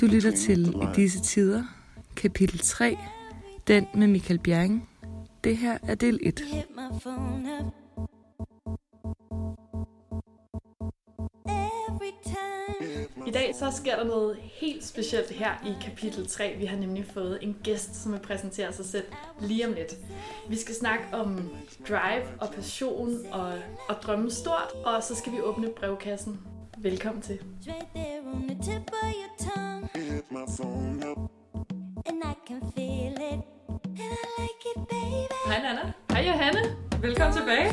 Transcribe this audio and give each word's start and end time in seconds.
Du 0.00 0.06
lytter 0.06 0.30
til 0.36 0.68
I 0.68 0.86
disse 0.96 1.20
tider, 1.20 1.64
kapitel 2.16 2.58
3, 2.58 2.98
den 3.66 3.86
med 3.94 4.06
Michael 4.06 4.38
Bjerring. 4.38 4.88
Det 5.44 5.56
her 5.56 5.78
er 5.82 5.94
del 5.94 6.18
1. 6.22 6.42
I 13.26 13.30
dag 13.30 13.54
så 13.54 13.70
sker 13.70 13.96
der 13.96 14.04
noget 14.04 14.36
helt 14.42 14.84
specielt 14.84 15.30
her 15.30 15.50
i 15.66 15.72
kapitel 15.82 16.26
3. 16.26 16.56
Vi 16.58 16.64
har 16.64 16.76
nemlig 16.76 17.04
fået 17.04 17.38
en 17.42 17.56
gæst, 17.62 17.94
som 17.94 18.12
vil 18.12 18.20
præsentere 18.20 18.72
sig 18.72 18.84
selv 18.84 19.04
lige 19.40 19.66
om 19.66 19.72
lidt. 19.72 19.94
Vi 20.48 20.56
skal 20.56 20.74
snakke 20.74 21.04
om 21.12 21.50
drive 21.88 22.22
og 22.40 22.48
passion 22.54 23.26
og, 23.32 23.52
og 23.88 23.94
drømme 24.02 24.30
stort, 24.30 24.72
og 24.84 25.02
så 25.02 25.14
skal 25.14 25.32
vi 25.32 25.40
åbne 25.40 25.68
brevkassen. 25.76 26.40
Velkommen 26.78 27.22
til. 27.22 27.38
It's 28.70 28.92
right 28.92 29.38
there 29.38 29.52
on 29.56 29.80
the 29.82 29.88
tip 29.88 30.30
of 30.32 30.40
your 30.40 30.60
tongue. 30.60 31.30
And 32.06 32.22
I 32.24 32.34
can 32.46 32.60
feel 32.72 33.14
it. 33.14 33.40
And 33.84 34.12
I 34.12 34.26
like 34.38 34.62
it, 34.66 34.88
baby. 34.88 35.34
Hej 35.46 35.62
Nana. 35.62 35.92
Hej 36.10 36.26
Johanne. 36.26 36.76
Velkommen 37.00 37.36
tilbage. 37.36 37.72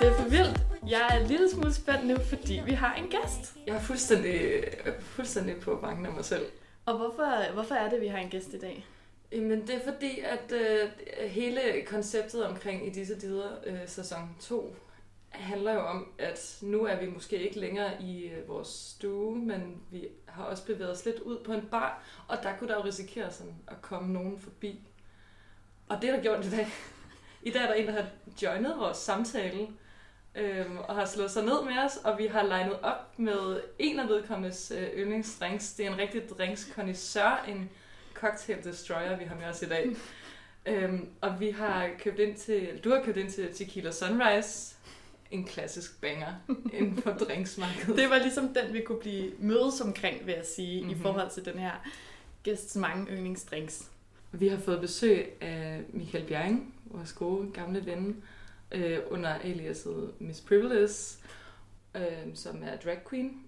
Det 0.00 0.08
er 0.08 0.14
for 0.14 0.28
vildt. 0.28 0.66
Jeg 0.86 1.08
er 1.10 1.20
en 1.20 1.26
lille 1.26 1.50
smule 1.50 1.74
spændt 1.74 2.06
nu, 2.06 2.16
fordi 2.28 2.62
vi 2.64 2.72
har 2.72 2.94
en 2.94 3.08
gæst. 3.08 3.56
Jeg 3.66 3.74
er 3.76 3.80
fuldstændig, 3.80 4.64
fuldstændig 5.00 5.56
på 5.60 5.78
banken 5.82 6.06
af 6.06 6.12
mig 6.12 6.24
selv. 6.24 6.46
Og 6.86 6.96
hvorfor, 6.96 7.52
hvorfor 7.52 7.74
er 7.74 7.90
det, 7.90 8.00
vi 8.00 8.06
har 8.06 8.18
en 8.18 8.28
gæst 8.28 8.54
i 8.54 8.58
dag? 8.58 8.86
Jamen, 9.32 9.66
det 9.66 9.74
er 9.74 9.92
fordi, 9.92 10.20
at 10.20 10.52
øh, 10.52 10.88
hele 11.30 11.60
konceptet 11.86 12.46
omkring 12.46 12.86
i 12.86 12.90
disse 12.90 13.20
dider 13.20 13.48
øh, 13.66 13.78
sæson 13.86 14.36
2 14.40 14.76
handler 15.36 15.72
jo 15.72 15.80
om, 15.80 16.08
at 16.18 16.58
nu 16.62 16.84
er 16.84 16.96
vi 17.00 17.06
måske 17.06 17.36
ikke 17.36 17.60
længere 17.60 18.02
i 18.02 18.24
øh, 18.26 18.48
vores 18.48 18.68
stue, 18.68 19.38
men 19.38 19.82
vi 19.90 20.08
har 20.26 20.44
også 20.44 20.66
bevæget 20.66 20.92
os 20.92 21.04
lidt 21.04 21.18
ud 21.18 21.38
på 21.44 21.52
en 21.52 21.68
bar, 21.70 22.02
og 22.28 22.38
der 22.42 22.56
kunne 22.56 22.68
der 22.68 22.76
jo 22.76 22.84
risikere 22.84 23.30
sådan 23.30 23.54
at 23.68 23.82
komme 23.82 24.12
nogen 24.12 24.38
forbi. 24.38 24.80
Og 25.88 26.02
det 26.02 26.10
er 26.10 26.14
der 26.14 26.22
gjort 26.22 26.44
i 26.44 26.50
dag. 26.50 26.66
I 27.42 27.50
dag 27.50 27.62
er 27.62 27.66
der 27.66 27.74
en, 27.74 27.86
der 27.86 27.92
har 27.92 28.06
joinet 28.42 28.78
vores 28.78 28.96
samtale, 28.96 29.68
øhm, 30.34 30.78
og 30.78 30.94
har 30.94 31.04
slået 31.04 31.30
sig 31.30 31.44
ned 31.44 31.64
med 31.64 31.78
os, 31.84 31.96
og 31.96 32.18
vi 32.18 32.26
har 32.26 32.42
legnet 32.42 32.80
op 32.82 33.18
med 33.18 33.60
en 33.78 34.00
af 34.00 34.08
vedkommendes 34.08 34.72
øh, 34.76 34.88
yndlingsdrinks. 34.96 35.74
Det 35.74 35.86
er 35.86 35.90
en 35.90 35.98
rigtig 35.98 36.22
drinks 36.38 36.72
en 37.48 37.70
cocktail 38.14 38.64
destroyer, 38.64 39.16
vi 39.16 39.24
har 39.24 39.34
med 39.34 39.44
os 39.44 39.62
i 39.62 39.66
dag. 39.66 39.96
øhm, 40.66 41.08
og 41.20 41.40
vi 41.40 41.50
har 41.50 41.90
købt 41.98 42.18
ind 42.18 42.36
til, 42.36 42.80
du 42.84 42.90
har 42.90 43.02
købt 43.02 43.16
ind 43.16 43.30
til 43.30 43.54
Tequila 43.54 43.90
Sunrise, 43.90 44.76
en 45.30 45.44
klassisk 45.44 46.00
banger 46.00 46.32
inden 46.72 47.02
for 47.02 47.10
drinksmarkedet. 47.26 47.96
Det 47.96 48.10
var 48.10 48.18
ligesom 48.18 48.48
den, 48.48 48.72
vi 48.74 48.80
kunne 48.80 49.00
blive 49.00 49.30
mødes 49.38 49.80
omkring, 49.80 50.26
vil 50.26 50.34
jeg 50.34 50.44
sige, 50.56 50.76
mm-hmm. 50.80 50.90
i 50.90 50.94
Mhm. 50.94 51.02
forhold 51.02 51.30
til 51.30 51.44
den 51.44 51.58
her 51.58 51.72
gæsts 52.42 52.76
mange 52.76 53.12
yndlingsdrinks. 53.12 53.84
Vi 54.32 54.48
har 54.48 54.58
fået 54.58 54.80
besøg 54.80 55.32
af 55.40 55.80
Michael 55.92 56.24
Bjerring, 56.24 56.74
vores 56.84 57.12
gode 57.12 57.50
gamle 57.52 57.86
ven, 57.86 58.22
øh, 58.72 58.98
under 59.10 59.34
aliaset 59.34 60.10
Miss 60.18 60.40
Privilege, 60.40 60.92
øh, 61.94 62.02
som 62.34 62.62
er 62.62 62.76
drag 62.84 62.98
queen. 63.10 63.42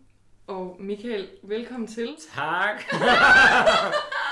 Og 0.47 0.77
Michael, 0.81 1.29
velkommen 1.43 1.87
til. 1.89 2.17
Tak. 2.35 2.83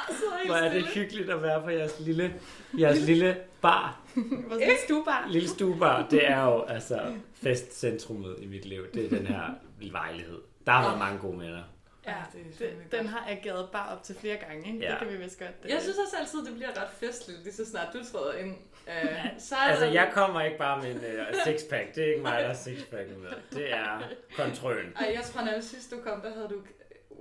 Så 0.08 0.24
Hvor 0.46 0.54
er 0.54 0.72
det 0.74 0.86
hyggeligt 0.86 1.30
at 1.30 1.42
være 1.42 1.62
på 1.62 1.70
jeres 1.70 2.00
lille, 2.00 2.34
jeres 2.78 3.00
lille 3.00 3.36
bar. 3.66 4.00
Vores 4.48 4.60
lille 4.60 4.78
stuebar. 4.84 5.26
Lille 5.30 5.48
stuebar, 5.48 6.06
det 6.10 6.30
er 6.30 6.44
jo 6.44 6.62
altså 6.62 7.00
festcentrummet 7.42 8.36
i 8.38 8.46
mit 8.46 8.64
liv. 8.64 8.86
Det 8.94 9.04
er 9.04 9.08
den 9.18 9.26
her 9.26 9.42
lejlighed. 9.80 10.40
Der 10.66 10.72
har 10.72 10.82
været 10.88 10.98
mange 10.98 11.18
gode 11.18 11.36
minder. 11.38 11.62
Ja, 12.06 12.14
det 12.58 12.66
er 12.92 12.98
den 12.98 13.06
har 13.08 13.24
ageret 13.28 13.68
bare 13.72 13.88
op 13.96 14.02
til 14.02 14.14
flere 14.14 14.36
gange, 14.36 14.66
ikke? 14.72 14.84
Ja. 14.84 14.90
Det 14.90 14.98
kan 14.98 15.08
vi 15.08 15.16
vist 15.24 15.38
godt. 15.38 15.50
øh, 15.64 15.70
Jeg 15.70 15.78
synes 15.82 15.96
også 15.98 16.16
altid, 16.20 16.44
det 16.46 16.54
bliver 16.54 16.68
ret 16.70 16.90
festligt, 17.00 17.42
lige 17.44 17.54
så 17.54 17.64
snart 17.70 17.86
du 17.92 17.98
træder 18.12 18.32
ind. 18.32 18.50
Uh, 18.86 18.92
så 19.38 19.54
er 19.54 19.58
Altså, 19.58 19.84
der- 19.84 19.92
jeg 19.92 20.10
kommer 20.14 20.40
ikke 20.42 20.58
bare 20.58 20.82
med 20.82 20.90
en 20.90 20.96
uh, 20.96 21.36
sixpack. 21.44 21.94
Det 21.94 22.04
er 22.04 22.08
ikke 22.08 22.22
mig, 22.22 22.40
der 22.40 22.46
har 22.46 22.54
sixpack 22.54 23.08
med. 23.08 23.30
Det 23.58 23.72
er 23.72 24.02
kontrollen. 24.36 24.92
Ej, 25.00 25.12
jeg 25.14 25.22
tror 25.24 25.44
nærmest 25.44 25.70
sidst 25.70 25.90
du 25.90 25.96
kom, 26.06 26.20
der 26.20 26.32
havde 26.34 26.48
du 26.48 26.56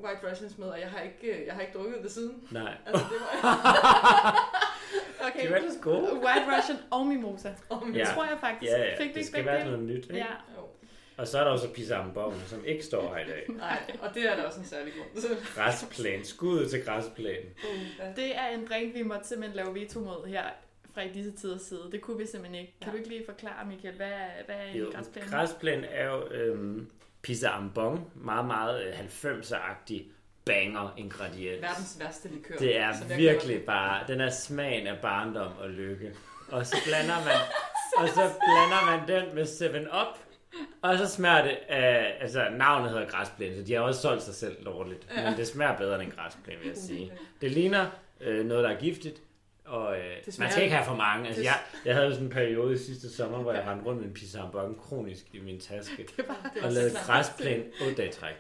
White 0.03 0.31
Russians 0.31 0.58
med, 0.58 0.68
og 0.68 0.80
jeg 0.80 0.90
har 0.90 1.02
ikke, 1.02 1.40
øh, 1.40 1.46
jeg 1.46 1.53
har 1.53 1.62
ikke 1.62 1.78
drukket 1.78 2.00
det 2.03 2.12
siden. 2.12 2.48
Nej. 2.52 2.74
Altså, 2.86 3.06
det 3.12 3.18
var... 3.44 3.56
Okay. 5.28 5.41
Det 5.41 5.52
var 5.52 5.58
ellers 5.58 5.78
gode. 5.81 6.13
White 6.13 6.58
Russian 6.58 6.78
og 6.91 7.08
mimosa. 7.08 7.50
oh, 7.69 7.88
Det 7.88 7.96
Ja. 7.97 8.06
tror 8.06 8.24
jeg 8.25 8.38
faktisk. 8.40 8.72
Ja, 8.72 8.84
ja. 8.84 8.91
Fik 8.91 9.09
Det 9.09 9.16
ikke 9.18 9.28
skal 9.28 9.46
være 9.46 9.66
noget 9.66 9.80
nyt. 9.80 9.96
Ikke? 10.03 10.16
Ja. 10.18 10.25
Og 11.18 11.28
så 11.28 11.40
er 11.40 11.44
der 11.44 11.52
også 11.52 11.69
pizza 11.74 11.96
ambon, 11.96 12.34
som 12.47 12.66
ikke 12.66 12.84
står 12.84 13.16
her 13.16 13.25
i 13.25 13.28
dag. 13.28 13.46
Nej, 13.58 13.80
og 14.02 14.13
det 14.16 14.31
er 14.31 14.36
der 14.36 14.44
også 14.44 14.59
en 14.59 14.66
særlig 14.66 14.94
grund 14.94 15.22
til. 15.22 15.38
Græsplæn. 15.56 16.24
Skud 16.24 16.66
til 16.69 16.84
græsplænen. 16.86 17.50
Det 18.16 18.38
er 18.38 18.47
en 18.47 18.68
drink, 18.69 18.94
vi 18.96 19.03
måtte 19.03 19.28
simpelthen 19.28 19.56
lave 19.56 19.74
veto 19.75 20.00
mod 20.00 20.28
her 20.28 20.44
fra 20.94 21.02
i 21.02 21.09
disse 21.09 21.31
tiders 21.31 21.62
side. 21.62 21.90
Det 21.92 22.02
kunne 22.02 22.18
vi 22.18 22.25
simpelthen 22.25 22.62
ikke. 22.62 22.74
Kan 22.81 22.88
Ja. 22.88 22.92
du 22.92 22.97
ikke 22.97 23.09
lige 23.09 23.25
forklare, 23.25 23.66
Michael, 23.66 23.96
hvad 23.96 24.07
er, 24.07 24.44
hvad 24.46 24.56
er 24.56 24.63
en 24.63 24.78
Jo, 24.78 24.90
græsplæne? 24.94 25.28
græsplæne 25.30 25.88
er 25.88 26.06
jo 26.06 26.28
øhm, 26.28 26.90
pizza 27.22 27.47
ambon. 27.50 28.12
Meget, 28.16 28.46
meget 28.46 28.84
øh, 28.88 28.94
90'er-agtig 29.00 30.02
banger 30.45 30.94
ingrediens. 30.97 31.61
Verdens 31.61 31.97
værste 32.00 32.29
likør. 32.29 32.56
Det 32.56 32.78
er 32.78 33.17
virkelig 33.17 33.63
bare, 33.63 34.03
den 34.07 34.22
er 34.22 34.29
smagen 34.29 34.88
af 34.88 34.97
barndom 35.01 35.51
og 35.59 35.69
lykke. 35.69 36.11
Og 36.51 36.66
så 36.66 36.78
blander 36.88 37.16
man, 37.25 37.35
og 37.97 38.07
så 38.09 38.31
blander 38.45 38.85
man 38.85 39.07
den 39.07 39.35
med 39.35 39.44
7-Up. 39.44 40.17
Og 40.81 40.97
så 40.97 41.07
smager 41.07 41.44
det 41.44 41.57
af, 41.69 42.17
altså 42.22 42.47
navnet 42.57 42.89
hedder 42.91 43.06
græsplæne, 43.09 43.56
så 43.56 43.63
de 43.63 43.73
har 43.73 43.79
også 43.79 44.01
solgt 44.01 44.23
sig 44.23 44.35
selv 44.35 44.66
dårligt. 44.66 45.07
Ja. 45.17 45.29
Men 45.29 45.39
det 45.39 45.47
smager 45.47 45.78
bedre 45.78 45.95
end 45.95 46.03
en 46.03 46.17
græsplæne, 46.17 46.59
vil 46.59 46.67
jeg 46.67 46.77
sige. 46.77 47.12
Det 47.41 47.51
ligner 47.51 47.88
øh, 48.22 48.45
noget, 48.45 48.63
der 48.63 48.69
er 48.69 48.79
giftigt. 48.79 49.22
Og 49.66 49.97
øh, 49.97 50.16
man 50.39 50.51
skal 50.51 50.63
ikke 50.63 50.75
have 50.75 50.85
for 50.85 50.95
mange. 50.95 51.27
Altså, 51.27 51.44
jeg, 51.44 51.59
jeg 51.85 51.95
havde 51.95 52.12
sådan 52.12 52.25
en 52.25 52.31
periode 52.31 52.79
sidste 52.79 53.16
sommer, 53.16 53.38
hvor 53.38 53.53
jeg 53.53 53.67
rendte 53.67 53.85
rundt 53.85 54.00
med 54.01 54.07
en 54.07 54.13
pizza 54.13 54.39
kronisk 54.89 55.25
i 55.33 55.39
min 55.39 55.59
taske. 55.59 56.07
Det 56.17 56.27
var, 56.27 56.51
det 56.53 56.62
var 56.62 56.67
Og 56.67 56.73
lavede 56.73 56.95
græsplæne 57.06 57.63
8 57.81 57.95
dage 57.95 58.09
i 58.09 58.12
træk. 58.12 58.35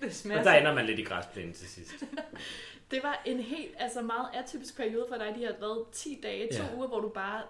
Det 0.00 0.14
smager 0.14 0.38
Og 0.38 0.44
der 0.44 0.52
ender 0.52 0.74
man 0.74 0.86
lidt 0.86 0.98
i 0.98 1.02
græsplænen 1.02 1.52
til 1.52 1.68
sidst. 1.68 1.92
Det 2.90 3.02
var 3.02 3.22
en 3.24 3.40
helt, 3.40 3.74
altså 3.78 4.02
meget 4.02 4.26
atypisk 4.34 4.76
periode 4.76 5.06
for 5.08 5.16
dig. 5.16 5.34
De 5.38 5.44
har 5.44 5.52
været 5.60 5.84
10 5.92 6.20
dage, 6.22 6.48
to 6.52 6.62
Ja. 6.62 6.76
uger, 6.76 6.88
hvor 6.88 7.00
du 7.00 7.08
bare 7.08 7.42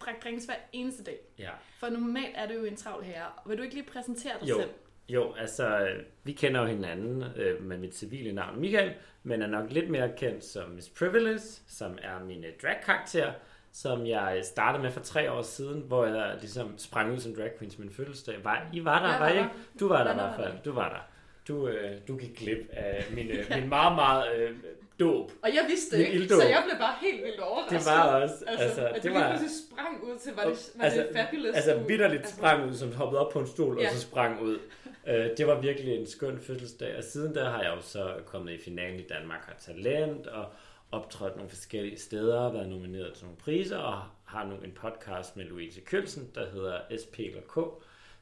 drak 0.00 0.22
drinks 0.24 0.44
hver 0.44 0.54
eneste 0.72 1.04
dag. 1.04 1.18
Ja. 1.38 1.50
For 1.80 1.88
normalt 1.88 2.32
er 2.34 2.46
du 2.48 2.54
jo 2.54 2.64
en 2.64 2.76
travl 2.76 3.04
herre. 3.04 3.26
Vil 3.46 3.58
du 3.58 3.62
ikke 3.62 3.74
lige 3.74 3.86
præsentere 3.92 4.32
dig 4.40 4.48
Jo. 4.48 4.60
selv? 4.60 4.70
Jo, 5.08 5.34
altså, 5.34 5.88
vi 6.24 6.32
kender 6.32 6.60
jo 6.60 6.66
hinanden 6.66 7.24
øh, 7.36 7.62
med 7.62 7.78
mit 7.78 7.94
civile 7.96 8.32
navn 8.32 8.60
Michael, 8.60 8.94
men 9.22 9.42
er 9.42 9.46
nok 9.46 9.70
lidt 9.72 9.90
mere 9.90 10.10
kendt 10.16 10.44
som 10.44 10.70
Miss 10.70 10.88
Privilege, 10.88 11.40
som 11.68 11.98
er 12.02 12.24
min 12.24 12.44
øh, 12.44 12.52
drag-karakter, 12.62 13.32
som 13.72 14.06
jeg 14.06 14.40
startede 14.44 14.82
med 14.82 14.90
for 14.92 15.00
tre 15.00 15.32
år 15.32 15.42
siden, 15.42 15.80
hvor 15.80 16.04
jeg 16.06 16.36
ligesom 16.40 16.78
sprang 16.78 17.12
ud 17.12 17.18
som 17.20 17.34
drag 17.34 17.50
queen 17.58 17.70
til 17.70 17.80
min 17.80 17.90
fødselsdag. 17.90 18.44
Var, 18.44 18.66
I 18.72 18.84
var 18.84 19.02
der, 19.02 19.10
Jeg 19.12 19.20
var 19.20 19.28
I 19.28 19.36
ikke? 19.38 19.50
Du 19.80 19.88
var 19.88 20.04
der 20.04 20.10
i 20.10 20.14
hvert 20.14 20.36
fald. 20.36 20.52
Du 20.64 20.72
var 20.72 20.88
der. 20.88 21.00
Du, 21.48 21.68
øh, 21.68 21.98
du 22.08 22.16
gik 22.16 22.36
glip 22.38 22.68
af 22.72 23.04
min, 23.14 23.30
øh, 23.30 23.44
min 23.60 23.68
meget, 23.68 23.94
meget 23.94 24.36
øh, 24.36 24.56
dåb. 25.00 25.30
Og 25.42 25.48
jeg 25.54 25.64
vidste 25.68 25.98
det 25.98 26.06
ikke, 26.06 26.28
så 26.28 26.42
jeg 26.42 26.62
blev 26.68 26.78
bare 26.78 26.94
helt 27.00 27.24
vildt 27.24 27.40
overrasket. 27.40 27.78
Det 27.78 27.86
var 27.86 28.22
også, 28.22 28.34
Altså, 28.46 28.64
altså, 28.64 28.86
at 28.86 28.94
det 28.94 29.04
lige 29.04 29.14
var... 29.14 29.28
pludselig 29.28 29.50
sprang 29.70 30.04
ud 30.04 30.18
til, 30.18 30.32
var 30.36 30.44
det, 30.44 30.70
var 30.76 30.84
altså, 30.84 31.00
det 31.00 31.08
fabulous? 31.16 31.54
Altså 31.54 31.78
vidderligt 31.88 32.20
altså- 32.22 32.36
sprang 32.36 32.68
ud, 32.68 32.74
som 32.74 32.92
hoppede 32.92 33.26
op 33.26 33.32
på 33.32 33.38
en 33.40 33.46
stol, 33.46 33.78
Ja. 33.80 33.88
og 33.88 33.94
så 33.94 34.00
sprang 34.00 34.42
ud. 34.42 34.58
Øh, 35.06 35.26
det 35.36 35.46
var 35.46 35.60
virkelig 35.60 35.94
en 35.96 36.06
skøn 36.06 36.38
fødselsdag, 36.40 36.96
og 36.96 37.04
siden 37.04 37.34
der 37.34 37.50
har 37.50 37.62
jeg 37.62 37.72
jo 37.76 37.80
så 37.82 38.14
kommet 38.26 38.52
i 38.52 38.58
finalen 38.58 39.00
i 39.00 39.06
Danmark 39.08 39.44
har 39.46 39.54
Talent, 39.60 40.26
og 40.26 40.46
optrådt 40.92 41.36
nogle 41.36 41.50
forskellige 41.50 41.98
steder, 41.98 42.52
været 42.52 42.68
nomineret 42.68 43.14
til 43.14 43.24
nogle 43.24 43.38
priser, 43.38 43.76
og 43.78 44.02
har 44.24 44.44
nu 44.46 44.54
en 44.64 44.72
podcast 44.72 45.36
med 45.36 45.44
Louise 45.44 45.80
Kølsen, 45.80 46.30
der 46.34 46.50
hedder 46.50 46.80
SP 47.02 47.16
eller 47.18 47.40
K. 47.48 47.56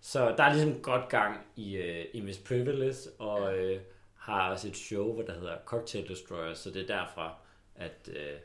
Så 0.00 0.34
der 0.36 0.44
er 0.44 0.52
ligesom 0.52 0.80
godt 0.82 1.08
gang 1.08 1.46
i, 1.56 1.76
øh, 1.76 2.04
i 2.12 2.20
Miss 2.20 2.38
Privilege, 2.38 2.96
og 3.18 3.58
øh, 3.58 3.80
har 4.18 4.50
også 4.50 4.68
et 4.68 4.76
show, 4.76 5.12
hvor 5.12 5.22
der 5.22 5.32
hedder 5.34 5.56
Cocktail 5.64 6.08
Destroyer, 6.08 6.54
så 6.54 6.70
det 6.70 6.82
er 6.90 6.96
derfra, 6.96 7.34
at 7.76 8.08
øh, 8.08 8.38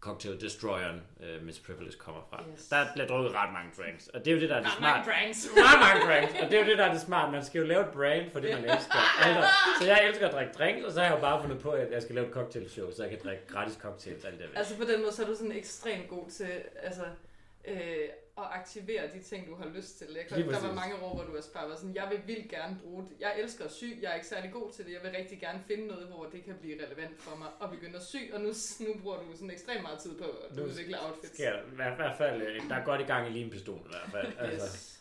Cocktail 0.00 0.40
Destroyeren 0.40 1.02
uh, 1.16 1.42
Miss 1.46 1.58
Privilege 1.60 1.96
kommer 1.98 2.20
fra. 2.30 2.44
Yes. 2.52 2.68
Der 2.68 2.86
bliver 2.94 3.06
drukket 3.08 3.32
ret 3.34 3.52
mange 3.52 3.70
drinks, 3.78 4.08
og 4.08 4.24
det 4.24 4.30
er 4.30 4.34
jo 4.34 4.40
det, 4.40 4.48
der 4.48 4.54
er 4.56 4.60
det 4.60 4.68
Ret 4.68 4.78
smart. 4.78 5.06
mange 5.06 5.12
drinks. 5.12 5.48
Ret 5.68 5.80
mange 5.86 6.00
drinks, 6.08 6.34
og 6.42 6.50
det 6.50 6.54
er 6.58 6.62
jo 6.64 6.70
det, 6.70 6.78
der 6.78 6.84
er 6.84 6.92
det 6.92 7.00
smart. 7.00 7.32
Man 7.32 7.44
skal 7.44 7.58
jo 7.58 7.66
lave 7.66 7.80
et 7.80 7.92
brand 7.92 8.30
for 8.30 8.40
det, 8.40 8.50
man 8.54 8.64
elsker. 8.64 8.98
Altså, 9.24 9.42
så 9.80 9.86
jeg 9.86 10.08
elsker 10.08 10.28
at 10.28 10.34
drikke 10.34 10.52
drinks, 10.52 10.84
og 10.84 10.92
så 10.92 11.00
har 11.00 11.06
jeg 11.06 11.14
jo 11.16 11.20
bare 11.20 11.42
fundet 11.42 11.58
på, 11.60 11.70
at 11.70 11.92
jeg 11.92 12.02
skal 12.02 12.14
lave 12.14 12.26
et 12.26 12.32
cocktailshow, 12.32 12.90
så 12.96 13.02
jeg 13.02 13.10
kan 13.10 13.20
drikke 13.24 13.46
gratis 13.46 13.74
cocktails 13.74 14.24
alt 14.24 14.38
det 14.38 14.48
der. 14.52 14.58
Altså 14.58 14.76
på 14.76 14.84
den 14.84 15.00
måde, 15.00 15.12
så 15.12 15.22
er 15.22 15.26
du 15.26 15.34
sådan 15.34 15.52
ekstremt 15.52 16.08
god 16.08 16.30
til 16.30 16.50
altså, 16.82 17.04
øh, 17.64 17.78
at 18.44 18.48
aktivere 18.60 19.02
de 19.14 19.20
ting, 19.22 19.46
du 19.50 19.54
har 19.54 19.68
lyst 19.76 19.98
til. 19.98 20.06
Jeg 20.16 20.26
kan, 20.28 20.48
der 20.48 20.60
var 20.68 20.74
mange 20.74 20.94
år, 21.02 21.14
hvor 21.14 21.24
du 21.24 21.36
også 21.36 21.52
bare 21.52 21.68
var 21.70 21.76
sådan, 21.76 21.94
jeg 21.94 22.06
vil 22.10 22.20
vildt 22.26 22.48
gerne 22.50 22.78
bruge 22.82 23.02
det. 23.02 23.12
Jeg 23.20 23.32
elsker 23.42 23.64
at 23.64 23.72
sy, 23.72 23.84
jeg 24.02 24.10
er 24.10 24.14
ikke 24.14 24.26
særlig 24.26 24.52
god 24.52 24.70
til 24.72 24.84
det. 24.86 24.92
Jeg 24.92 25.00
vil 25.02 25.10
rigtig 25.10 25.40
gerne 25.40 25.60
finde 25.66 25.86
noget, 25.86 26.06
hvor 26.06 26.24
det 26.32 26.44
kan 26.44 26.54
blive 26.60 26.74
relevant 26.86 27.20
for 27.20 27.36
mig 27.36 27.48
at 27.62 27.70
begynde 27.70 27.96
at 27.96 28.02
sy. 28.02 28.16
Og 28.34 28.40
nu, 28.40 28.48
nu 28.80 28.94
bruger 29.02 29.16
du 29.16 29.24
sådan 29.34 29.50
ekstremt 29.50 29.82
meget 29.82 29.98
tid 29.98 30.18
på 30.18 30.24
at 30.50 30.58
udvikle 30.58 30.96
outfits. 31.06 31.36
Der, 31.38 31.58
i 31.58 31.74
hvert 31.74 32.16
fald, 32.18 32.42
øh, 32.42 32.68
der 32.68 32.74
er 32.74 32.84
godt 32.84 33.00
i 33.00 33.04
gang 33.04 33.28
i 33.28 33.30
limpistolen 33.30 33.84
i 33.84 33.88
hvert 33.90 34.10
fald. 34.24 34.32
Altså, 34.38 34.66
Yes. 34.66 34.97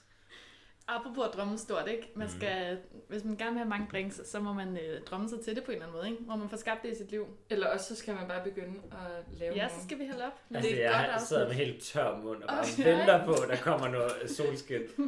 Apropos 0.88 1.26
at 1.26 1.34
drømme 1.34 1.58
stort, 1.58 1.88
ikke? 1.88 2.12
Man 2.16 2.28
Mhm. 2.28 2.36
skal, 2.38 2.80
hvis 3.08 3.24
man 3.24 3.36
gerne 3.38 3.52
vil 3.52 3.58
have 3.60 3.70
mange 3.70 3.88
drinks, 3.92 4.22
så 4.30 4.40
må 4.40 4.54
man 4.54 4.78
øh, 4.78 5.02
drømme 5.02 5.30
sig 5.30 5.40
til 5.42 5.56
det 5.56 5.64
på 5.64 5.72
en 5.72 5.76
eller 5.76 5.88
anden 5.88 5.98
måde, 6.02 6.10
ikke? 6.12 6.24
Hvor 6.24 6.36
man 6.36 6.50
får 6.50 6.58
skabt 6.58 6.84
det 6.84 6.92
i 6.92 6.96
sit 6.96 7.12
liv. 7.12 7.28
Eller 7.50 7.68
også 7.68 7.86
så 7.86 7.96
skal 7.96 8.16
man 8.16 8.28
bare 8.28 8.44
begynde 8.44 8.80
at 8.92 9.38
lave 9.40 9.56
Ja, 9.56 9.68
så 9.68 9.84
skal 9.84 10.00
vi 10.00 10.04
hælde 10.06 10.26
op. 10.26 10.42
Men 10.50 10.56
Altså, 10.56 10.72
det 10.72 10.86
er 10.86 10.90
et 10.90 10.96
godt 10.96 11.12
jeg 11.12 11.22
sidder 11.22 11.48
med 11.48 11.56
helt 11.56 11.84
tør 11.84 12.18
mund 12.18 12.44
og 12.44 12.50
bare 12.50 12.60
Åh, 12.80 12.86
venter 12.86 13.26
på, 13.26 13.34
at 13.34 13.50
der 13.50 13.58
kommer 13.58 13.88
noget 13.88 14.12
solskin. 14.30 14.82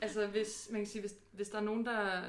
Altså, 0.00 0.26
hvis, 0.26 0.68
man 0.72 0.80
kan 0.80 0.86
sige, 0.86 1.00
hvis, 1.02 1.14
hvis 1.32 1.48
der 1.48 1.58
er 1.58 1.62
nogen, 1.62 1.86
der, 1.86 2.20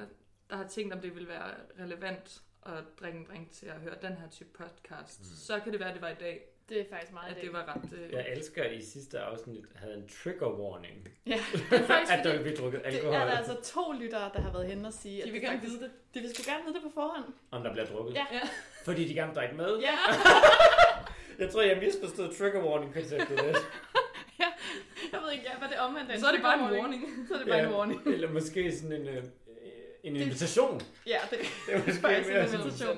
der 0.50 0.56
har 0.56 0.68
tænkt, 0.68 0.94
om 0.94 1.00
det 1.00 1.14
ville 1.16 1.28
være 1.30 1.52
relevant 1.80 2.42
at 2.66 2.74
drikke 3.00 3.20
en 3.20 3.26
drink 3.30 3.52
til 3.52 3.66
at 3.66 3.76
høre 3.76 3.94
den 4.02 4.14
her 4.14 4.30
type 4.32 4.50
podcast, 4.58 5.20
mm. 5.20 5.26
så 5.36 5.60
kan 5.60 5.72
det 5.72 5.80
være, 5.80 5.90
at 5.90 5.94
det 5.96 6.02
var 6.02 6.10
i 6.10 6.16
dag, 6.20 6.49
Det 6.70 6.80
er 6.80 6.86
faktisk 6.90 7.14
meget 7.14 7.36
at 7.36 7.42
det 7.42 7.54
var 7.54 7.64
ret... 7.76 8.00
Øh, 8.00 8.14
Jeg 8.14 8.26
elsker, 8.36 8.64
at 8.64 8.74
I 8.74 8.86
sidste 8.86 9.20
afsnit 9.20 9.66
havde 9.76 9.94
en 9.96 10.10
trigger 10.24 10.48
warning. 10.60 11.10
Ja, 11.26 11.40
det 11.70 11.80
er 11.80 11.84
faktisk 11.94 12.14
At 12.14 12.24
der 12.24 12.24
fordi, 12.24 12.30
vil 12.38 12.44
blive 12.44 12.56
drukket 12.58 12.82
det 12.86 12.88
alkohol. 12.94 13.16
er 13.16 13.26
der 13.26 13.38
altså 13.38 13.56
to 13.74 13.92
lyttere, 13.92 14.30
der 14.34 14.42
har 14.42 14.52
været 14.52 14.68
henne 14.68 14.88
og 14.88 14.94
sige, 14.94 15.18
de 15.18 15.24
vil 15.24 15.34
det 15.34 15.42
gerne 15.42 15.58
faktisk- 15.60 15.74
vide 15.80 15.84
det. 15.84 15.92
De 16.14 16.20
vil 16.20 16.30
sgu 16.36 16.52
gerne 16.52 16.64
vide 16.66 16.74
det 16.76 16.84
på 16.84 16.92
forhånd. 16.94 17.24
Om 17.52 17.64
der 17.64 17.72
bliver 17.72 17.86
drukket. 17.88 18.14
Ja. 18.16 18.26
Ja. 18.32 18.42
Fordi 18.86 19.08
de 19.08 19.14
gerne 19.14 19.34
drikke 19.34 19.56
med. 19.56 19.78
Ja, 19.80 19.96
Jeg 21.44 21.50
tror, 21.52 21.62
jeg 21.62 21.78
misforstod 21.78 22.34
trigger 22.34 22.64
warning 22.66 22.94
konceptet 22.94 23.30
lidt. 23.46 23.58
jeg 25.14 25.20
ved 25.24 25.32
ikke, 25.32 25.46
ja, 25.52 25.58
hvad 25.58 25.68
det 25.70 25.78
omvendt 25.80 26.12
er. 26.12 26.20
Så 26.20 26.28
er 26.28 26.32
det 26.32 26.42
bare 26.42 26.56
en 26.60 26.80
warning. 26.80 27.04
Så 27.28 27.34
er 27.34 27.38
det 27.38 27.48
bare 27.48 27.64
en 27.64 27.74
warning. 27.74 28.02
Eller 28.08 28.30
måske 28.32 28.72
sådan 28.78 28.92
en, 29.02 29.08
øh, 29.08 29.24
en 30.04 30.16
invitation. 30.16 30.82
Ja, 31.08 31.18
det, 31.30 31.40
Det 31.68 31.74
var 31.74 31.78
måske 31.88 31.94
faktisk 32.02 32.30
en 32.30 32.36
mere 32.36 32.48
sådan. 32.48 32.66
invitation. 32.66 32.98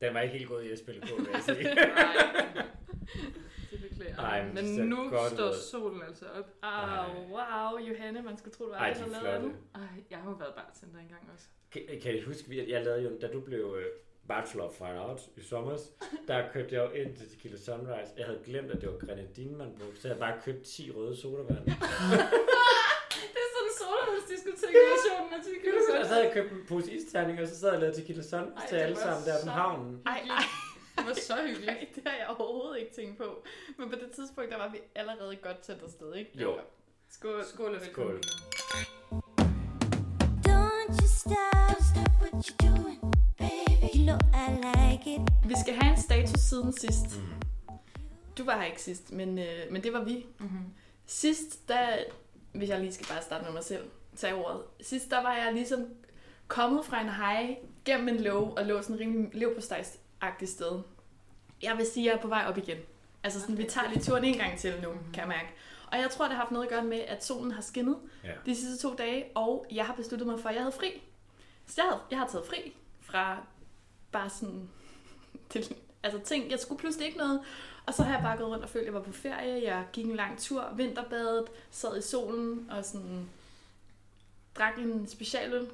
Den 0.00 0.14
var 0.14 0.20
ikke 0.20 0.36
helt 0.38 0.48
god 0.48 0.62
i 0.62 0.70
at 0.72 0.78
spille 0.78 1.00
på, 1.00 1.14
vil 1.16 1.28
jeg 1.34 1.42
sige. 1.42 1.74
Nej. 1.74 2.64
Det 3.70 3.80
beklager 3.90 4.16
Ej, 4.18 4.44
men 4.44 4.54
Men 4.76 4.88
nu 4.88 4.96
godt 5.10 5.32
står 5.32 5.48
ud. 5.48 5.54
solen 5.70 6.02
altså 6.08 6.24
op. 6.38 6.48
Oh, 6.62 7.30
wow, 7.30 7.78
Johanne, 7.88 8.22
man 8.22 8.38
skulle 8.38 8.54
tro, 8.54 8.64
du 8.64 8.72
aldrig 8.72 9.06
de 9.06 9.12
havde 9.12 9.24
lavet 9.24 9.36
andet. 9.36 9.52
Ej, 9.74 9.80
jeg 10.10 10.18
har 10.18 10.30
jo 10.30 10.36
været 10.36 10.54
bartender 10.54 11.00
engang 11.00 11.30
også. 11.34 11.46
Kan, 11.72 11.82
kan 12.02 12.14
I 12.18 12.20
huske, 12.22 12.48
vi- 12.48 12.70
jeg 12.72 12.84
lavede 12.84 13.02
jo, 13.02 13.10
da 13.20 13.26
du 13.26 13.40
blev 13.40 13.76
øh, 13.78 13.84
Bachelor 14.28 14.64
of 14.64 14.72
Fine 14.72 14.98
Arts 14.98 15.22
i 15.36 15.40
sommer, 15.42 15.76
der 16.28 16.52
købte 16.52 16.74
jeg 16.74 16.84
jo 16.84 16.90
ind 16.90 17.16
til 17.16 17.28
Tequila 17.30 17.56
Sunrise. 17.56 18.12
Jeg 18.16 18.26
havde 18.26 18.38
glemt, 18.44 18.70
at 18.70 18.80
det 18.80 18.88
var 18.88 18.98
grenadine, 19.06 19.56
man 19.58 19.72
brugte, 19.80 20.00
så 20.00 20.08
jeg 20.08 20.18
bare 20.18 20.34
købt 20.44 20.62
10 20.64 20.90
røde 20.96 21.16
sodavand. 21.16 21.66
Det 23.34 23.40
er 23.44 23.72
sodavandsdiskotek-versionen 23.80 25.32
af 25.32 25.40
Tequila 25.44 26.00
Og 26.00 26.06
så 26.06 26.14
havde 26.14 26.24
jeg 26.26 26.32
købt 26.34 26.52
en 26.52 26.58
pose 26.68 26.92
isterning, 26.92 27.40
og 27.40 27.48
så 27.48 27.58
sad 27.58 27.68
jeg 27.68 27.74
og 27.76 27.80
lavede 27.80 27.96
Tequila 28.00 28.22
Sunrise 28.22 28.68
til 28.68 28.76
alle 28.76 28.96
sammen 28.96 29.24
der 29.26 29.34
på 29.44 29.50
havnen. 29.50 30.02
Ej, 30.06 30.12
ej, 30.30 30.44
Det 30.96 31.06
var 31.06 31.14
så 31.14 31.36
hyggeligt. 31.46 31.70
ej, 31.78 31.86
det 31.94 32.02
har 32.06 32.16
jeg 32.16 32.26
overhovedet 32.28 32.80
ikke 32.80 32.94
tænkt 32.94 33.18
på. 33.18 33.44
Men 33.78 33.90
på 33.90 33.96
det 33.96 34.10
tidspunkt, 34.10 34.50
der 34.50 34.58
var 34.58 34.68
vi 34.68 34.78
allerede 34.94 35.36
godt 35.36 35.66
sendt 35.66 35.82
afsted, 35.82 36.14
ikke? 36.14 36.30
Jo. 36.34 36.58
Skål. 37.10 37.44
Skål 37.44 37.74
og 37.74 37.80
velkommen. 37.80 38.22
Skål. 38.22 39.20
Don't 40.48 40.92
you 41.00 41.08
stop, 41.20 41.76
stop 41.90 42.12
what 42.22 42.34
you're 42.46 42.56
doing, 42.68 43.00
baby. 43.38 43.96
You 43.96 44.02
know 44.04 44.18
I 44.44 44.46
like 44.64 45.14
it. 45.14 45.20
Vi 45.48 45.54
skal 45.64 45.74
have 45.74 45.92
en 45.96 46.02
status 46.02 46.40
siden 46.40 46.72
sidst. 46.72 47.06
Mm. 47.16 47.42
Du 48.38 48.44
var 48.44 48.58
her 48.58 48.64
ikke 48.64 48.82
sidst, 48.82 49.12
men, 49.12 49.38
øh, 49.38 49.70
men 49.70 49.82
det 49.82 49.92
var 49.92 50.04
vi. 50.04 50.26
Mm-hmm. 50.38 50.64
Sidst, 51.06 51.68
der, 51.68 51.98
hvis 52.52 52.68
jeg 52.68 52.80
lige 52.80 52.92
skal 52.92 53.06
bare 53.06 53.22
starte 53.22 53.44
med 53.44 53.52
mig 53.52 53.64
selv, 53.64 53.90
tage 54.16 54.34
ordet. 54.34 54.60
Sidst, 54.80 55.10
der 55.10 55.22
var 55.22 55.34
jeg 55.36 55.52
ligesom 55.52 55.88
kommet 56.48 56.84
fra 56.84 57.00
en 57.00 57.08
hej 57.08 57.56
gennem 57.84 58.08
en 58.08 58.20
låg 58.20 58.58
og 58.58 58.66
lå 58.66 58.82
sådan 58.82 58.96
en 58.96 59.00
rimelig 59.00 59.34
lev 59.34 59.54
på 59.54 59.60
sted. 60.46 60.82
Jeg 61.62 61.76
vil 61.76 61.86
sige, 61.86 62.04
at 62.10 62.12
jeg 62.12 62.18
er 62.18 62.22
på 62.22 62.28
vej 62.28 62.44
op 62.48 62.58
igen. 62.58 62.78
Altså 63.22 63.40
sådan, 63.40 63.58
vi 63.58 63.64
tager 63.64 63.88
lige 63.88 64.02
turen 64.02 64.24
en 64.24 64.38
gang 64.38 64.58
til 64.58 64.74
nu, 64.82 64.88
kan 64.90 65.20
jeg 65.20 65.28
mærke. 65.28 65.48
Og 65.86 65.98
jeg 65.98 66.10
tror, 66.10 66.24
det 66.24 66.32
har 66.34 66.40
haft 66.42 66.50
noget 66.50 66.66
at 66.66 66.70
gøre 66.72 66.84
med, 66.84 66.98
at 66.98 67.24
solen 67.24 67.50
har 67.52 67.62
skinnet 67.62 67.96
Ja. 68.24 68.32
de 68.46 68.56
sidste 68.56 68.88
to 68.88 68.94
dage, 68.94 69.24
og 69.34 69.66
jeg 69.70 69.86
har 69.86 69.94
besluttet 69.94 70.26
mig 70.28 70.40
for, 70.40 70.48
at 70.48 70.54
jeg 70.54 70.62
havde 70.62 70.72
fri. 70.76 71.02
Så 71.66 71.74
jeg, 71.76 71.84
havde, 71.84 72.00
jeg 72.10 72.18
har 72.18 72.26
taget 72.28 72.46
fri 72.46 72.72
fra 73.00 73.36
bare 74.12 74.30
sådan 74.30 74.68
til, 75.50 75.74
altså 76.02 76.20
ting, 76.20 76.50
jeg 76.50 76.58
skulle 76.58 76.78
pludselig 76.78 77.06
ikke 77.06 77.18
noget. 77.18 77.40
Og 77.86 77.94
så 77.94 78.02
har 78.02 78.12
jeg 78.14 78.22
bare 78.22 78.36
gået 78.36 78.50
rundt 78.50 78.64
og 78.64 78.70
følt, 78.70 78.82
at 78.82 78.86
jeg 78.86 78.94
var 78.94 79.02
på 79.02 79.12
ferie. 79.12 79.62
Jeg 79.64 79.84
gik 79.92 80.04
en 80.04 80.16
lang 80.16 80.38
tur, 80.38 80.72
vinterbadet, 80.76 81.44
sad 81.70 81.98
i 81.98 82.02
solen 82.02 82.68
og 82.70 82.84
sådan 82.84 83.28
drak 84.58 84.78
en 84.78 85.06
specialøl 85.08 85.68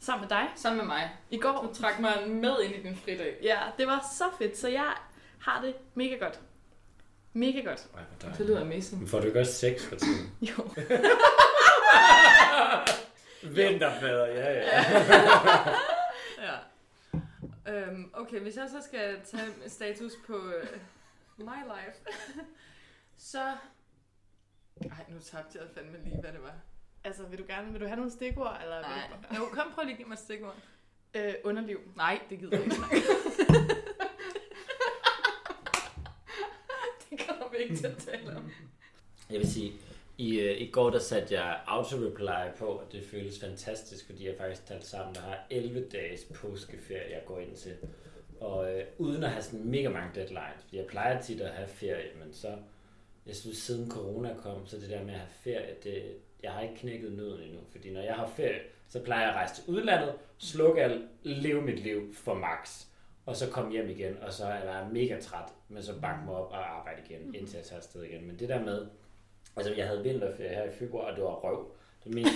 sammen 0.00 0.28
med 0.28 0.36
dig 0.38 0.48
Sammen 0.56 0.76
med 0.76 0.86
mig. 0.86 1.10
i 1.30 1.38
går. 1.38 1.62
Du 1.68 1.74
trak 1.74 2.00
mig 2.00 2.28
med 2.28 2.60
ind 2.62 2.74
i 2.74 2.82
din 2.82 2.96
fridag. 2.96 3.36
Ja, 3.42 3.58
det 3.78 3.86
var 3.86 4.04
så 4.18 4.24
fedt, 4.38 4.58
så 4.58 4.68
jeg 4.68 4.92
har 5.40 5.60
det 5.60 5.74
mega 5.94 6.16
godt. 6.16 6.40
Mega 7.32 7.60
godt. 7.60 7.86
Ej, 7.96 8.30
Det 8.38 8.46
lyder 8.46 8.60
amazing. 8.60 9.00
Men 9.00 9.08
får 9.08 9.20
du 9.20 9.26
ikke 9.26 9.40
også 9.40 9.52
sex 9.52 9.82
for 9.84 9.96
tiden? 9.96 10.32
Jo. 10.50 10.54
Vinterbader, 13.42 14.26
ja, 14.26 14.52
ja. 14.52 14.84
Ja. 16.42 16.54
Øhm, 17.72 18.10
okay, 18.14 18.40
hvis 18.40 18.56
jeg 18.56 18.68
så 18.70 18.82
skal 18.88 19.20
tage 19.30 19.70
status 19.70 20.12
på 20.26 20.36
øh, 20.36 20.66
my 21.36 21.44
life, 21.64 22.18
så... 23.18 23.38
Ej, 24.82 25.04
nu 25.08 25.18
tabte 25.20 25.58
jeg 25.58 25.66
fandme 25.74 25.98
lige, 26.04 26.20
hvad 26.20 26.32
det 26.32 26.42
var. 26.42 26.54
Altså, 27.08 27.22
vil 27.30 27.38
du 27.38 27.44
gerne 27.46 27.72
vil 27.72 27.80
du 27.80 27.86
have 27.86 27.96
nogle 27.96 28.10
stikord? 28.12 28.58
Eller 28.62 28.76
vil 28.76 28.82
Nej. 28.96 29.08
du 29.08 29.14
bare... 29.28 29.36
Jo, 29.36 29.44
kom, 29.52 29.72
prøv 29.74 29.82
lige 29.84 29.92
at 29.92 29.98
give 29.98 30.08
mig 30.08 30.14
et 30.14 30.18
stikord. 30.20 30.56
øh, 31.14 31.34
underliv. 31.44 31.80
Nej, 31.96 32.20
det 32.30 32.38
gider 32.38 32.56
jeg 32.56 32.64
ikke 32.64 32.76
det 37.10 37.26
kommer 37.28 37.50
vi 37.50 37.56
ikke 37.56 37.76
til 37.76 37.86
at 37.86 37.96
tale 37.96 38.36
om. 38.36 38.50
Jeg 39.30 39.38
vil 39.38 39.50
sige, 39.52 39.72
i, 40.18 40.40
øh, 40.40 40.60
i 40.60 40.70
går 40.70 40.90
der 40.90 40.98
satte 40.98 41.34
jeg 41.34 41.60
auto-reply 41.66 42.56
på, 42.58 42.64
og 42.66 42.92
det 42.92 43.04
føles 43.10 43.40
fantastisk, 43.40 44.06
fordi 44.06 44.26
jeg 44.26 44.34
faktisk 44.38 44.66
talt 44.66 44.86
sammen, 44.86 45.14
der 45.14 45.20
har 45.20 45.38
11 45.50 45.84
dages 45.92 46.26
påskeferie, 46.34 47.10
jeg 47.10 47.22
går 47.26 47.38
ind 47.38 47.56
til. 47.56 47.76
Og 48.40 48.72
øh, 48.78 48.84
uden 48.98 49.24
at 49.24 49.30
have 49.30 49.42
sådan 49.42 49.64
mega 49.64 49.88
mange 49.88 50.10
deadlines, 50.14 50.62
fordi 50.62 50.76
jeg 50.76 50.86
plejer 50.86 51.22
tit 51.22 51.40
at 51.40 51.50
have 51.52 51.68
ferie, 51.68 52.10
men 52.24 52.32
så, 52.34 52.56
jeg 53.28 53.36
synes 53.36 53.56
siden 53.56 53.90
corona 53.90 54.34
kom, 54.42 54.66
så 54.66 54.76
det 54.76 54.90
der 54.90 55.04
med 55.04 55.14
at 55.14 55.20
have 55.20 55.30
ferie, 55.30 55.74
det, 55.84 56.16
jeg 56.42 56.52
har 56.52 56.60
ikke 56.60 56.74
knækket 56.74 57.12
nøden 57.12 57.42
endnu, 57.42 57.60
fordi 57.70 57.92
når 57.92 58.00
jeg 58.00 58.14
har 58.14 58.26
ferie, 58.26 58.60
så 58.88 59.02
plejer 59.02 59.20
jeg 59.20 59.30
at 59.30 59.36
rejse 59.36 59.54
til 59.54 59.64
udlandet, 59.74 60.14
slukke 60.38 60.82
alt, 60.82 61.04
leve 61.22 61.62
mit 61.62 61.80
liv 61.80 62.14
for 62.14 62.34
max, 62.34 62.84
og 63.26 63.36
så 63.36 63.50
komme 63.50 63.72
hjem 63.72 63.88
igen, 63.88 64.18
og 64.22 64.32
så 64.32 64.44
er 64.44 64.76
jeg 64.76 64.88
mega 64.92 65.20
træt, 65.20 65.52
men 65.68 65.82
så 65.82 66.00
bakke 66.00 66.24
mig 66.24 66.34
op 66.34 66.50
og 66.50 66.78
arbejde 66.78 67.02
igen, 67.08 67.34
indtil 67.34 67.56
jeg 67.56 67.64
tager 67.64 67.78
afsted 67.80 68.02
igen. 68.02 68.26
Men 68.26 68.38
det 68.38 68.48
der 68.48 68.64
med, 68.64 68.86
altså 69.56 69.74
jeg 69.74 69.86
havde 69.86 70.02
vinterferie 70.02 70.54
her 70.54 70.64
i 70.64 70.72
februar, 70.72 71.10
og 71.10 71.16
det 71.16 71.24
var 71.24 71.30
røv. 71.30 71.72
Det 72.04 72.14
mest, 72.14 72.30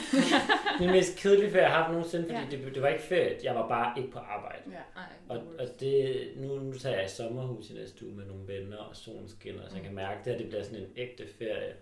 det 0.78 0.90
mest 0.90 1.18
kedelige 1.18 1.50
ferie, 1.50 1.62
jeg 1.64 1.72
har 1.72 1.78
haft 1.82 1.92
nogensinde, 1.92 2.24
fordi 2.24 2.56
Ja. 2.56 2.64
det, 2.64 2.74
det 2.74 2.82
var 2.82 2.88
ikke 2.88 3.02
ferie, 3.04 3.38
jeg 3.42 3.54
var 3.54 3.68
bare 3.68 3.98
ikke 3.98 4.10
på 4.10 4.18
arbejde. 4.18 4.62
Ja. 4.66 4.72
Nej, 4.96 5.04
Og, 5.28 5.42
og 5.58 5.80
det, 5.80 6.26
nu, 6.36 6.58
nu 6.58 6.78
tager 6.78 6.96
jeg 6.96 7.04
i 7.04 7.08
sommerhus 7.08 7.70
i 7.70 7.74
næste 7.74 8.06
uge 8.06 8.14
med 8.16 8.24
nogle 8.26 8.48
venner, 8.48 8.76
og 8.76 8.96
solen 8.96 9.28
skinner, 9.28 9.68
så 9.68 9.74
jeg 9.76 9.84
kan 9.84 9.94
mærke, 9.94 10.18
at 10.18 10.24
det 10.24 10.32
her 10.32 10.38
det 10.38 10.48
bliver 10.48 10.62
sådan 10.62 10.78
en 10.80 10.88
ægte 10.96 11.26
ferie. 11.38 11.74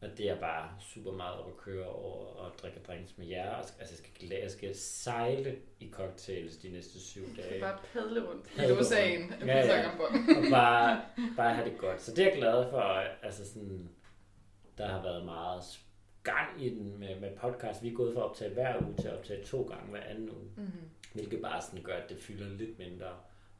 Og 0.00 0.10
det 0.18 0.30
er 0.30 0.40
bare 0.40 0.68
super 0.80 1.12
meget 1.12 1.38
op 1.40 1.46
at 1.50 1.56
køre 1.56 1.86
over 1.86 2.26
og 2.26 2.52
drikke 2.62 2.80
drinks 2.88 3.18
med 3.18 3.26
jer. 3.26 3.50
Og, 3.50 3.56
altså, 3.58 3.74
jeg 3.80 3.98
skal, 3.98 4.28
jeg 4.42 4.50
skal 4.50 4.74
sejle 4.76 5.56
i 5.80 5.90
cocktails 5.90 6.56
de 6.56 6.68
næste 6.72 7.00
syv 7.00 7.36
dage. 7.36 7.60
Bare 7.60 7.78
padle 7.92 8.28
rundt 8.28 8.46
Padle 8.56 8.68
i 8.68 8.76
rundt. 8.76 8.86
ocean. 8.86 9.34
Ja, 9.46 9.56
ja. 9.56 9.76
Ja, 9.80 9.88
og 10.36 10.44
bare, 10.50 11.00
bare 11.36 11.54
have 11.54 11.70
det 11.70 11.78
godt. 11.78 12.02
Så 12.02 12.10
det 12.14 12.18
er 12.24 12.28
jeg 12.30 12.38
glad 12.38 12.70
for. 12.70 12.80
Altså 13.22 13.52
sådan, 13.52 13.88
der 14.78 14.86
har 14.88 15.02
været 15.02 15.24
meget 15.24 15.62
gang 16.24 16.64
i 16.64 16.68
den 16.68 16.98
med, 16.98 17.20
med 17.20 17.30
podcast. 17.36 17.82
Vi 17.82 17.88
er 17.88 17.94
gået 17.94 18.14
fra 18.14 18.20
at 18.20 18.26
optage 18.30 18.54
hver 18.54 18.82
uge 18.86 18.94
til 18.96 19.08
at 19.08 19.18
optage 19.18 19.44
to 19.44 19.62
gange 19.62 19.90
hver 19.90 20.02
anden 20.02 20.30
uge. 20.30 20.48
mm-hmm. 20.56 20.88
Hvilket 21.12 21.42
bare 21.42 21.62
sådan 21.62 21.82
gør, 21.82 21.94
at 21.96 22.08
det 22.08 22.18
fylder 22.18 22.48
lidt 22.48 22.78
mindre. 22.78 23.06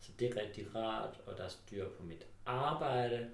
Så 0.00 0.12
det 0.18 0.28
er 0.30 0.42
rigtig 0.42 0.74
rart, 0.74 1.20
og 1.26 1.36
der 1.38 1.44
er 1.44 1.48
styr 1.48 1.88
på 1.88 2.02
mit 2.02 2.26
arbejde. 2.46 3.30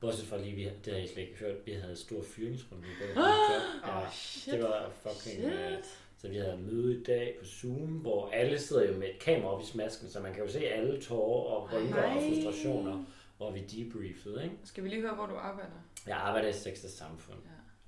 Bortset 0.00 0.26
fra 0.26 0.38
lige, 0.38 0.54
vi, 0.56 0.70
det 0.84 0.92
har 0.92 1.00
jeg 1.00 1.08
slet 1.08 1.22
ikke 1.22 1.38
hørt, 1.38 1.66
vi 1.66 1.72
havde 1.72 1.96
stor 1.96 2.22
fyringsrunde 2.22 2.82
i 2.86 2.90
går. 3.00 3.22
Ja, 3.86 4.10
shit. 4.10 4.54
det 4.54 4.62
var 4.62 4.90
fucking... 5.02 5.44
Uh, 5.46 5.50
Shit. 5.52 5.98
så 6.18 6.28
vi 6.28 6.36
havde 6.36 6.56
møde 6.56 7.00
i 7.00 7.02
dag 7.02 7.36
på 7.40 7.44
Zoom, 7.44 7.88
hvor 7.88 8.30
alle 8.30 8.58
sidder 8.58 8.92
jo 8.92 8.98
med 8.98 9.08
et 9.08 9.18
kamera 9.20 9.48
op 9.54 9.62
i 9.62 9.66
smasken, 9.66 10.08
så 10.10 10.20
man 10.20 10.34
kan 10.34 10.44
jo 10.44 10.50
se 10.50 10.68
alle 10.68 11.02
tårer 11.02 11.44
og 11.56 11.72
rynker 11.72 12.02
og 12.02 12.22
frustrationer, 12.22 13.04
hvor 13.36 13.50
vi 13.50 13.60
debriefede, 13.60 14.44
ikke? 14.44 14.56
Skal 14.64 14.84
vi 14.84 14.88
lige 14.88 15.00
høre, 15.02 15.14
hvor 15.14 15.26
du 15.26 15.34
arbejder? 15.36 15.70
Jeg 16.06 16.16
arbejder 16.16 16.48
i 16.48 16.52
Sex 16.52 16.84
og 16.84 16.90
Samfund. 16.90 17.38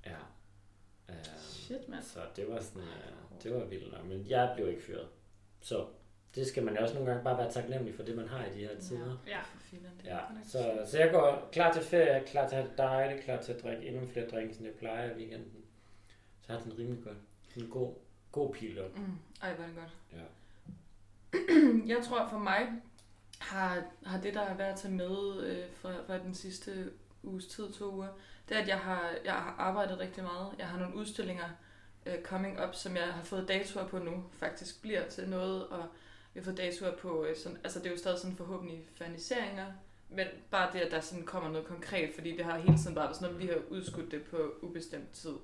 Ja. 0.05 0.11
Ja. 0.11 0.17
Uh, 1.09 1.15
Shit, 1.39 1.89
mand. 1.89 2.03
så 2.03 2.19
det 2.35 2.49
var 2.49 2.59
sådan, 2.61 2.81
uh, 2.81 3.43
det 3.43 3.53
var 3.53 3.65
vildt 3.65 3.91
nok, 3.91 4.05
men 4.05 4.25
jeg 4.29 4.51
blev 4.55 4.69
ikke 4.69 4.83
fyret. 4.83 5.07
Så 5.61 5.85
det 6.35 6.47
skal 6.47 6.63
man 6.63 6.75
jo 6.75 6.81
også 6.81 6.93
nogle 6.95 7.09
gange 7.09 7.23
bare 7.23 7.37
være 7.37 7.51
taknemmelig 7.51 7.95
for 7.95 8.03
det, 8.03 8.15
man 8.15 8.27
har 8.27 8.45
i 8.45 8.49
de 8.53 8.59
her 8.59 8.79
tider. 8.79 9.17
Ja. 9.27 9.39
For 9.41 9.75
Ja, 10.05 10.17
nok. 10.17 10.43
så, 10.45 10.83
så 10.91 10.97
jeg 10.99 11.11
går 11.11 11.49
klar 11.51 11.73
til 11.73 11.81
ferie, 11.81 12.23
klar 12.27 12.47
til 12.47 12.55
at 12.55 12.61
have 12.61 12.69
det 12.69 12.77
dejligt, 12.77 13.23
klar 13.23 13.41
til 13.41 13.51
at 13.53 13.63
drikke 13.63 13.87
endnu 13.87 14.07
flere 14.07 14.27
drinks, 14.29 14.57
end 14.57 14.65
jeg 14.67 14.75
plejer 14.75 15.11
i 15.11 15.17
weekenden. 15.17 15.63
Så 16.41 16.53
har 16.53 16.59
den 16.59 16.77
rimelig 16.77 17.03
godt. 17.03 17.17
En 17.55 17.67
god, 17.69 17.93
god 18.31 18.53
pil 18.53 18.81
op. 18.85 18.97
Mm. 18.97 19.17
Ej, 19.41 19.53
hvor 19.53 19.63
er 19.63 19.67
det 19.67 19.75
godt. 19.77 19.93
Ja. 20.13 20.25
Jeg 21.95 21.97
tror 22.05 22.27
for 22.29 22.37
mig 22.39 22.67
har, 23.39 23.83
har 24.05 24.21
det, 24.21 24.33
der 24.33 24.41
er 24.41 24.57
værd 24.57 24.73
at 24.73 24.79
tage 24.79 24.93
med 24.93 25.43
øh, 25.43 25.63
fra, 25.75 25.93
fra 26.07 26.17
den 26.17 26.33
sidste 26.33 26.91
uges 27.23 27.45
tid, 27.47 27.71
to 27.71 27.93
uger, 27.93 28.07
det 28.49 28.57
er, 28.57 28.61
at 28.61 28.67
jeg 28.67 28.79
har, 28.79 29.13
jeg 29.25 29.33
har 29.33 29.55
arbejdet 29.57 29.99
rigtig 29.99 30.23
meget. 30.23 30.55
Jeg 30.59 30.67
har 30.67 30.79
nogle 30.79 30.95
udstillinger, 30.95 31.49
øh, 32.05 32.23
coming 32.23 32.63
up, 32.63 32.75
som 32.75 32.95
jeg 32.95 33.03
har 33.03 33.23
fået 33.23 33.47
datoer 33.47 33.87
på 33.87 33.99
nu, 33.99 34.23
faktisk 34.31 34.81
bliver 34.81 35.07
til 35.07 35.29
noget, 35.29 35.67
og 35.67 35.85
vi 36.33 36.39
har 36.39 36.45
fået 36.45 36.57
datoer 36.57 36.95
på, 36.97 37.25
øh, 37.25 37.37
sådan, 37.37 37.57
altså 37.63 37.79
det 37.79 37.87
er 37.87 37.91
jo 37.91 37.97
stadig 37.97 38.19
sådan 38.19 38.37
forhåbentlig 38.37 38.87
faniseringer, 38.95 39.65
men 40.09 40.27
bare 40.51 40.73
det, 40.73 40.79
at 40.79 40.91
der 40.91 40.99
sådan 40.99 41.25
kommer 41.25 41.49
noget 41.49 41.67
konkret, 41.67 42.11
fordi 42.15 42.37
det 42.37 42.45
har 42.45 42.57
hele 42.57 42.77
tiden 42.77 42.95
bare 42.95 43.05
været 43.05 43.15
sådan 43.15 43.33
noget, 43.33 43.47
vi 43.47 43.53
har 43.53 43.61
udskudt 43.69 44.11
det 44.11 44.23
på 44.23 44.53
ubestemt 44.61 45.11
tid. 45.11 45.35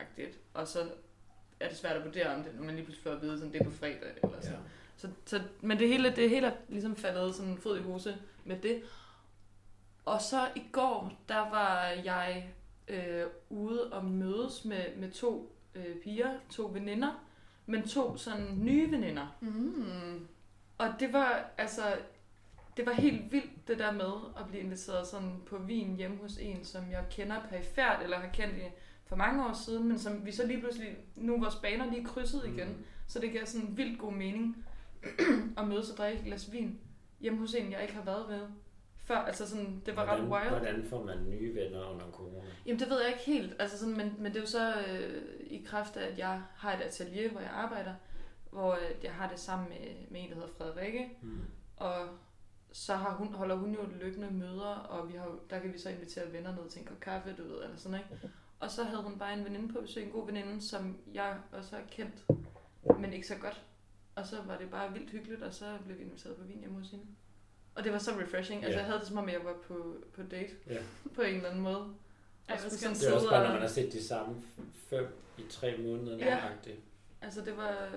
-agtigt. 0.00 0.36
Og 0.54 0.68
så 0.68 0.90
er 1.60 1.68
det 1.68 1.76
svært 1.76 1.96
at 1.96 2.04
vurdere 2.04 2.34
om 2.34 2.42
det, 2.42 2.54
når 2.54 2.64
man 2.64 2.74
lige 2.74 2.84
pludselig 2.84 3.02
får 3.02 3.10
at 3.10 3.22
vide, 3.22 3.38
sådan, 3.38 3.52
det 3.52 3.60
er 3.60 3.64
på 3.64 3.70
fredag. 3.70 4.12
Eller 4.22 4.40
sådan. 4.40 4.52
Ja. 4.52 4.58
Så, 4.96 5.08
så, 5.24 5.40
men 5.60 5.78
det 5.78 5.88
hele, 5.88 6.16
det 6.16 6.30
hele 6.30 6.46
er 6.46 6.52
ligesom 6.68 6.96
faldet 6.96 7.34
sådan 7.34 7.58
fod 7.58 7.78
i 7.78 7.82
hose 7.82 8.16
med 8.44 8.58
det. 8.58 8.82
Og 10.04 10.20
så 10.20 10.48
i 10.56 10.62
går, 10.72 11.12
der 11.28 11.50
var 11.50 11.84
jeg 12.04 12.52
øh, 12.88 13.26
ude 13.50 13.92
og 13.92 14.04
mødes 14.04 14.64
med, 14.64 14.96
med 14.96 15.10
to 15.10 15.56
øh, 15.74 15.96
piger, 16.02 16.30
to 16.50 16.70
veninder, 16.72 17.24
men 17.66 17.88
to 17.88 18.16
sådan 18.16 18.58
nye 18.58 18.90
veninder. 18.90 19.36
Mm. 19.40 20.28
Og 20.78 20.88
det 21.00 21.12
var 21.12 21.50
altså, 21.58 21.82
det 22.76 22.86
var 22.86 22.92
helt 22.92 23.32
vildt 23.32 23.68
det 23.68 23.78
der 23.78 23.92
med 23.92 24.12
at 24.40 24.46
blive 24.48 24.62
inviteret 24.62 25.06
sådan 25.06 25.42
på 25.46 25.58
vin 25.58 25.96
hjemme 25.96 26.16
hos 26.16 26.38
en, 26.38 26.64
som 26.64 26.90
jeg 26.90 27.04
kender 27.10 27.36
perifært, 27.48 28.02
eller 28.02 28.18
har 28.18 28.28
kendt 28.32 28.56
i 28.56 28.62
for 29.06 29.16
mange 29.16 29.44
år 29.46 29.52
siden, 29.52 29.88
men 29.88 29.98
som 29.98 30.26
vi 30.26 30.32
så 30.32 30.46
lige 30.46 30.60
pludselig, 30.60 30.96
nu 31.16 31.40
vores 31.40 31.54
baner 31.54 31.90
lige 31.90 32.04
krydset 32.04 32.42
igen, 32.46 32.68
Mm. 32.68 32.84
så 33.06 33.18
det 33.18 33.30
giver 33.30 33.44
sådan 33.44 33.76
vildt 33.76 33.98
god 33.98 34.12
mening 34.12 34.64
at 35.58 35.68
mødes 35.68 35.90
og 35.90 35.96
drikke 35.98 36.18
et 36.18 36.24
glas 36.24 36.52
vin 36.52 36.80
hjemme 37.20 37.38
hos 37.38 37.54
en, 37.54 37.72
jeg 37.72 37.82
ikke 37.82 37.94
har 37.94 38.02
været 38.04 38.28
ved 38.28 38.46
før. 39.04 39.16
Altså 39.16 39.48
sådan, 39.48 39.82
det 39.86 39.96
var 39.96 40.04
ret 40.04 40.20
hvordan, 40.20 40.42
wild. 40.48 40.58
Hvordan 40.60 40.84
får 40.84 41.04
man 41.04 41.30
nye 41.30 41.54
venner 41.54 41.86
under 41.86 42.10
corona? 42.12 42.38
Jamen 42.66 42.80
det 42.80 42.90
ved 42.90 43.00
jeg 43.00 43.08
ikke 43.08 43.24
helt, 43.24 43.56
altså 43.58 43.78
sådan, 43.78 43.96
men, 43.96 44.14
men 44.18 44.26
det 44.32 44.36
er 44.36 44.40
jo 44.40 44.46
så 44.46 44.74
øh, 44.88 45.22
i 45.40 45.62
kraft 45.66 45.96
af, 45.96 46.06
at 46.12 46.18
jeg 46.18 46.42
har 46.56 46.72
et 46.72 46.80
atelier, 46.80 47.30
hvor 47.30 47.40
jeg 47.40 47.50
arbejder, 47.50 47.94
hvor 48.50 48.72
øh, 48.72 49.04
jeg 49.04 49.12
har 49.14 49.28
det 49.28 49.38
sammen 49.38 49.68
med, 49.68 49.78
med 50.10 50.20
en, 50.22 50.28
der 50.28 50.34
hedder 50.34 50.48
Frederikke, 50.58 51.18
Mm. 51.22 51.40
og 51.76 52.08
så 52.72 52.94
har 52.94 53.14
hun, 53.14 53.34
holder 53.34 53.54
hun 53.56 53.74
jo 53.74 53.80
løbende 54.00 54.30
møder, 54.30 54.74
og 54.74 55.08
vi 55.08 55.16
har, 55.16 55.38
der 55.50 55.58
kan 55.58 55.72
vi 55.72 55.78
så 55.78 55.88
invitere 55.90 56.32
venner 56.32 56.56
ned 56.56 56.70
til 56.70 56.80
en 56.80 56.86
kop 56.86 57.00
kaffe, 57.00 57.34
du 57.38 57.42
ved, 57.42 57.64
eller 57.64 57.76
sådan, 57.76 57.98
ikke? 57.98 58.30
Og 58.60 58.70
så 58.70 58.84
havde 58.84 59.02
hun 59.02 59.18
bare 59.18 59.32
en 59.38 59.44
veninde 59.44 59.72
på 59.72 59.80
besøg, 59.80 60.02
en 60.04 60.10
god 60.10 60.26
veninde, 60.26 60.60
som 60.62 60.96
jeg 61.14 61.36
også 61.52 61.76
har 61.76 61.82
kendt, 61.90 62.24
men 63.00 63.12
ikke 63.12 63.26
så 63.26 63.34
godt. 63.40 63.62
Og 64.14 64.26
så 64.26 64.36
var 64.46 64.58
det 64.58 64.70
bare 64.70 64.92
vildt 64.92 65.10
hyggeligt, 65.10 65.42
og 65.42 65.54
så 65.54 65.78
blev 65.84 65.98
vi 65.98 66.02
inviteret 66.04 66.36
på 66.36 66.44
vin 66.44 66.58
hjemme 66.60 66.78
hos 66.78 66.90
hende. 66.90 67.04
Og 67.74 67.84
det 67.84 67.92
var 67.92 67.98
så 67.98 68.10
refreshing. 68.10 68.64
Altså 68.64 68.72
Ja. 68.78 68.78
jeg 68.78 68.86
havde 68.86 68.98
det 69.00 69.08
som 69.08 69.18
om, 69.18 69.28
jeg 69.28 69.40
var 69.44 69.54
på, 69.68 69.96
på 70.14 70.22
date 70.30 70.52
Ja. 70.70 70.76
på 71.16 71.22
en 71.22 71.34
eller 71.34 71.48
anden 71.48 71.62
måde. 71.62 71.86
Ej, 72.48 72.58
skulle 72.58 72.78
skønt. 72.78 73.00
Det 73.00 73.08
er 73.08 73.14
også 73.14 73.30
bare, 73.30 73.44
når 73.44 73.52
man 73.52 73.60
har 73.60 73.68
set 73.68 73.92
de 73.92 74.04
samme 74.04 74.42
fem 74.90 75.06
i 75.38 75.42
tre 75.50 75.76
måneder. 75.78 76.18
Ja. 76.18 76.26
Ja. 76.26 76.38
Altså 77.22 77.40
det 77.40 77.56
var, 77.56 77.88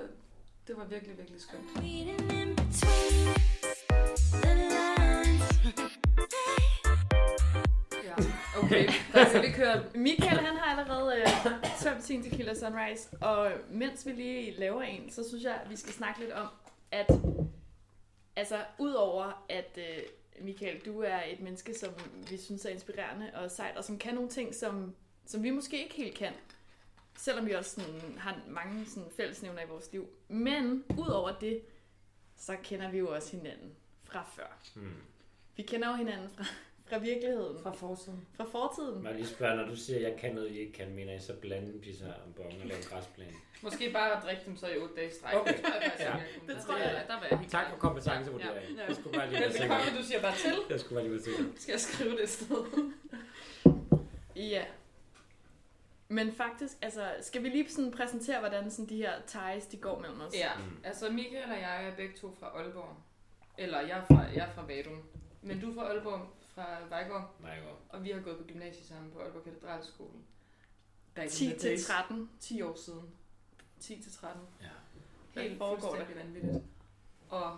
det 0.67 0.77
var 0.77 0.85
virkelig, 0.85 1.17
virkelig 1.17 1.41
skønt. 1.41 1.65
Ja. 8.03 8.15
Okay, 8.63 8.87
skal 9.29 9.41
vi 9.41 9.51
køre. 9.51 9.83
Michael, 9.95 10.37
han 10.39 10.55
har 10.57 10.79
allerede 10.79 11.15
øh, 11.21 11.27
tømt 11.81 12.03
sin 12.03 12.23
tequila 12.23 12.53
sunrise, 12.53 13.09
og 13.21 13.51
mens 13.71 14.05
vi 14.05 14.11
lige 14.11 14.59
laver 14.59 14.81
en, 14.81 15.11
så 15.11 15.29
synes 15.29 15.43
jeg, 15.43 15.53
at 15.65 15.69
vi 15.69 15.75
skal 15.75 15.93
snakke 15.93 16.19
lidt 16.19 16.31
om, 16.31 16.47
at 16.91 17.07
altså, 18.35 18.65
udover 18.79 19.45
at 19.49 19.77
øh, 19.77 20.03
Michael, 20.41 20.85
du 20.85 21.01
er 21.01 21.21
et 21.27 21.39
menneske, 21.39 21.73
som 21.73 21.93
vi 22.29 22.37
synes 22.37 22.65
er 22.65 22.69
inspirerende 22.69 23.31
og 23.33 23.51
sejt, 23.51 23.77
og 23.77 23.83
som 23.83 23.99
kan 23.99 24.13
nogle 24.13 24.29
ting, 24.29 24.55
som, 24.55 24.95
som 25.25 25.43
vi 25.43 25.49
måske 25.49 25.83
ikke 25.83 25.95
helt 25.95 26.17
kan, 26.17 26.33
selvom 27.17 27.45
vi 27.45 27.51
også 27.51 27.81
sådan, 27.81 28.17
har 28.17 28.41
mange 28.47 28.85
sådan, 28.85 29.09
fællesnævner 29.17 29.61
i 29.61 29.67
vores 29.67 29.91
liv. 29.91 30.09
Men 30.27 30.83
udover 30.97 31.39
det, 31.39 31.61
så 32.35 32.57
kender 32.63 32.91
vi 32.91 32.97
jo 32.97 33.15
også 33.15 33.37
hinanden 33.37 33.75
fra 34.03 34.25
før. 34.35 34.57
Hmm. 34.75 35.01
Vi 35.55 35.63
kender 35.63 35.89
jo 35.89 35.95
hinanden 35.95 36.29
fra, 36.29 36.45
fra 36.89 36.97
virkeligheden, 36.97 37.59
fra, 37.63 37.71
forsiden. 37.71 38.27
fra 38.37 38.43
fortiden. 38.51 39.05
Jeg 39.05 39.13
lige 39.15 39.27
spørge, 39.27 39.55
når 39.55 39.65
du 39.65 39.75
siger, 39.75 39.97
at 39.97 40.03
jeg 40.11 40.19
kan 40.19 40.35
noget, 40.35 40.51
I 40.51 40.59
ikke 40.59 40.73
kan, 40.73 40.95
mener 40.95 41.13
I 41.13 41.19
så 41.19 41.33
blande 41.33 41.79
pizza 41.79 42.05
om 42.05 42.33
bongen 42.35 42.61
og 42.61 42.67
lave 42.67 42.77
en 42.79 42.85
græsplæne? 42.89 43.31
Måske 43.61 43.91
bare 43.93 44.17
at 44.17 44.23
drikke 44.23 44.41
dem 44.45 44.57
så 44.57 44.67
i 44.67 44.77
8 44.77 44.95
dage 44.95 45.11
streg. 45.13 45.33
Okay. 45.41 45.53
Det 45.53 45.61
tror 45.63 45.73
jeg 45.73 45.83
faktisk, 45.83 46.03
Ja. 46.03 46.11
jeg. 46.13 46.25
Det 46.47 46.57
tror 46.65 46.77
jeg. 46.77 47.03
Der 47.07 47.13
var 47.13 47.27
jeg 47.31 47.39
helt 47.39 47.51
Tak 47.51 47.69
for 47.69 47.77
kompetencevurderingen. 47.77 48.75
Ja. 48.77 48.85
Jeg 48.85 48.95
skulle 48.95 49.17
bare 49.17 49.29
lige 49.29 49.39
være 49.39 49.49
Velbekomme, 49.49 49.83
sikker. 49.83 49.99
du 50.01 50.05
siger 50.07 50.21
bare 50.21 50.35
til. 50.35 50.53
Jeg 50.69 50.79
skulle 50.79 50.95
bare 50.95 51.03
lige 51.03 51.13
være 51.13 51.23
sikker. 51.23 51.43
Skal 51.57 51.71
jeg 51.71 51.79
skrive 51.81 52.11
det 52.11 52.23
et 52.23 52.29
sted? 52.29 52.65
Ja. 54.35 54.63
Men 56.07 56.31
faktisk, 56.33 56.73
altså, 56.81 57.07
skal 57.21 57.43
vi 57.43 57.49
lige 57.49 57.69
sådan 57.69 57.91
præsentere, 57.91 58.39
hvordan 58.39 58.71
sådan 58.71 58.89
de 58.89 58.95
her 58.97 59.11
ties, 59.27 59.65
de 59.65 59.77
går 59.77 59.99
mellem 59.99 60.21
os? 60.21 60.33
Ja, 60.33 60.49
Mm. 60.57 60.77
altså 60.83 61.09
Michael 61.11 61.43
og 61.51 61.57
jeg 61.61 61.87
er 61.87 61.95
begge 61.95 62.13
to 62.17 62.35
fra 62.39 62.47
Aalborg. 62.47 62.95
Eller 63.57 63.79
jeg 63.81 63.97
er 63.97 64.03
fra, 64.05 64.21
jeg 64.35 64.45
er 64.49 64.51
fra 64.55 64.65
Vadum. 64.67 65.03
Men 65.41 65.59
du 65.61 65.69
er 65.71 65.73
fra 65.75 65.87
Aalborg, 65.87 66.21
fra 66.55 66.65
Vejgaard. 66.89 67.35
Jo. 67.43 67.69
Og 67.89 68.03
vi 68.03 68.11
har 68.11 68.21
gået 68.21 68.37
på 68.37 68.43
gymnasiet 68.43 68.85
sammen 68.85 69.11
på 69.11 69.19
Aalborg 69.19 69.43
Katedralskole. 69.43 70.19
Back 71.15 71.25
in 71.25 71.31
10 71.31 71.45
the 71.45 71.57
til 71.57 71.69
days. 71.69 71.85
13. 71.85 72.29
10 72.39 72.61
år 72.61 72.75
siden. 72.75 73.09
10 73.79 74.01
til 74.01 74.11
13. 74.11 74.41
Ja. 74.61 75.41
Helt 75.41 75.57
fuldstændig 75.57 76.15
vanvittigt. 76.15 76.63
Og 77.29 77.57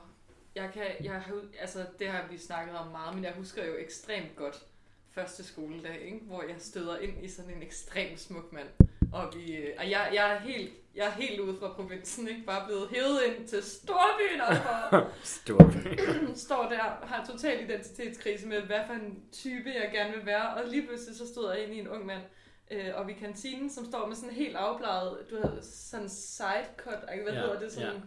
jeg 0.55 0.71
kan, 0.73 0.85
jeg 1.03 1.23
altså 1.59 1.85
det 1.99 2.07
har 2.07 2.27
vi 2.27 2.37
snakket 2.37 2.75
om 2.75 2.87
meget, 2.87 3.15
men 3.15 3.23
jeg 3.23 3.33
husker 3.33 3.65
jo 3.65 3.75
ekstremt 3.77 4.35
godt 4.35 4.65
første 5.09 5.43
skoledag, 5.43 6.01
ikke? 6.01 6.19
hvor 6.19 6.43
jeg 6.43 6.55
støder 6.59 6.97
ind 6.97 7.25
i 7.25 7.29
sådan 7.29 7.51
en 7.51 7.63
ekstremt 7.63 8.19
smuk 8.19 8.53
mand. 8.53 8.67
Og, 9.11 9.33
vi, 9.35 9.71
og 9.77 9.89
jeg, 9.89 10.11
jeg, 10.13 10.35
er 10.35 10.39
helt, 10.39 10.73
jeg 10.97 11.05
er 11.07 11.11
helt 11.11 11.39
ude 11.39 11.57
fra 11.59 11.73
provinsen, 11.73 12.27
ikke? 12.27 12.43
bare 12.45 12.65
blevet 12.65 12.89
hævet 12.89 13.19
ind 13.27 13.47
til 13.47 13.63
storbyen 13.63 14.41
og 14.41 14.55
Stort. 15.23 15.73
står 16.45 16.69
der 16.69 17.05
har 17.05 17.25
total 17.25 17.63
identitetskrise 17.63 18.47
med, 18.47 18.61
hvad 18.61 18.79
for 18.87 18.93
en 18.93 19.23
type 19.31 19.69
jeg 19.69 19.89
gerne 19.93 20.13
vil 20.13 20.25
være. 20.25 20.53
Og 20.53 20.67
lige 20.67 20.87
pludselig 20.87 21.17
så 21.17 21.27
stod 21.27 21.51
jeg 21.51 21.63
ind 21.63 21.73
i 21.73 21.79
en 21.79 21.87
ung 21.87 22.05
mand, 22.05 22.23
øh, 22.71 22.91
og 22.95 23.07
vi 23.07 23.13
kantinen, 23.13 23.69
som 23.69 23.85
står 23.85 24.07
med 24.07 24.15
sådan 24.15 24.35
helt 24.35 24.55
afbladet, 24.55 25.17
du 25.29 25.35
ved, 25.35 25.61
sådan 25.63 26.09
sidecut, 26.09 27.09
ikke? 27.13 27.23
hvad 27.23 27.33
Ja, 27.33 27.39
hedder 27.39 27.59
det, 27.59 27.71
sådan 27.71 28.01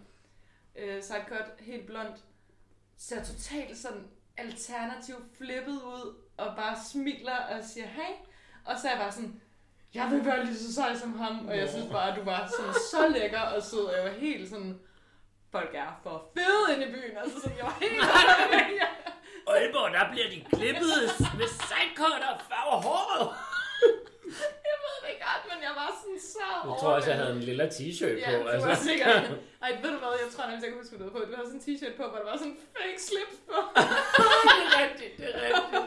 øh, 0.76 1.02
sidecut, 1.02 1.44
helt 1.60 1.86
blond, 1.86 2.12
ser 2.98 3.24
totalt 3.24 3.78
sådan 3.78 4.06
alternativ 4.36 5.14
flippet 5.38 5.72
ud, 5.72 6.14
og 6.36 6.56
bare 6.56 6.76
smiler 6.92 7.36
og 7.36 7.64
siger 7.64 7.86
hej. 7.86 8.12
Og 8.64 8.78
så 8.78 8.88
er 8.88 8.92
jeg 8.92 9.00
bare 9.00 9.12
sådan, 9.12 9.40
jeg 9.94 10.06
vil 10.10 10.24
være 10.26 10.44
lige 10.44 10.56
så 10.58 10.74
sej 10.74 10.94
som 10.96 11.18
ham, 11.18 11.48
og 11.48 11.56
jeg 11.58 11.68
synes 11.68 11.86
bare, 11.92 12.10
at 12.10 12.16
du 12.18 12.24
var 12.24 12.50
sådan 12.56 12.74
så 12.90 13.08
lækker 13.18 13.40
og 13.40 13.62
sød, 13.62 13.84
og 13.84 13.94
jeg 13.96 14.04
var 14.04 14.18
helt 14.26 14.50
sådan, 14.50 14.78
folk 15.52 15.70
er 15.74 16.00
for 16.02 16.30
fede 16.34 16.64
inde 16.74 16.86
i 16.88 16.92
byen, 16.92 17.16
altså 17.22 17.36
sådan, 17.40 17.56
jeg 17.58 17.64
var 17.70 17.76
helt 17.80 17.94
ja. 18.82 18.88
Aalborg, 19.52 19.90
der 19.98 20.04
bliver 20.12 20.28
de 20.34 20.38
klippet 20.56 20.92
med 21.40 21.48
sidecut 21.66 22.22
og 22.30 22.34
farver 22.50 22.78
håret. 22.88 23.26
Jeg 24.68 24.76
ved 24.84 24.94
det 25.02 25.08
ikke 25.12 25.24
godt, 25.30 25.44
men 25.52 25.58
jeg 25.68 25.74
var 25.80 25.88
sådan 26.00 26.20
så 26.34 26.46
Jeg 26.68 26.74
tror 26.80 26.92
også, 26.98 27.08
jeg 27.12 27.18
havde 27.20 27.32
en 27.38 27.44
lille 27.50 27.64
t-shirt 27.76 28.16
Ja, 28.24 28.30
på. 28.30 28.42
du 28.58 28.64
var 28.70 28.78
sikkert. 28.90 29.24
Ej, 29.64 29.70
ved 29.82 29.90
du 29.94 29.98
hvad, 30.02 30.12
jeg 30.24 30.28
tror 30.34 30.44
nemlig, 30.48 30.62
jeg 30.64 30.70
kan 30.72 30.78
huske, 30.82 30.92
hvad 30.96 31.00
du 31.00 31.04
havde 31.06 31.16
på. 31.18 31.20
Du 31.30 31.34
havde 31.38 31.48
sådan 31.50 31.60
en 31.60 31.66
t-shirt 31.68 31.94
på, 32.00 32.04
hvor 32.10 32.18
der 32.22 32.28
var 32.32 32.36
sådan 32.42 32.52
en 32.56 32.60
fake 32.76 33.00
slips 33.08 33.36
på. 33.48 33.56
det 34.46 34.62
er 34.68 34.72
rigtigt, 34.84 35.12
det 35.20 35.26
er 35.34 35.38
rigtigt. 35.46 35.84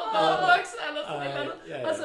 og 0.00 0.04
bukser 0.14 0.53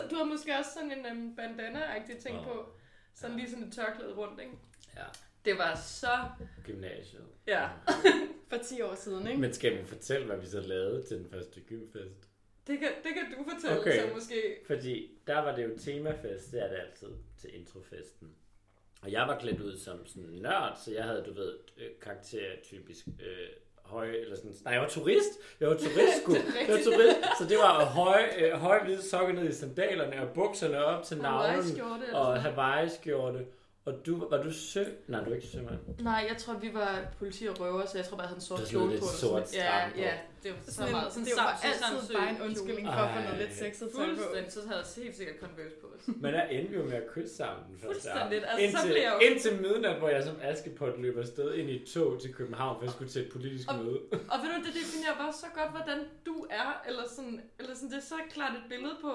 du 0.10 0.16
har 0.16 0.24
måske 0.24 0.52
også 0.60 0.72
sådan 0.74 0.92
en 0.92 1.06
um, 1.12 1.36
bandana-agtig 1.40 2.18
ting 2.22 2.38
Åh. 2.40 2.44
på. 2.46 2.70
Sådan 3.16 3.36
lige 3.38 3.50
sådan 3.50 3.64
et 3.68 3.74
tørklæde 3.74 4.14
rundt, 4.14 4.40
ikke? 4.42 4.54
Ja, 4.96 5.04
Det 5.46 5.58
var 5.58 5.76
så... 5.76 6.10
gymnasiet. 6.64 7.26
Ja. 7.48 7.70
For 8.50 8.58
10 8.58 8.82
år 8.82 8.96
siden, 8.96 9.28
ikke? 9.28 9.40
Men 9.40 9.54
skal 9.54 9.78
vi 9.78 9.84
fortælle, 9.86 10.26
hvad 10.26 10.38
vi 10.38 10.46
så 10.48 10.62
lavede 10.62 11.04
til 11.08 11.18
den 11.18 11.30
første 11.30 11.62
gymfest? 11.62 12.30
Det 12.68 12.80
kan, 12.80 12.90
det 13.04 13.14
kan 13.14 13.38
du 13.38 13.44
fortælle, 13.54 13.80
Okay. 13.82 14.00
så 14.08 14.14
måske... 14.14 14.58
Fordi 14.68 15.12
der 15.28 15.40
var 15.40 15.56
det 15.56 15.64
jo 15.64 15.78
temafest, 15.78 16.52
det 16.52 16.64
er 16.64 16.68
det 16.68 16.78
altid 16.78 17.08
til 17.38 17.56
introfesten. 17.56 18.36
Og 19.02 19.12
jeg 19.12 19.28
var 19.28 19.40
klædt 19.40 19.62
ud 19.62 19.78
som 19.78 20.06
sådan 20.06 20.24
en 20.24 20.42
nørd, 20.42 20.78
så 20.86 20.94
jeg 20.94 21.04
havde, 21.04 21.24
du 21.28 21.34
ved, 21.34 21.58
øh, 21.78 21.90
karaktertypisk 22.02 23.08
øh, 23.08 23.50
høj, 23.90 24.08
eller 24.08 24.36
sådan, 24.36 24.52
nej, 24.64 24.74
jeg 24.74 24.82
var 24.82 24.88
turist, 24.88 25.30
jeg 25.60 25.70
var 25.70 25.76
turist, 25.76 26.28
er 26.28 26.34
jeg 26.68 26.76
var 26.78 26.84
turist, 26.84 27.18
så 27.40 27.46
det 27.50 27.58
var 27.58 27.86
høj, 27.86 28.22
øh, 28.40 28.52
høj 28.54 28.84
hvide 28.84 29.10
sokker 29.10 29.34
ned 29.34 29.50
i 29.50 29.54
sandalerne, 29.54 30.22
og 30.22 30.28
bukserne 30.36 30.86
op 30.86 31.04
til 31.04 31.18
navlen, 31.18 31.64
og 32.14 32.42
Hawaii-skjorte. 32.42 33.40
Og 33.86 33.94
du, 34.06 34.28
var 34.30 34.44
du 34.44 34.52
sø? 34.54 34.84
Nej, 35.08 35.24
du 35.24 35.30
er 35.32 35.36
ikke 35.36 35.48
sømand. 35.48 35.80
Nej, 36.00 36.26
jeg 36.30 36.38
tror, 36.38 36.54
vi 36.54 36.74
var 36.74 37.06
politi 37.20 37.46
og 37.46 37.60
røver, 37.60 37.86
så 37.86 37.98
jeg 37.98 38.06
tror 38.08 38.18
bare, 38.18 38.36
en 38.36 38.42
sort 38.42 38.60
kjole 38.72 38.90
lidt 38.92 39.02
på. 39.02 39.06
og 39.06 39.12
sort 39.24 39.50
stram 39.50 39.60
Ja, 39.64 40.04
ja, 40.06 40.14
det 40.44 40.52
var 40.52 40.58
så 40.66 40.74
Sådan, 40.74 40.92
meget. 40.92 41.14
Sådan 41.14 41.26
det 41.26 41.34
var 41.38 41.60
altid 41.64 42.16
bare 42.16 42.30
en 42.36 42.42
undskyldning 42.48 42.88
for 42.88 43.02
at 43.08 43.10
få 43.16 43.20
noget 43.28 43.38
lidt 43.44 43.54
sexet 43.64 43.88
tøj 43.96 44.06
på. 44.06 44.16
Fuldstændig, 44.16 44.52
så 44.54 44.60
havde 44.68 44.82
jeg 44.98 45.04
helt 45.04 45.16
sikkert 45.20 45.38
Converse 45.44 45.76
på. 45.84 45.88
Men 46.24 46.34
der 46.34 46.44
endte 46.58 46.74
jo 46.80 46.84
med 46.92 46.94
at 47.04 47.08
kysse 47.14 47.36
sammen 47.42 47.62
den 47.70 47.76
første 47.80 47.88
Fuldstændigt. 47.88 48.44
Altså, 48.52 48.58
så 48.58 48.64
indtil, 48.66 48.88
blev 48.94 49.02
jeg 49.08 49.14
jo- 49.16 49.26
indtil 49.28 49.52
midnat, 49.66 49.96
hvor 50.02 50.10
jeg 50.16 50.24
som 50.30 50.36
Askepot 50.50 50.94
løb 51.04 51.16
afsted 51.18 51.48
ind 51.60 51.68
i 51.70 51.76
et 51.82 51.86
tog 51.94 52.22
til 52.22 52.30
København, 52.34 52.74
for 52.78 52.84
jeg 52.86 52.92
skulle 52.96 53.12
til 53.16 53.22
et 53.26 53.32
politisk 53.36 53.66
Og- 53.72 53.78
møde. 53.84 54.00
Og 54.34 54.38
ved 54.42 54.50
du, 54.56 54.60
det 54.68 54.74
definerer 54.82 55.16
bare 55.24 55.34
så 55.44 55.48
godt, 55.60 55.72
hvordan 55.78 56.00
du 56.28 56.36
er, 56.62 56.70
eller 56.90 57.04
sådan, 57.16 57.36
eller 57.60 57.74
sådan 57.76 57.90
det 57.94 57.98
er 58.04 58.08
så 58.16 58.20
klart 58.36 58.54
et 58.60 58.66
billede 58.70 58.96
på, 59.06 59.14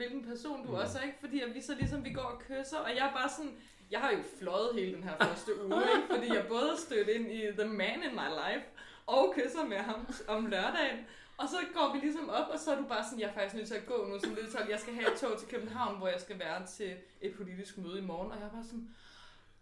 hvilken 0.00 0.22
person 0.30 0.56
du 0.66 0.70
Mm. 0.72 0.82
også 0.82 0.94
er, 0.98 1.02
ikke? 1.08 1.18
Fordi 1.24 1.38
at 1.46 1.50
vi 1.56 1.60
så 1.68 1.72
ligesom, 1.80 1.98
vi 2.08 2.12
går 2.18 2.28
og 2.34 2.38
kysser, 2.48 2.78
og 2.86 2.90
jeg 2.98 3.04
er 3.10 3.12
bare 3.20 3.30
sådan, 3.36 3.54
jeg 3.90 4.00
har 4.00 4.10
jo 4.10 4.18
fløjet 4.38 4.74
hele 4.74 4.94
den 4.94 5.02
her 5.02 5.16
første 5.20 5.64
uge, 5.64 5.82
ikke? 5.96 6.08
Fordi 6.10 6.34
jeg 6.34 6.46
både 6.48 6.76
stødt 6.78 7.08
ind 7.08 7.32
i 7.32 7.40
The 7.58 7.64
Man 7.64 8.02
in 8.02 8.14
My 8.14 8.28
Life, 8.28 8.66
og 9.06 9.34
kysser 9.36 9.64
med 9.64 9.76
ham 9.76 10.06
om 10.28 10.46
lørdagen. 10.46 11.06
Og 11.38 11.48
så 11.48 11.56
går 11.74 11.92
vi 11.92 11.98
ligesom 11.98 12.30
op, 12.30 12.48
og 12.48 12.58
så 12.58 12.72
er 12.72 12.76
du 12.76 12.84
bare 12.84 13.04
sådan, 13.04 13.20
jeg 13.20 13.28
er 13.28 13.32
faktisk 13.32 13.54
nødt 13.54 13.68
til 13.68 13.74
at 13.74 13.86
gå 13.86 14.06
nu, 14.06 14.20
som 14.20 14.34
lidt 14.34 14.52
tolv. 14.52 14.70
Jeg 14.70 14.80
skal 14.80 14.94
have 14.94 15.12
et 15.12 15.18
tog 15.18 15.38
til 15.38 15.48
København, 15.48 15.98
hvor 15.98 16.08
jeg 16.08 16.20
skal 16.20 16.38
være 16.38 16.66
til 16.66 16.96
et 17.20 17.36
politisk 17.36 17.78
møde 17.78 17.98
i 17.98 18.02
morgen. 18.02 18.32
Og 18.32 18.38
jeg 18.40 18.48
var 18.52 18.62
sådan, 18.62 18.94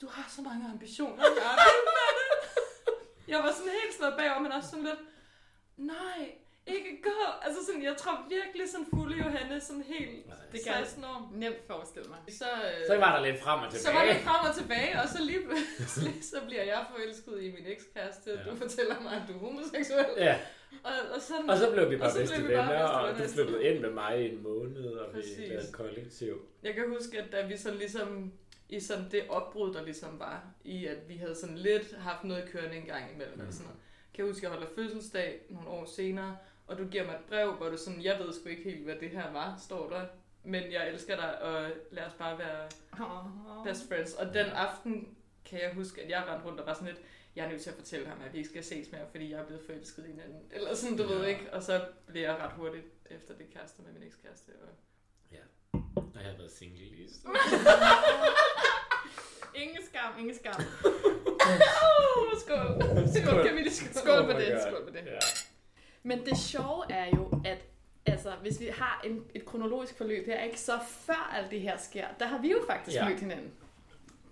du 0.00 0.06
har 0.08 0.30
så 0.30 0.42
mange 0.42 0.70
ambitioner, 0.72 1.24
jeg 1.24 1.58
med 1.84 2.10
det. 2.18 2.54
Jeg 3.28 3.38
var 3.38 3.52
sådan 3.52 3.72
helt 3.82 3.94
slået 3.94 4.14
bagover, 4.18 4.40
men 4.40 4.52
også 4.52 4.70
sådan 4.70 4.84
lidt, 4.84 5.00
nej, 5.76 6.34
ikke 6.66 7.02
gå. 7.02 7.18
Altså 7.42 7.60
sådan, 7.66 7.82
jeg 7.82 7.96
tror 7.96 8.14
virkelig 8.28 8.70
sådan 8.70 8.86
fulde 8.94 9.16
Johanne, 9.22 9.60
sådan 9.60 9.82
helt 9.82 10.26
Nej. 10.26 10.36
Det 10.52 10.60
kan 10.64 10.72
jeg 10.72 10.86
16 10.86 11.04
år. 11.04 11.18
nemt 11.34 11.62
forestille 11.66 12.08
mig. 12.08 12.18
Så, 12.40 12.44
øh, 12.44 12.86
Så 12.86 12.96
var 13.04 13.10
der 13.16 13.22
lidt 13.28 13.40
frem 13.44 13.58
og 13.66 13.72
så 13.72 13.92
var 13.92 14.02
det 14.04 14.08
tilbage. 14.10 14.24
frem 14.28 14.40
og 14.50 14.54
tilbage, 14.60 14.92
og 15.02 15.06
så 15.14 15.18
lige 15.30 15.42
pludselig, 15.46 16.14
så 16.32 16.36
bliver 16.48 16.62
jeg 16.72 16.80
forelsket 16.92 17.36
i 17.46 17.48
min 17.56 17.66
ekskæreste. 17.74 18.30
Ja. 18.30 18.50
Du 18.50 18.56
fortæller 18.56 18.96
mig, 19.00 19.12
at 19.12 19.22
du 19.28 19.32
er 19.34 19.38
homoseksuel. 19.46 20.06
Ja, 20.28 20.34
Og, 20.84 20.92
og, 21.14 21.20
sådan, 21.28 21.50
og 21.50 21.56
så 21.58 21.66
blev 21.72 21.90
vi 21.90 21.96
bare 21.96 22.08
og 22.08 22.12
så 22.12 22.18
bedste 22.18 22.36
blev 22.36 22.48
vi 22.48 22.54
bare 22.54 22.72
venner, 22.72 22.78
bedste 22.78 22.94
og 22.94 23.06
venner 23.18 23.26
du 23.26 23.32
flyttede 23.34 23.64
ind 23.68 23.78
med 23.84 23.90
mig 23.90 24.12
i 24.22 24.28
en 24.34 24.42
måned, 24.42 24.84
og 25.02 25.06
vi 25.14 25.20
Præcis. 25.20 25.38
lavede 25.38 25.66
et 25.68 25.72
kollektiv. 25.74 26.34
Jeg 26.62 26.74
kan 26.74 26.84
huske, 26.96 27.18
at 27.22 27.32
da 27.32 27.46
vi 27.46 27.56
sådan 27.56 27.78
ligesom 27.78 28.32
i 28.68 28.80
sådan 28.80 29.04
det 29.10 29.22
opbrud, 29.28 29.74
der 29.74 29.82
ligesom 29.84 30.18
var, 30.18 30.42
i 30.64 30.86
at 30.86 30.98
vi 31.08 31.14
havde 31.16 31.34
sådan 31.34 31.58
lidt 31.58 31.96
haft 31.98 32.24
noget 32.24 32.44
kørende 32.52 32.76
en 32.76 32.86
gang 32.86 33.04
imellem, 33.14 33.38
mm. 33.38 33.44
Mm. 33.44 33.52
sådan 33.52 33.66
noget. 33.66 33.80
Kan 34.14 34.24
jeg 34.24 34.32
huske, 34.32 34.46
at 34.46 34.50
jeg 34.52 34.58
holder 34.58 34.74
fødselsdag 34.74 35.40
nogle 35.50 35.68
år 35.68 35.84
senere, 35.96 36.36
og 36.66 36.78
du 36.78 36.86
giver 36.86 37.04
mig 37.06 37.14
et 37.14 37.24
brev, 37.28 37.52
hvor 37.52 37.68
du 37.68 37.76
sådan, 37.76 38.02
jeg 38.02 38.18
ved 38.18 38.32
sgu 38.32 38.48
ikke 38.48 38.62
helt, 38.62 38.84
hvad 38.84 38.94
det 38.96 39.10
her 39.10 39.32
var, 39.32 39.56
står 39.64 39.88
der. 39.90 40.06
Men 40.44 40.72
jeg 40.72 40.88
elsker 40.88 41.16
dig, 41.16 41.42
og 41.42 41.70
lad 41.90 42.04
os 42.04 42.12
bare 42.18 42.38
være 42.38 42.68
best 43.64 43.88
friends. 43.88 44.12
Og 44.14 44.34
den 44.34 44.46
aften 44.46 45.16
kan 45.44 45.60
jeg 45.62 45.70
huske, 45.74 46.02
at 46.02 46.10
jeg 46.10 46.24
rendte 46.28 46.46
rundt 46.46 46.60
og 46.60 46.66
var 46.66 46.74
sådan 46.74 46.88
lidt, 46.88 47.00
jeg 47.36 47.44
er 47.44 47.48
nødt 47.50 47.62
til 47.62 47.70
at 47.70 47.76
fortælle 47.76 48.06
ham, 48.08 48.18
at 48.26 48.32
vi 48.32 48.38
ikke 48.38 48.50
skal 48.50 48.64
ses 48.64 48.92
mere, 48.92 49.00
fordi 49.10 49.30
jeg 49.32 49.40
er 49.40 49.46
blevet 49.46 49.62
forelsket 49.66 50.04
i 50.06 50.10
hinanden. 50.10 50.42
Eller 50.50 50.74
sådan, 50.74 50.96
du 50.96 51.02
Ja. 51.02 51.14
ved 51.14 51.26
ikke. 51.26 51.52
Og 51.52 51.62
så 51.62 51.84
blev 52.06 52.22
jeg 52.22 52.36
ret 52.38 52.52
hurtigt 52.52 52.84
efter 53.10 53.34
det 53.34 53.46
kæreste 53.54 53.82
med 53.82 53.92
min 53.92 54.02
ekskæreste. 54.02 54.50
Og... 54.62 54.68
Og 55.96 56.20
jeg 56.22 56.30
har 56.30 56.36
været 56.38 56.52
single 56.52 57.08
så. 57.08 57.28
Ingen 59.62 59.78
skam, 59.88 60.12
ingen 60.18 60.34
skam. 60.36 60.54
Oh, 61.46 62.38
skål! 62.40 62.82
Skål, 63.14 63.46
Camille, 63.46 63.70
skål! 63.70 64.02
Skål 64.02 64.24
på 64.24 64.30
Oh 64.32 64.40
det, 64.40 64.52
God. 64.52 64.60
skål 64.68 64.84
på 64.84 64.90
det. 64.90 65.04
Ja. 65.06 65.18
Men 66.06 66.24
det 66.26 66.38
sjove 66.38 66.84
er 66.90 67.06
jo, 67.16 67.40
at 67.44 67.64
altså, 68.06 68.30
hvis 68.42 68.60
vi 68.60 68.66
har 68.66 69.00
en, 69.04 69.24
et 69.34 69.44
kronologisk 69.46 69.96
forløb 69.96 70.26
her, 70.26 70.42
ikke, 70.42 70.60
så 70.60 70.78
før 70.88 71.30
alt 71.34 71.50
det 71.50 71.60
her 71.60 71.76
sker, 71.76 72.06
der 72.18 72.26
har 72.26 72.38
vi 72.38 72.50
jo 72.50 72.58
faktisk 72.66 72.96
Ja. 72.96 73.08
mødt 73.08 73.20
hinanden. 73.20 73.52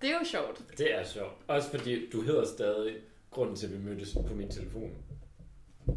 Det 0.03 0.11
er 0.11 0.19
jo 0.19 0.25
sjovt. 0.25 0.63
Det 0.79 0.95
er 0.95 1.05
sjovt. 1.05 1.33
Også 1.49 1.71
fordi 1.71 2.11
du 2.11 2.23
hedder 2.23 2.45
stadig 2.47 2.97
grunden 3.31 3.57
til, 3.57 3.67
at 3.67 3.73
vi 3.73 3.79
mødtes 3.79 4.17
på 4.29 4.35
min 4.35 4.51
telefon. 4.51 4.91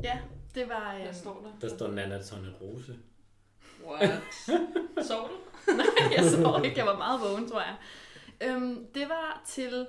Ja, 0.04 0.20
det 0.56 0.70
var... 0.70 0.96
Øhm, 0.96 1.08
øh, 1.08 1.14
står 1.14 1.42
der? 1.62 1.68
Der 1.70 1.76
står 1.76 1.88
Nana 1.92 2.22
Tonne 2.22 2.54
Rose. 2.62 2.96
What? 3.88 4.10
Sov 5.08 5.30
du? 5.30 5.34
jeg 6.18 6.24
så 6.26 6.62
ikke, 6.66 6.78
jeg 6.78 6.86
var 6.86 6.98
meget 6.98 7.22
vågen, 7.22 7.50
tror 7.50 7.62
jeg. 7.62 7.76
Øhm, 8.42 8.88
det 8.96 9.10
var 9.10 9.42
til 9.48 9.88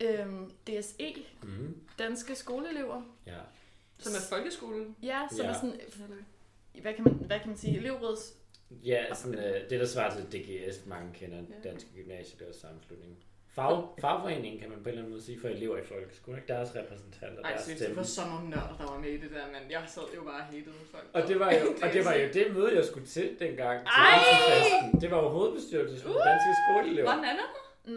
øhm, 0.00 0.50
DSE, 0.66 1.14
Mm. 1.42 1.76
Danske 1.98 2.34
Skoleelever. 2.34 3.02
Ja. 3.26 3.32
Som 3.98 4.12
er 4.12 4.36
folkeskolen? 4.36 4.96
Ja, 5.02 5.20
som 5.30 5.44
Ja. 5.44 5.50
er 5.50 5.54
sådan, 5.54 5.80
hvad 6.82 6.94
kan 6.94 7.04
man, 7.04 7.12
hvad 7.14 7.38
kan 7.38 7.48
man 7.48 7.56
sige, 7.56 7.76
elevråds... 7.78 8.34
Ja, 8.70 9.14
sådan, 9.14 9.38
øh, 9.38 9.70
det 9.70 9.80
der 9.80 9.86
svarer 9.86 10.14
til 10.16 10.24
DGS, 10.32 10.86
mange 10.86 11.12
kender, 11.14 11.36
Ja. 11.38 11.68
Danske 11.68 11.90
Gymnasieelevers 11.96 12.56
Sammenslutning. 12.56 13.16
Fag, 13.48 13.82
fagforeningen 14.00 14.60
kan 14.60 14.70
man 14.70 14.78
på 14.78 14.82
en 14.84 14.88
eller 14.88 15.00
anden 15.02 15.12
måde 15.12 15.22
sige 15.24 15.40
for 15.40 15.48
elever 15.48 15.78
i 15.78 15.84
folkeskolen, 15.84 16.38
ikke? 16.40 16.52
Deres 16.52 16.76
repræsentanter, 16.76 17.42
Ej, 17.42 17.50
deres 17.50 17.64
det 17.66 17.76
stemme. 17.76 17.96
var 17.96 18.02
så 18.02 18.20
nogle 18.32 18.50
nørder, 18.50 18.76
der 18.80 18.86
var 18.92 18.98
med 18.98 19.08
i 19.08 19.16
det 19.20 19.30
der, 19.30 19.46
men 19.46 19.70
jeg 19.70 19.82
sad 19.86 20.02
jo 20.16 20.22
bare 20.22 20.40
og 20.40 20.44
hatede 20.44 20.74
folk. 20.90 21.04
Og 21.12 21.22
det 21.28 21.38
var 21.40 21.52
jo, 21.52 21.66
og 21.82 21.88
det 21.92 22.04
var 22.04 22.14
jo 22.14 22.28
det 22.32 22.46
møde, 22.54 22.74
jeg 22.76 22.84
skulle 22.84 23.06
til 23.06 23.36
dengang 23.40 23.78
til 23.80 23.86
Ej! 23.86 24.18
Det 25.00 25.10
var 25.10 25.22
jo 25.22 25.28
hovedbestyrelsen 25.28 25.98
for 26.00 26.08
uh! 26.08 26.14
danske 26.30 26.50
skoleelever. 26.64 27.08
Var 27.14 27.20
Nana? 27.26 27.44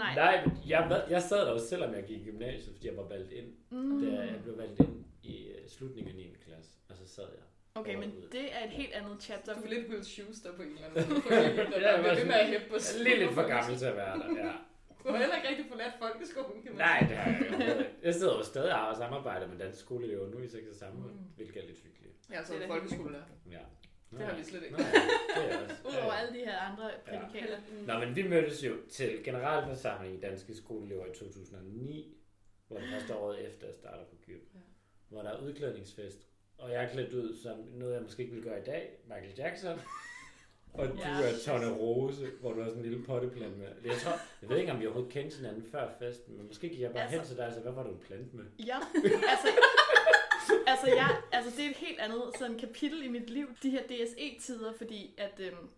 Nej. 0.04 0.16
Nej, 0.16 0.50
jeg, 0.68 1.04
jeg 1.10 1.22
sad 1.22 1.46
der 1.46 1.52
jo 1.52 1.60
selvom 1.70 1.94
jeg 1.94 2.04
gik 2.04 2.22
i 2.22 2.24
gymnasiet, 2.32 2.76
fordi 2.76 2.88
jeg 2.88 2.98
var 2.98 3.08
valgt 3.08 3.32
ind. 3.32 3.48
Mm. 3.70 4.02
Da 4.06 4.12
jeg 4.22 4.40
blev 4.44 4.58
valgt 4.58 4.80
ind 4.80 5.04
i 5.24 5.48
øh, 5.48 5.68
slutningen 5.70 6.10
af 6.12 6.16
9. 6.16 6.36
klasse, 6.46 6.72
og 6.90 6.98
så 6.98 7.08
sad 7.08 7.24
jeg. 7.38 7.44
Okay, 7.76 7.96
men 7.96 8.12
det 8.32 8.46
er 8.56 8.64
et 8.66 8.70
helt 8.72 8.94
andet 8.94 9.24
chapter. 9.24 9.54
Du 9.56 9.62
er 9.64 9.68
lidt 9.70 9.90
Will 9.90 10.06
Schuster 10.06 10.56
på 10.56 10.62
en 10.62 10.68
eller 10.70 10.88
anden 10.88 11.10
måde. 11.10 11.22
Ja, 11.86 12.02
med 12.02 12.34
at 12.34 12.48
hæppe 12.48 12.68
på 12.70 12.76
er 12.76 13.04
lidt 13.04 13.20
lidt 13.20 13.32
for 13.34 13.48
gammel 13.48 13.78
til 13.78 13.86
at 13.86 13.96
være 13.96 14.20
der, 14.20 14.30
ja. 14.46 14.52
Du 15.04 15.10
har 15.12 15.18
heller 15.18 15.36
ikke 15.36 15.50
rigtig 15.50 15.66
forladt 15.70 15.94
folkeskolen, 16.00 16.62
kan 16.64 16.72
man 16.72 16.78
Nej, 16.88 17.00
sige. 17.00 17.10
det 17.10 17.18
har 17.18 17.32
jeg 17.32 17.40
ikke. 17.80 17.90
Jeg 18.04 18.14
sidder 18.14 18.38
jo 18.38 18.44
stadig 18.44 18.72
og 18.74 18.80
har 18.80 18.94
samarbejde 18.96 19.48
med 19.48 19.58
danske 19.60 19.80
skoleelever 19.80 20.30
nu 20.30 20.40
i 20.40 20.48
6. 20.48 20.68
og 20.70 20.76
samme, 20.76 21.00
Mm. 21.08 21.18
hvilket 21.36 21.64
er 21.64 21.68
lidt 21.68 21.80
hyggeligt. 21.80 22.16
Har 22.30 22.44
så 22.44 22.54
Det 22.54 22.64
er 22.64 22.68
da 22.68 22.74
folkeskole 22.74 23.14
der. 23.14 23.24
Ja. 23.52 23.64
Det 24.18 24.20
har 24.26 24.36
vi 24.38 24.44
slet 24.44 24.64
ikke. 24.64 24.76
Nej, 24.78 24.92
det 25.36 25.54
er 25.54 25.64
også. 25.64 25.76
Udover 25.90 26.12
alle 26.14 26.40
de 26.40 26.46
her 26.46 26.58
andre 26.60 26.92
prædikater. 27.06 27.58
Nå, 27.88 28.00
men 28.06 28.16
vi 28.16 28.28
mødtes 28.28 28.64
jo 28.64 28.74
til 28.90 29.24
generalforsamling 29.24 30.16
i 30.18 30.20
Danske 30.20 30.56
Skoleelever 30.56 31.06
i 31.06 31.14
2009, 31.14 32.18
hvor 32.68 32.78
det 32.78 32.90
første 32.94 33.16
året 33.16 33.48
efter 33.48 33.68
jeg 33.68 33.76
starter 33.76 34.04
på 34.06 34.16
gym, 34.26 34.40
Ja. 34.56 34.60
Hvor 35.12 35.22
der 35.22 35.30
er 35.30 35.42
udklædningsfest, 35.44 36.28
og 36.58 36.72
jeg 36.72 36.84
er 36.84 36.90
klædt 36.90 37.14
ud 37.14 37.38
som 37.44 37.58
noget, 37.74 37.94
jeg 37.94 38.02
måske 38.02 38.22
ikke 38.22 38.34
ville 38.36 38.50
gøre 38.50 38.60
i 38.62 38.64
dag, 38.64 38.90
Michael 39.08 39.34
Jackson, 39.38 39.80
og 40.74 40.88
du 40.88 40.94
Ja. 40.98 41.10
er 41.10 41.34
Tonne 41.46 41.72
Rose, 41.78 42.28
hvor 42.40 42.54
du 42.54 42.60
har 42.62 42.68
sådan 42.70 42.84
en 42.84 42.90
lille 42.90 43.06
potteplant 43.06 43.58
med. 43.58 43.68
Jeg, 43.86 43.96
tror, 44.04 44.12
jeg 44.42 44.50
ved 44.50 44.58
ikke, 44.58 44.72
om 44.72 44.80
vi 44.80 44.86
overhovedet 44.86 45.14
kendte 45.14 45.38
hinanden 45.38 45.64
før 45.72 45.90
festen, 46.00 46.38
men 46.38 46.48
måske 46.48 46.70
gik 46.70 46.80
jeg 46.82 46.92
bare 46.92 47.02
Altså- 47.04 47.18
hen 47.18 47.28
til 47.28 47.38
dig 47.38 47.46
og 47.46 47.52
sagde, 47.52 47.64
hvad 47.64 47.74
var 47.74 47.84
du 47.84 47.90
en 47.90 48.00
plant 48.00 48.34
med? 48.34 48.44
Ja, 48.66 48.78
altså, 49.34 49.48
altså, 50.68 50.88
jeg, 50.88 51.22
altså 51.32 51.52
det 51.58 51.66
er 51.66 51.70
et 51.70 51.76
helt 51.76 52.00
andet 52.00 52.22
sådan 52.40 52.58
kapitel 52.60 53.04
i 53.04 53.08
mit 53.08 53.30
liv, 53.30 53.48
de 53.64 53.70
her 53.70 53.84
DSE-tider, 53.84 54.74
fordi 54.74 55.16
at 55.18 55.40
øhm, 55.40 55.70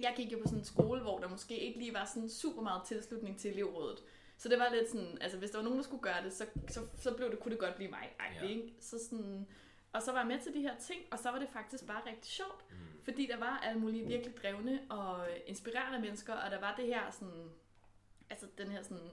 jeg 0.00 0.12
gik 0.16 0.32
jo 0.32 0.38
på 0.38 0.44
sådan 0.44 0.58
en 0.58 0.64
skole, 0.64 1.00
hvor 1.02 1.18
der 1.18 1.28
måske 1.28 1.58
ikke 1.58 1.78
lige 1.78 1.94
var 1.94 2.10
sådan 2.14 2.28
super 2.30 2.62
meget 2.62 2.82
tilslutning 2.88 3.38
til 3.40 3.50
elevrådet. 3.50 3.98
Så 4.42 4.48
det 4.48 4.58
var 4.58 4.68
lidt 4.74 4.90
sådan, 4.90 5.18
altså 5.20 5.38
hvis 5.38 5.50
der 5.50 5.58
var 5.58 5.62
nogen, 5.64 5.78
der 5.78 5.84
skulle 5.84 6.02
gøre 6.02 6.22
det, 6.24 6.32
så, 6.32 6.46
så, 6.68 6.80
så 6.96 7.14
blev 7.16 7.30
det, 7.30 7.40
kunne 7.40 7.52
det 7.52 7.58
godt 7.60 7.74
blive 7.74 7.90
mig. 7.90 8.16
Ej, 8.20 8.26
Ja. 8.42 8.48
ikke? 8.48 8.74
Så 8.80 9.04
sådan, 9.08 9.46
og 9.92 10.02
så 10.02 10.12
var 10.12 10.18
jeg 10.18 10.26
med 10.26 10.38
til 10.40 10.54
de 10.54 10.60
her 10.60 10.76
ting, 10.78 11.00
og 11.10 11.18
så 11.18 11.30
var 11.30 11.38
det 11.38 11.48
faktisk 11.52 11.86
bare 11.86 12.02
rigtig 12.06 12.30
sjovt, 12.32 12.64
Mm. 12.70 12.76
fordi 13.04 13.26
der 13.26 13.36
var 13.36 13.58
alle 13.58 13.80
mulige 13.80 14.06
virkelig 14.06 14.36
drevne 14.42 14.80
og 14.90 15.26
inspirerende 15.46 16.00
mennesker, 16.00 16.32
og 16.34 16.50
der 16.50 16.60
var 16.60 16.74
det 16.76 16.86
her 16.86 17.10
sådan, 17.10 17.50
altså 18.32 18.46
den 18.58 18.68
her 18.68 18.82
sådan, 18.82 19.10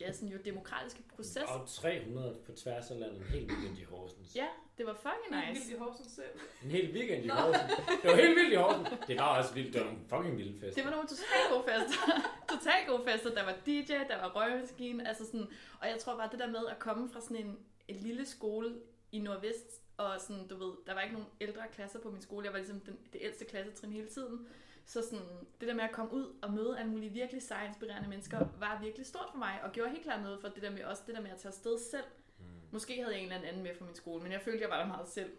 ja, 0.00 0.12
sådan 0.12 0.28
jo 0.28 0.38
demokratiske 0.44 1.02
proces. 1.16 1.36
Og 1.36 1.68
300 1.68 2.36
på 2.46 2.52
tværs 2.52 2.90
af 2.90 3.00
landet, 3.00 3.16
en 3.16 3.24
hel 3.24 3.46
weekend 3.50 3.78
i 3.78 3.84
Horsens. 3.84 4.36
Ja, 4.36 4.46
det 4.78 4.86
var 4.86 4.94
fucking 4.94 5.30
nice. 5.40 5.60
Vildt 5.60 5.76
i 5.76 5.78
Horsens 5.78 6.12
selv. 6.12 6.34
En 6.64 6.70
hel 6.70 6.92
weekend 6.96 7.24
i 7.24 7.28
Horsens. 7.28 7.72
Det 8.02 8.10
var 8.10 8.16
helt 8.16 8.36
vildt 8.36 8.52
i 8.52 8.56
Horsens. 8.56 8.88
Det 9.06 9.18
var 9.18 9.38
også 9.38 9.54
vildt. 9.54 9.72
Det 9.74 9.80
var 9.80 9.86
nogle 9.86 10.04
fucking 10.08 10.38
vilde 10.38 10.60
fester. 10.60 10.74
Det 10.74 10.84
var 10.84 10.90
nogle 10.90 11.08
totalt 11.08 11.46
gode 11.52 11.64
fester. 11.70 12.00
totalt 12.54 12.84
gode 12.88 13.02
fester. 13.08 13.34
Der 13.34 13.44
var 13.44 13.56
DJ, 13.66 13.92
der 14.12 14.16
var 14.22 14.30
røgmaskine, 14.36 15.08
altså 15.08 15.24
sådan, 15.26 15.48
og 15.80 15.88
jeg 15.88 15.98
tror 15.98 16.16
bare, 16.16 16.28
det 16.32 16.38
der 16.38 16.50
med 16.56 16.66
at 16.70 16.78
komme 16.78 17.10
fra 17.12 17.20
sådan 17.20 17.36
en, 17.36 17.58
en 17.88 17.96
lille 17.96 18.26
skole 18.26 18.74
i 19.12 19.18
Nordvest, 19.18 19.82
og 19.96 20.20
sådan, 20.20 20.48
du 20.48 20.56
ved, 20.56 20.72
der 20.86 20.94
var 20.94 21.00
ikke 21.00 21.14
nogen 21.14 21.28
ældre 21.40 21.62
klasser 21.72 21.98
på 22.00 22.10
min 22.10 22.22
skole, 22.22 22.44
jeg 22.44 22.52
var 22.52 22.58
ligesom 22.58 22.80
den, 22.80 22.98
det 23.12 23.20
ældste 23.24 23.44
klassetrin 23.44 23.92
hele 23.92 24.08
tiden, 24.08 24.48
så 24.88 25.02
sådan, 25.02 25.26
det 25.60 25.68
der 25.68 25.74
med 25.74 25.84
at 25.84 25.92
komme 25.92 26.12
ud 26.12 26.36
og 26.42 26.52
møde 26.52 26.78
alle 26.78 26.90
mulige 26.90 27.12
virkelig 27.12 27.42
seje, 27.42 27.66
inspirerende 27.66 28.08
mennesker, 28.08 28.38
var 28.58 28.80
virkelig 28.82 29.06
stort 29.06 29.28
for 29.30 29.38
mig, 29.38 29.60
og 29.64 29.72
gjorde 29.72 29.90
helt 29.90 30.02
klart 30.02 30.22
noget 30.22 30.40
for 30.40 30.48
det 30.48 30.62
der 30.62 30.70
med, 30.70 30.84
også 30.84 31.02
det 31.06 31.14
der 31.14 31.20
med 31.20 31.30
at 31.30 31.36
tage 31.36 31.48
afsted 31.48 31.78
selv. 31.90 32.04
Mm. 32.38 32.44
Måske 32.70 33.02
havde 33.02 33.14
jeg 33.14 33.22
en 33.24 33.32
eller 33.32 33.48
anden 33.48 33.62
med 33.62 33.74
fra 33.78 33.84
min 33.84 33.94
skole, 33.94 34.22
men 34.22 34.32
jeg 34.32 34.40
følte, 34.40 34.62
jeg 34.62 34.70
var 34.70 34.78
der 34.78 34.86
meget 34.86 35.08
selv. 35.08 35.32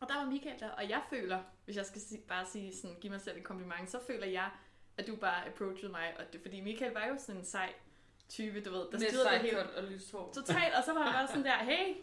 Og 0.00 0.08
der 0.08 0.14
var 0.14 0.26
Michael 0.26 0.60
der, 0.60 0.68
og 0.70 0.88
jeg 0.88 1.02
føler, 1.10 1.42
hvis 1.64 1.76
jeg 1.76 1.86
skal 1.86 2.00
sige, 2.00 2.20
bare 2.28 2.46
sige 2.46 2.76
sådan, 2.76 2.96
give 3.00 3.10
mig 3.10 3.20
selv 3.20 3.38
et 3.38 3.44
kompliment, 3.44 3.90
så 3.90 3.98
føler 4.06 4.26
jeg, 4.26 4.50
at 4.96 5.06
du 5.06 5.16
bare 5.16 5.46
approachede 5.46 5.92
mig, 5.92 6.14
og 6.18 6.24
det, 6.32 6.40
fordi 6.40 6.60
Michael 6.60 6.92
var 6.92 7.06
jo 7.06 7.14
sådan 7.18 7.40
en 7.40 7.44
sej 7.44 7.72
type, 8.28 8.60
du 8.60 8.70
ved, 8.70 8.86
der 8.92 8.98
styrede 8.98 9.28
det 9.30 9.40
helt 9.40 9.56
og 9.56 9.84
lyst 9.84 10.12
hår. 10.12 10.32
totalt, 10.34 10.74
og 10.74 10.84
så 10.84 10.92
var 10.92 11.02
han 11.02 11.12
bare 11.12 11.28
sådan 11.28 11.44
der, 11.44 11.56
hey, 11.56 11.94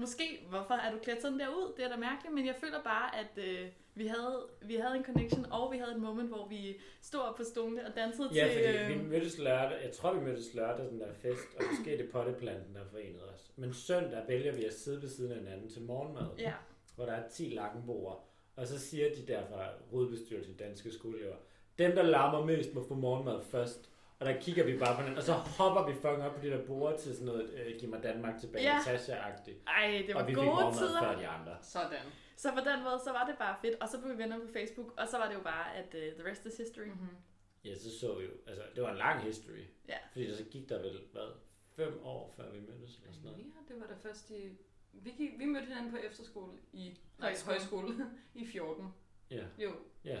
måske, 0.00 0.46
hvorfor 0.48 0.74
er 0.74 0.92
du 0.92 0.98
klædt 0.98 1.22
sådan 1.22 1.38
der 1.38 1.48
ud? 1.48 1.72
Det 1.76 1.84
er 1.84 1.88
da 1.88 1.96
mærkeligt, 1.96 2.34
men 2.34 2.46
jeg 2.46 2.54
føler 2.60 2.82
bare, 2.82 3.18
at 3.18 3.32
øh, 3.36 3.68
vi, 3.94 4.06
havde, 4.06 4.46
vi 4.62 4.74
havde 4.74 4.96
en 4.96 5.04
connection, 5.04 5.46
og 5.50 5.72
vi 5.72 5.78
havde 5.78 5.92
et 5.92 6.00
moment, 6.02 6.28
hvor 6.28 6.48
vi 6.48 6.80
stod 7.02 7.20
op 7.20 7.36
på 7.36 7.44
stolene 7.44 7.86
og 7.86 7.96
dansede 7.96 8.28
Ja, 8.34 8.48
til... 8.48 8.64
fordi 8.64 8.78
øh, 8.78 8.88
vi 8.88 9.08
mødtes 9.08 9.38
lørdag, 9.38 9.78
jeg 9.84 9.92
tror 9.92 10.14
vi 10.14 10.20
mødtes 10.24 10.54
lørdag, 10.54 10.84
den 10.90 11.00
der 11.00 11.12
fest, 11.12 11.48
og 11.58 11.64
måske 11.70 11.98
det 11.98 12.10
potteplanten, 12.10 12.74
der 12.74 12.84
forenede 12.90 13.24
os. 13.34 13.50
Men 13.56 13.74
søndag 13.74 14.22
vælger 14.28 14.52
vi 14.52 14.64
at 14.64 14.74
sidde 14.74 15.02
ved 15.02 15.08
siden 15.08 15.32
af 15.32 15.38
hinanden 15.38 15.68
til 15.70 15.82
morgenmad, 15.82 16.26
ja, 16.38 16.52
hvor 16.96 17.04
der 17.04 17.12
er 17.12 17.28
10 17.28 17.44
lakkenborer. 17.54 18.24
Og 18.56 18.66
så 18.66 18.78
siger 18.78 19.08
de 19.14 19.26
der 19.26 19.46
fra 19.46 19.68
hovedbestyrelsen 19.90 20.56
danske 20.56 20.92
skoleelever, 20.92 21.36
dem 21.78 21.92
der 21.92 22.02
larmer 22.02 22.44
mest 22.46 22.74
må 22.74 22.88
få 22.88 22.94
morgenmad 22.94 23.42
først. 23.42 23.89
Og 24.20 24.26
der 24.26 24.40
kigger 24.40 24.64
vi 24.64 24.78
bare 24.78 25.02
på 25.02 25.08
den, 25.08 25.16
og 25.16 25.22
så 25.22 25.32
hopper 25.32 25.86
vi 25.88 25.92
fucking 25.94 26.22
op 26.22 26.34
på 26.34 26.40
de 26.42 26.50
der 26.50 26.66
borde 26.66 26.96
til 26.98 27.12
sådan 27.14 27.26
noget, 27.26 27.50
øh, 27.54 27.80
giv 27.80 27.88
mig 27.88 28.02
Danmark 28.02 28.40
tilbage, 28.40 28.64
Ja. 28.64 28.78
Natasha-agtigt. 28.78 29.58
Ej, 29.66 30.02
det 30.06 30.14
var 30.14 30.20
Og 30.20 30.26
vi 30.28 30.34
fik 30.34 30.36
gode 30.44 30.74
tider. 30.78 31.02
før 31.02 31.18
de 31.18 31.26
andre. 31.26 31.56
Sådan. 31.62 31.98
Så 32.36 32.48
på 32.52 32.60
den 32.70 32.78
måde, 32.84 32.98
så 33.04 33.10
var 33.12 33.24
det 33.26 33.36
bare 33.38 33.56
fedt. 33.62 33.74
Og 33.82 33.88
så 33.88 34.00
blev 34.00 34.12
vi 34.12 34.18
venner 34.22 34.38
på 34.38 34.46
Facebook, 34.52 34.94
og 35.00 35.08
så 35.08 35.16
var 35.18 35.28
det 35.28 35.34
jo 35.34 35.40
bare, 35.42 35.76
at 35.76 35.94
uh, 35.94 36.00
the 36.18 36.30
rest 36.30 36.46
is 36.46 36.56
history. 36.56 36.84
Mm-hmm. 36.84 37.16
Ja, 37.64 37.74
så 37.78 37.98
så 38.00 38.18
vi 38.18 38.24
jo, 38.24 38.30
altså 38.46 38.62
det 38.74 38.82
var 38.82 38.90
en 38.90 38.96
lang 38.98 39.22
history. 39.22 39.64
Ja. 39.88 39.96
Fordi 40.12 40.26
der 40.30 40.36
så 40.36 40.44
gik 40.44 40.68
der 40.68 40.78
vel, 40.78 41.00
hvad, 41.12 41.28
fem 41.76 42.00
år 42.04 42.32
før 42.36 42.50
vi 42.50 42.60
mødtes 42.60 42.96
eller 42.98 43.12
sådan 43.12 43.30
noget. 43.30 43.38
Ja, 43.38 43.74
det 43.74 43.80
var 43.80 43.86
da 43.86 43.94
først 44.08 44.30
i... 44.30 44.48
Vi, 44.92 45.10
gik, 45.10 45.30
vi 45.38 45.44
mødte 45.44 45.66
hinanden 45.66 45.90
på 45.90 45.96
efterskole 45.96 46.52
i... 46.72 46.98
Nej, 47.18 47.34
Højskole. 47.46 47.94
I 48.34 48.46
14. 48.46 48.94
Ja, 49.30 49.44
Jo. 49.58 49.70
ja. 50.04 50.20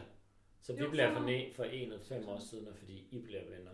Så 0.62 0.72
vi 0.72 0.80
Jo, 0.82 0.90
bliver 0.90 1.08
så- 1.14 1.20
forne- 1.20 1.54
forenet 1.54 2.00
fem 2.02 2.28
år 2.28 2.38
siden, 2.38 2.74
fordi 2.74 3.08
I 3.10 3.18
bliver 3.18 3.40
venner. 3.50 3.70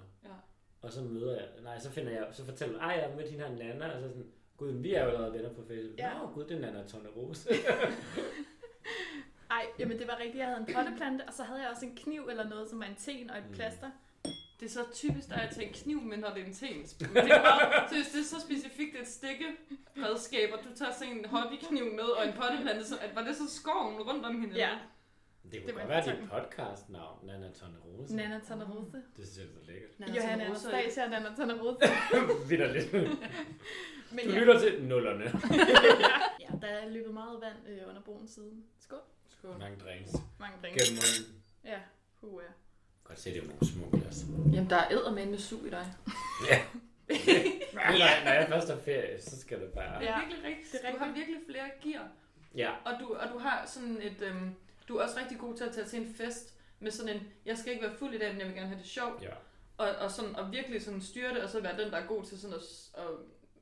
Og 0.87 0.93
så 0.93 1.01
møder 1.03 1.37
jeg, 1.37 1.47
nej, 1.63 1.79
så 1.79 1.91
finder 1.91 2.13
jeg, 2.13 2.27
så 2.33 2.45
fortæller 2.45 2.79
jeg, 2.79 2.87
ej, 2.89 2.95
jeg 3.01 3.09
har 3.11 3.17
mødt 3.17 3.31
hende 3.31 3.45
her 3.45 3.53
Nana, 3.57 3.87
og 3.95 4.01
så 4.03 4.09
sådan, 4.09 4.27
gud, 4.57 4.71
vi 4.73 4.95
er 4.95 5.03
jo 5.05 5.09
allerede 5.09 5.33
venner 5.33 5.49
på 5.53 5.63
Facebook. 5.69 5.99
Ja. 5.99 6.11
Nå, 6.19 6.27
gud, 6.35 6.45
det 6.45 6.57
er 6.57 6.61
Nana 6.61 6.87
Tonne 6.89 7.09
Rose. 7.09 7.49
Ej, 9.51 9.67
jamen 9.79 9.99
det 9.99 10.07
var 10.07 10.17
rigtigt. 10.19 10.37
Jeg 10.37 10.47
havde 10.47 10.61
en 10.69 10.75
potteplante, 10.75 11.23
og 11.29 11.33
så 11.35 11.43
havde 11.43 11.61
jeg 11.63 11.71
også 11.71 11.87
en 11.87 11.97
kniv 11.97 12.27
eller 12.31 12.49
noget, 12.49 12.71
som 12.71 12.79
var 12.81 12.87
en 12.87 12.95
ten 12.99 13.31
og 13.31 13.39
et 13.39 13.45
Mm. 13.49 13.55
plaster. 13.55 13.91
Det 14.61 14.67
er 14.67 14.71
så 14.71 14.85
typisk, 14.95 15.29
at 15.31 15.37
jeg 15.43 15.51
tænker 15.57 15.75
kniv, 15.83 16.01
men 16.01 16.19
når 16.19 16.29
det 16.35 16.43
er 16.43 16.47
en. 16.47 16.87
Men 17.01 17.25
det 17.25 17.33
er 17.33 17.43
meget, 17.43 17.89
så 17.91 17.95
hvis 17.95 18.09
det 18.13 18.21
er 18.21 18.25
så 18.25 18.41
specifikt 18.41 18.97
et 19.01 19.09
stikkeredskab, 19.09 20.49
og 20.53 20.59
du 20.65 20.75
tager 20.79 20.93
sådan 20.93 21.19
en 21.19 21.25
hobbykniv 21.25 21.85
med 21.93 22.05
og 22.19 22.27
en 22.29 22.33
potteplante, 22.33 22.85
så 22.87 22.95
at, 23.01 23.15
var 23.17 23.23
det 23.25 23.37
så 23.37 23.55
skoven 23.61 24.03
rundt 24.03 24.25
om 24.27 24.41
hende? 24.41 24.57
Ja, 24.57 24.71
Det 25.53 25.53
Det 25.53 25.63
kunne 25.63 25.75
var 25.75 25.81
godt 25.81 26.07
være 26.07 26.17
dit 26.21 26.31
podcast-navn, 26.31 27.27
Nana 27.27 27.51
Tonne 27.53 27.79
Rose. 27.85 28.17
Nana 28.17 28.41
Tannerose. 28.49 29.03
Det 29.17 29.29
synes 29.29 29.37
jeg 29.39 29.45
er 29.45 29.49
så 29.65 29.71
lækkert. 29.73 30.17
Johanna 30.17 30.45
Anastasia 30.45 31.05
og 31.05 31.11
Nana 31.11 31.35
Tannerose. 31.37 31.79
Vitterligt. 32.51 32.93
Men 34.15 34.25
Du 34.25 34.31
ja, 34.33 34.39
lytter 34.39 34.59
til 34.61 34.85
nullerne. 34.85 35.25
ja, 36.45 36.49
der 36.63 36.67
er 36.67 36.89
løbet 36.89 37.15
meget 37.15 37.41
vand 37.41 37.57
øh, 37.69 37.89
under 37.89 38.03
broen 38.03 38.29
siden. 38.29 38.65
Skål. 38.81 38.99
Skål. 39.29 39.59
Mange 39.59 39.79
drinks. 39.85 40.13
Mange 40.39 40.57
drinks. 40.63 40.83
Gennem 40.85 40.97
munden. 41.03 41.43
Ja, 41.65 41.79
huh, 42.21 42.43
ja. 42.43 42.53
Godt 43.05 43.19
se, 43.21 43.31
det 43.35 43.43
er 43.43 43.47
nogle 43.47 43.67
små 43.67 43.99
glas. 43.99 44.25
Jamen, 44.53 44.71
der 44.71 44.77
er 44.77 44.91
eddermænd 44.91 45.31
med 45.31 45.39
sug 45.39 45.67
i 45.67 45.71
dig. 45.71 45.87
Ja. 46.51 46.59
når, 47.73 48.25
når 48.25 48.33
jeg 48.33 48.47
først 48.49 48.69
har 48.71 48.79
ferie, 48.85 49.21
så 49.23 49.41
skal 49.41 49.61
det 49.61 49.69
bare... 49.73 50.01
Det 50.01 50.07
Ja, 50.07 50.13
er 50.13 50.21
virkelig 50.21 50.45
rigtigt. 50.45 50.83
det 50.83 50.93
Du 50.93 50.99
har 50.99 51.13
virkelig 51.13 51.37
flere 51.51 51.71
gear. 51.83 52.09
Ja. 52.57 52.71
Og 52.85 52.93
du, 53.01 53.15
og 53.15 53.29
du 53.35 53.39
har 53.39 53.67
sådan 53.67 54.03
et... 54.03 54.23
Øhm, 54.23 54.55
du 54.89 54.97
er 54.97 55.03
også 55.03 55.19
rigtig 55.19 55.39
god 55.39 55.57
til 55.57 55.65
at 55.65 55.73
tage 55.75 55.87
til 55.87 56.01
en 56.01 56.15
fest 56.15 56.55
med 56.81 56.91
sådan 56.91 57.17
en, 57.17 57.23
jeg 57.45 57.59
skal 57.59 57.73
ikke 57.73 57.85
være 57.87 57.95
fuld 57.95 58.15
i 58.15 58.19
dag, 58.19 58.31
men 58.33 58.39
jeg 58.39 58.47
vil 58.47 58.55
gerne 58.57 58.69
have 58.69 58.79
det 58.81 58.89
sjovt. 58.89 59.23
Ja. 59.23 59.31
Og, 59.79 59.89
og, 59.89 60.11
sådan, 60.11 60.37
og 60.37 60.53
virkelig 60.53 60.83
sådan 60.83 61.03
styre 61.03 61.35
det, 61.35 61.43
og 61.43 61.51
så 61.51 61.61
være 61.61 61.79
den, 61.85 61.91
der 61.93 61.97
er 61.99 62.07
god 62.07 62.25
til 62.25 62.41
sådan 62.41 62.57
at, 62.57 62.63
at 63.03 63.07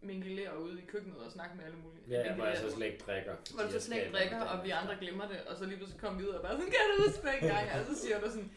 mingelere 0.01 0.63
ude 0.63 0.83
i 0.83 0.85
køkkenet 0.87 1.19
og 1.19 1.33
snakke 1.33 1.57
med 1.57 1.65
alle 1.65 1.77
mulige. 1.77 2.05
Ja, 2.09 2.35
hvor 2.35 2.45
jeg 2.45 2.57
så 2.59 2.71
slet 2.71 2.87
ikke 2.87 3.05
drikker. 3.07 3.35
Hvor 3.55 3.63
du 3.63 3.71
så 3.71 3.81
slet 3.81 3.97
ikke 3.97 4.13
drikker, 4.13 4.41
og 4.41 4.65
vi 4.65 4.71
andre 4.71 4.97
glemmer 5.01 5.29
det, 5.29 5.41
og 5.47 5.57
så 5.57 5.65
lige 5.67 5.77
pludselig 5.77 6.01
kommer 6.01 6.21
vi 6.21 6.25
ud 6.29 6.33
og 6.33 6.43
bare 6.43 6.53
sådan, 6.53 6.67
kan 6.67 6.81
du 6.97 7.03
huske 7.07 7.27
den 7.27 7.49
gang? 7.49 7.69
Og 7.81 7.87
så 7.95 8.03
siger 8.03 8.21
du 8.21 8.27
sådan, 8.31 8.53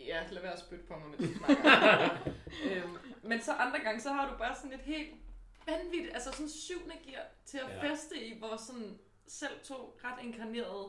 ja, 0.00 0.22
lad 0.30 0.42
være 0.42 0.52
at 0.52 0.58
spytte 0.60 0.84
på 0.84 0.94
mig 0.96 1.08
med 1.10 1.18
det 1.18 1.36
øhm, 2.76 2.96
men 3.22 3.42
så 3.42 3.52
andre 3.52 3.78
gange, 3.78 4.00
så 4.00 4.08
har 4.12 4.30
du 4.32 4.38
bare 4.38 4.56
sådan 4.56 4.72
et 4.72 4.80
helt 4.84 5.10
vanvittigt, 5.66 6.14
altså 6.14 6.32
sådan 6.32 6.48
syvende 6.48 6.94
gear 7.06 7.22
til 7.44 7.58
at 7.58 7.68
Ja. 7.68 7.92
feste 7.92 8.26
i, 8.26 8.38
hvor 8.38 8.56
sådan 8.66 8.98
selv 9.26 9.52
to 9.64 9.98
ret 10.04 10.24
inkarnerede 10.24 10.88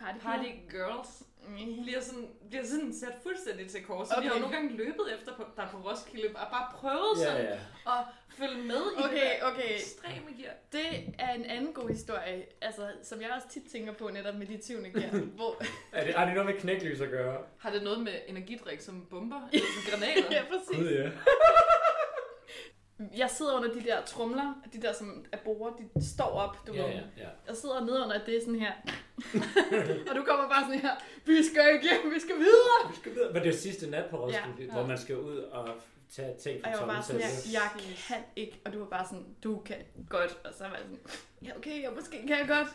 Party, 0.00 0.18
party 0.22 0.48
girls 0.70 1.08
Mm. 1.48 1.82
bliver 1.82 2.00
sådan, 2.00 2.28
bliver 2.48 2.64
sådan 2.64 2.94
sat 2.94 3.14
fuldstændig 3.22 3.70
til 3.70 3.84
kors. 3.84 4.10
Okay. 4.10 4.22
vi 4.22 4.26
har 4.26 4.34
jo 4.34 4.40
nogle 4.40 4.56
gange 4.56 4.76
løbet 4.76 5.06
efter 5.18 5.34
på, 5.36 5.44
der 5.56 5.68
på 5.72 5.76
Roskilde, 5.76 6.28
og 6.34 6.46
bare 6.50 6.66
prøvet 6.74 7.14
Ja, 7.20 7.24
sådan 7.24 7.44
ja. 7.44 7.52
at 7.92 8.04
følge 8.38 8.62
med 8.62 8.82
i 8.98 9.02
Okay, 9.04 9.30
okay. 9.42 9.74
ekstreme 9.74 10.30
gear. 10.42 10.52
Det 10.72 11.14
er 11.18 11.32
en 11.34 11.44
anden 11.44 11.72
god 11.72 11.88
historie, 11.88 12.44
altså, 12.60 12.82
som 13.02 13.20
jeg 13.20 13.30
også 13.36 13.48
tit 13.48 13.62
tænker 13.72 13.92
på 13.92 14.08
netop 14.08 14.34
med 14.34 14.46
de 14.46 14.56
20. 14.56 14.90
gear, 14.90 15.10
hvor... 15.38 15.62
Er 15.92 16.04
det, 16.04 16.14
har 16.14 16.24
det 16.24 16.34
noget 16.34 16.46
med 16.50 16.60
knæklys 16.60 17.00
at 17.00 17.10
gøre? 17.10 17.42
Har 17.58 17.70
det 17.70 17.82
noget 17.82 18.00
med 18.00 18.12
energidrik 18.26 18.80
som 18.80 19.06
bomber? 19.10 19.48
Eller 19.52 19.66
som 19.82 19.90
granater? 19.92 20.28
ja, 20.36 20.42
præcis. 20.44 20.76
Gud, 20.78 20.90
ja. 20.90 21.10
Jeg 23.16 23.30
sidder 23.30 23.54
under 23.56 23.72
de 23.74 23.80
der 23.84 24.02
trumler, 24.04 24.54
de 24.72 24.82
der 24.82 24.92
som 24.92 25.24
er 25.32 25.36
borer, 25.44 25.72
de 25.94 26.06
står 26.14 26.24
op, 26.24 26.66
du 26.66 26.72
Ja, 26.72 26.82
ved. 26.82 26.88
ja, 26.90 27.00
ja. 27.16 27.28
Jeg 27.48 27.56
sidder 27.56 27.84
nede 27.84 28.02
under 28.04 28.24
det 28.24 28.36
er 28.36 28.40
sådan 28.40 28.60
her. 28.60 28.72
og 30.10 30.16
du 30.16 30.22
kommer 30.24 30.48
bare 30.48 30.64
sådan 30.66 30.80
her, 30.80 30.94
vi 31.24 31.42
skal 31.44 31.72
ikke, 31.74 31.88
vi 32.14 32.20
skal 32.20 32.36
videre. 32.38 32.90
Vi 32.90 32.96
skal 32.96 33.14
videre. 33.14 33.32
Men 33.32 33.42
det 33.42 33.48
er 33.54 33.56
sidste 33.58 33.90
nat 33.90 34.10
på 34.10 34.16
Roskilde, 34.24 34.64
Ja. 34.64 34.72
hvor 34.72 34.86
man 34.86 34.98
skal 34.98 35.18
ud 35.18 35.36
og 35.36 35.68
tage 36.10 36.36
ting 36.36 36.56
Og 36.56 36.62
fra 36.62 36.70
jeg 36.70 36.80
var 36.88 36.94
bare 36.94 37.02
sådan 37.02 37.20
her, 37.22 37.28
jeg 37.52 37.70
kan 38.08 38.16
ikke. 38.36 38.60
Og 38.64 38.72
du 38.72 38.78
var 38.78 38.86
bare 38.86 39.04
sådan, 39.06 39.26
du 39.44 39.58
kan 39.58 39.76
godt. 40.08 40.38
Og 40.44 40.54
så 40.54 40.64
var 40.64 40.70
jeg 40.70 40.80
sådan, 40.82 40.98
ja 41.44 41.56
okay, 41.56 41.82
jeg 41.82 41.90
måske 41.96 42.26
kan 42.26 42.38
jeg 42.38 42.48
godt. 42.48 42.68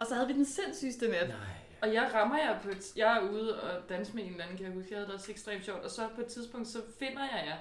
Og 0.00 0.06
så 0.06 0.14
havde 0.14 0.26
vi 0.28 0.32
den 0.34 0.44
sindssygeste 0.44 1.08
nat. 1.08 1.28
Nej. 1.28 1.36
Og 1.82 1.94
jeg 1.94 2.10
rammer 2.14 2.38
jer 2.38 2.60
på 2.62 2.68
et... 2.68 2.96
Jeg 2.96 3.16
er 3.16 3.20
ude 3.30 3.60
og 3.62 3.88
danse 3.88 4.14
med 4.14 4.22
en 4.24 4.30
eller 4.30 4.42
anden, 4.44 4.56
kan 4.56 4.66
jeg 4.66 4.74
huske. 4.74 4.88
Jeg 4.90 4.98
havde 4.98 5.06
det 5.06 5.14
også 5.14 5.32
ekstremt 5.32 5.64
sjovt. 5.64 5.84
Og 5.84 5.90
så 5.90 6.08
på 6.14 6.20
et 6.20 6.26
tidspunkt, 6.26 6.68
så 6.68 6.78
finder 6.98 7.22
jeg 7.22 7.44
jer 7.46 7.56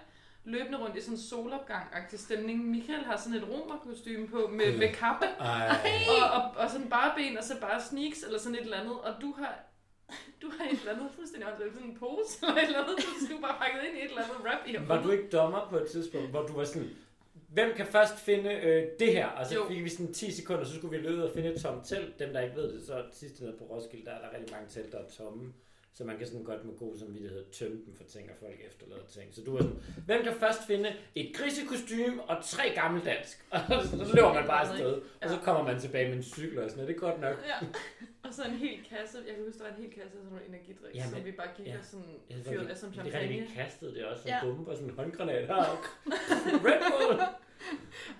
løbende 0.54 0.78
rundt 0.84 0.96
i 0.98 1.02
sådan 1.02 1.14
en 1.14 1.20
solopgang-agtig 1.20 2.20
stemning. 2.20 2.66
Michael 2.66 3.04
har 3.06 3.18
sådan 3.18 3.38
et 3.40 3.48
romerkostyme 3.50 4.28
på 4.28 4.48
med, 4.52 4.78
med 4.78 4.90
kappe. 4.94 5.26
Og, 6.14 6.26
og, 6.38 6.42
og 6.64 6.70
sådan 6.70 6.90
bare 6.90 7.14
ben, 7.18 7.38
og 7.38 7.44
så 7.44 7.54
bare 7.62 7.82
sneaks, 7.82 8.24
eller 8.24 8.40
sådan 8.40 8.56
et 8.56 8.62
eller 8.62 8.78
andet. 8.78 8.98
Og 9.02 9.14
du 9.22 9.32
har... 9.40 9.60
Du 10.42 10.48
har 10.58 10.66
et 10.66 10.80
eller 10.80 10.94
andet 10.94 11.10
fuldstændig 11.16 11.48
åndssvagt, 11.50 11.74
sådan 11.74 11.90
en 11.90 11.98
pose, 12.00 12.32
eller 12.42 12.56
et 12.62 12.68
eller 12.68 12.84
andet. 12.84 12.98
Du 13.30 13.36
er 13.38 13.42
bare 13.42 13.58
pakket 13.62 13.80
ind 13.88 13.98
i 13.98 14.00
et 14.06 14.10
eller 14.10 14.24
andet 14.24 14.38
rap 14.46 14.68
i 14.68 14.76
Var 14.88 15.04
du 15.04 15.10
ikke 15.12 15.30
dommer 15.30 15.68
på 15.70 15.78
et 15.78 15.88
tidspunkt, 15.92 16.30
hvor 16.30 16.42
du 16.48 16.54
var 16.54 16.64
sådan, 16.64 16.90
hvem 17.34 17.74
kan 17.76 17.86
først 17.86 18.20
finde 18.20 18.50
øh, 18.54 18.84
det 19.00 19.12
her? 19.14 19.28
Og 19.28 19.46
så 19.46 19.56
Jo. 19.56 19.68
fik 19.68 19.84
vi 19.84 19.90
sådan 19.90 20.14
10 20.14 20.32
sekunder, 20.32 20.64
så 20.66 20.76
skulle 20.76 20.98
vi 20.98 21.04
løbe 21.08 21.24
og 21.24 21.32
finde 21.34 21.50
et 21.54 21.62
tomt 21.62 21.86
telt. 21.88 22.20
Dem, 22.20 22.34
der 22.34 22.40
ikke 22.42 22.56
ved 22.56 22.74
det, 22.74 22.86
så 22.88 23.04
sidste 23.14 23.44
nede 23.44 23.56
på 23.58 23.64
Roskilde, 23.64 24.06
der 24.06 24.12
er 24.12 24.22
der 24.22 24.38
rigtig 24.38 24.52
mange 24.52 24.68
telt, 24.70 24.92
der 24.92 24.98
er 24.98 25.10
tomme. 25.18 25.54
Så 25.98 26.04
man 26.04 26.18
kan 26.18 26.28
sådan 26.28 26.44
godt 26.44 26.66
med 26.66 26.76
god 26.78 26.98
samvittighed 26.98 27.46
tømme 27.52 27.78
dem 27.86 27.94
for 27.96 28.04
ting, 28.04 28.30
og 28.30 28.36
folk 28.40 28.56
efterlader 28.68 29.06
ting. 29.10 29.36
Så 29.36 29.42
du 29.46 29.52
var 29.54 29.62
sådan, 29.62 29.80
hvem 30.06 30.24
kan 30.24 30.34
først 30.40 30.68
finde 30.68 30.96
et 31.16 31.36
grisekostyme 31.36 32.24
og 32.24 32.44
tre 32.44 32.66
gammeldansk? 32.76 33.46
Og 33.52 33.84
så 33.84 34.12
løber 34.16 34.34
man 34.34 34.48
bare 34.48 34.62
afsted, 34.70 35.02
og 35.22 35.30
så 35.30 35.38
kommer 35.44 35.64
man 35.64 35.80
tilbage 35.80 36.08
med 36.10 36.18
en 36.18 36.24
cykel 36.24 36.60
og 36.60 36.70
sådan 36.70 36.84
noget. 36.84 36.88
Det 36.96 37.04
er 37.04 37.08
godt 37.10 37.22
nok. 37.22 37.36
Ja. 37.52 37.68
Og 38.24 38.34
så 38.34 38.44
en 38.44 38.52
hel 38.66 38.78
kasse, 38.90 39.18
jeg 39.28 39.36
kan 39.36 39.44
huske, 39.46 39.60
der 39.60 39.66
var 39.70 39.76
en 39.76 39.82
hel 39.84 39.92
kasse 39.94 40.14
af 40.18 40.22
sådan 40.24 40.26
nogle 40.32 40.46
energidrik, 40.48 40.96
Ja, 40.96 41.04
men- 41.04 41.14
som 41.16 41.26
vi 41.26 41.32
bare 41.32 41.48
gik 41.58 41.68
ja. 41.68 41.78
og 41.80 41.86
sådan 41.86 42.16
fyrede 42.50 42.70
af 42.70 42.78
som 42.78 42.92
Det 42.92 43.00
er 43.00 43.04
rigtigt, 43.06 43.30
vi 43.30 43.36
champagne. 43.36 43.56
kastede 43.64 43.94
det 43.96 44.06
også 44.06 44.22
som 44.22 44.30
Ja. 44.30 44.40
og 44.72 44.76
sådan 44.78 44.90
en 44.90 44.96
håndgranat 44.96 45.48
her. 45.48 45.64
Red 46.68 46.82
Bull! 46.92 47.20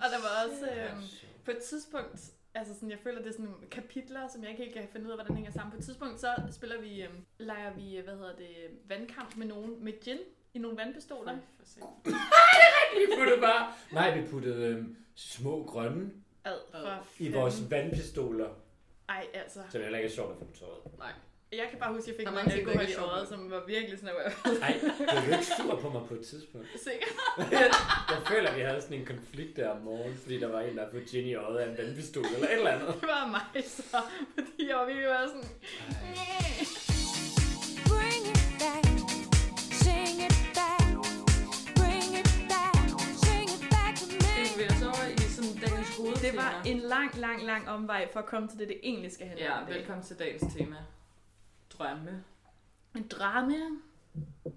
Og 0.02 0.06
der 0.12 0.20
var 0.26 0.32
også 0.46 0.64
øhm, 0.76 1.02
på 1.44 1.50
et 1.50 1.58
tidspunkt, 1.58 2.20
altså 2.58 2.74
sådan, 2.74 2.90
jeg 2.90 2.98
føler, 2.98 3.18
det 3.18 3.28
er 3.28 3.32
sådan 3.32 3.44
nogle 3.44 3.66
kapitler, 3.70 4.28
som 4.28 4.42
jeg 4.42 4.50
ikke 4.50 4.62
helt 4.62 4.74
kan 4.74 4.88
finde 4.92 5.06
ud 5.06 5.10
af, 5.10 5.16
hvordan 5.16 5.34
hænger 5.36 5.50
sammen. 5.50 5.70
På 5.70 5.78
et 5.78 5.84
tidspunkt, 5.84 6.20
så 6.20 6.34
spiller 6.50 6.80
vi, 6.80 7.02
øhm, 7.02 7.24
leger 7.38 7.74
vi, 7.74 8.00
hvad 8.04 8.14
hedder 8.14 8.36
det, 8.36 8.48
vandkamp 8.88 9.36
med 9.36 9.46
nogen 9.46 9.84
med 9.84 10.00
gin 10.00 10.18
i 10.54 10.58
nogle 10.58 10.76
vandpistoler. 10.76 11.32
Føj, 11.32 11.40
for 11.58 11.66
sent. 11.66 11.84
Vi 12.98 13.16
puttede 13.18 13.40
bare... 13.40 13.72
Nej, 13.92 14.20
vi 14.20 14.26
puttede 14.26 14.66
øhm, 14.66 14.96
små 15.14 15.64
grønne 15.64 16.10
Ad 16.44 16.58
fra 16.72 17.04
i 17.18 17.32
vores 17.32 17.70
vandpistoler. 17.70 18.48
Ej, 19.08 19.26
altså. 19.34 19.60
Så 19.70 19.78
det 19.78 19.78
er 19.78 19.82
heller 19.82 19.98
ikke 19.98 20.10
sjovt 20.10 20.30
at 20.32 20.38
få 20.38 20.44
på 20.44 20.52
tøjet. 20.52 20.98
Nej. 20.98 21.12
Jeg 21.52 21.66
kan 21.70 21.78
bare 21.78 21.92
huske, 21.94 22.10
at 22.10 22.18
jeg 22.18 22.26
fik 22.26 22.34
mange 22.34 22.50
ting, 22.50 22.66
der 22.66 22.72
alkohol 22.72 22.80
ikke 22.88 22.92
i 22.92 22.96
øjet, 22.96 23.28
som 23.28 23.50
var 23.50 23.62
virkelig 23.66 23.98
sådan, 23.98 24.14
at 24.24 24.32
Ej, 24.62 24.74
du 24.82 25.30
er 25.32 25.38
ikke 25.38 25.46
sur 25.58 25.76
på 25.80 25.88
mig 25.90 26.02
på 26.08 26.14
et 26.14 26.26
tidspunkt. 26.26 26.66
sikker. 26.82 27.06
Jeg 28.14 28.20
føler, 28.28 28.50
at 28.50 28.56
vi 28.56 28.60
havde 28.60 28.80
sådan 28.82 28.98
en 29.00 29.06
konflikt 29.06 29.56
der 29.56 29.68
om 29.68 29.80
morgenen, 29.80 30.18
fordi 30.22 30.40
der 30.40 30.46
var 30.48 30.60
en, 30.60 30.76
der 30.76 30.90
fik 30.92 31.06
gin 31.08 31.26
i 31.26 31.34
øjet 31.34 31.58
af 31.58 31.70
en 31.70 31.78
vandpistol 31.78 32.24
eller 32.34 32.48
et 32.48 32.52
eller 32.54 32.70
andet. 32.70 32.88
Det 33.00 33.08
var 33.08 33.26
mig 33.26 33.64
så, 33.66 33.82
fordi 34.34 34.68
jeg 34.68 34.76
var 34.76 34.86
virkelig 34.86 35.08
bare 35.08 35.28
sådan, 35.28 35.48
Bring 37.90 38.22
it 38.34 38.42
back, 38.62 38.84
sing 39.82 40.16
it 40.28 40.36
back, 40.58 40.86
bring 41.80 42.10
it 42.20 42.30
back, 42.52 42.86
sing 43.24 43.48
it 43.56 43.62
back 43.74 43.94
to 44.80 46.04
Det 46.26 46.36
var 46.36 46.62
en 46.66 46.78
lang, 46.78 47.16
lang, 47.16 47.42
lang 47.46 47.68
omvej 47.68 48.08
for 48.12 48.20
at 48.20 48.26
komme 48.26 48.48
til 48.48 48.58
det, 48.58 48.68
det 48.68 48.76
egentlig 48.82 49.12
skal 49.12 49.26
handle 49.26 49.44
Ja, 49.44 49.60
om. 49.60 49.66
dag. 49.66 49.74
velkommen 49.74 50.04
til 50.04 50.18
dagens 50.18 50.44
tema. 50.56 50.76
Drømme. 51.78 52.24
En 52.96 53.08
drama, 53.08 53.56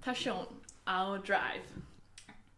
passion 0.02 0.64
og 0.86 1.28
drive. 1.28 1.84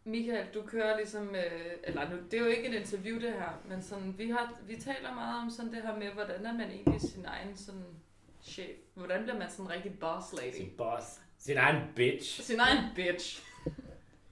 Michael, 0.05 0.47
du 0.53 0.61
kører 0.61 0.95
ligesom, 0.97 1.35
øh, 1.35 1.71
eller 1.83 2.09
nu, 2.09 2.15
det 2.31 2.33
er 2.33 2.43
jo 2.43 2.49
ikke 2.49 2.67
et 2.67 2.73
interview 2.73 3.19
det 3.19 3.33
her, 3.33 3.61
men 3.65 3.81
sådan, 3.81 4.17
vi, 4.17 4.29
har, 4.29 4.53
vi 4.67 4.75
taler 4.75 5.13
meget 5.13 5.41
om 5.41 5.49
sådan 5.49 5.73
det 5.73 5.81
her 5.81 5.95
med, 5.95 6.07
hvordan 6.07 6.45
er 6.45 6.53
man 6.53 6.71
egentlig 6.71 7.01
sin 7.01 7.25
egen 7.25 7.57
sådan 7.57 7.85
chef? 8.41 8.77
Hvordan 8.93 9.23
bliver 9.23 9.39
man 9.39 9.49
sådan 9.49 9.65
en 9.65 9.71
rigtig 9.71 9.99
boss 9.99 10.33
lady? 10.33 10.53
Sin 10.53 10.73
boss. 10.77 11.21
Sin 11.37 11.57
egen 11.57 11.81
bitch. 11.95 12.41
Sin 12.41 12.59
egen 12.59 12.95
bitch. 12.95 13.43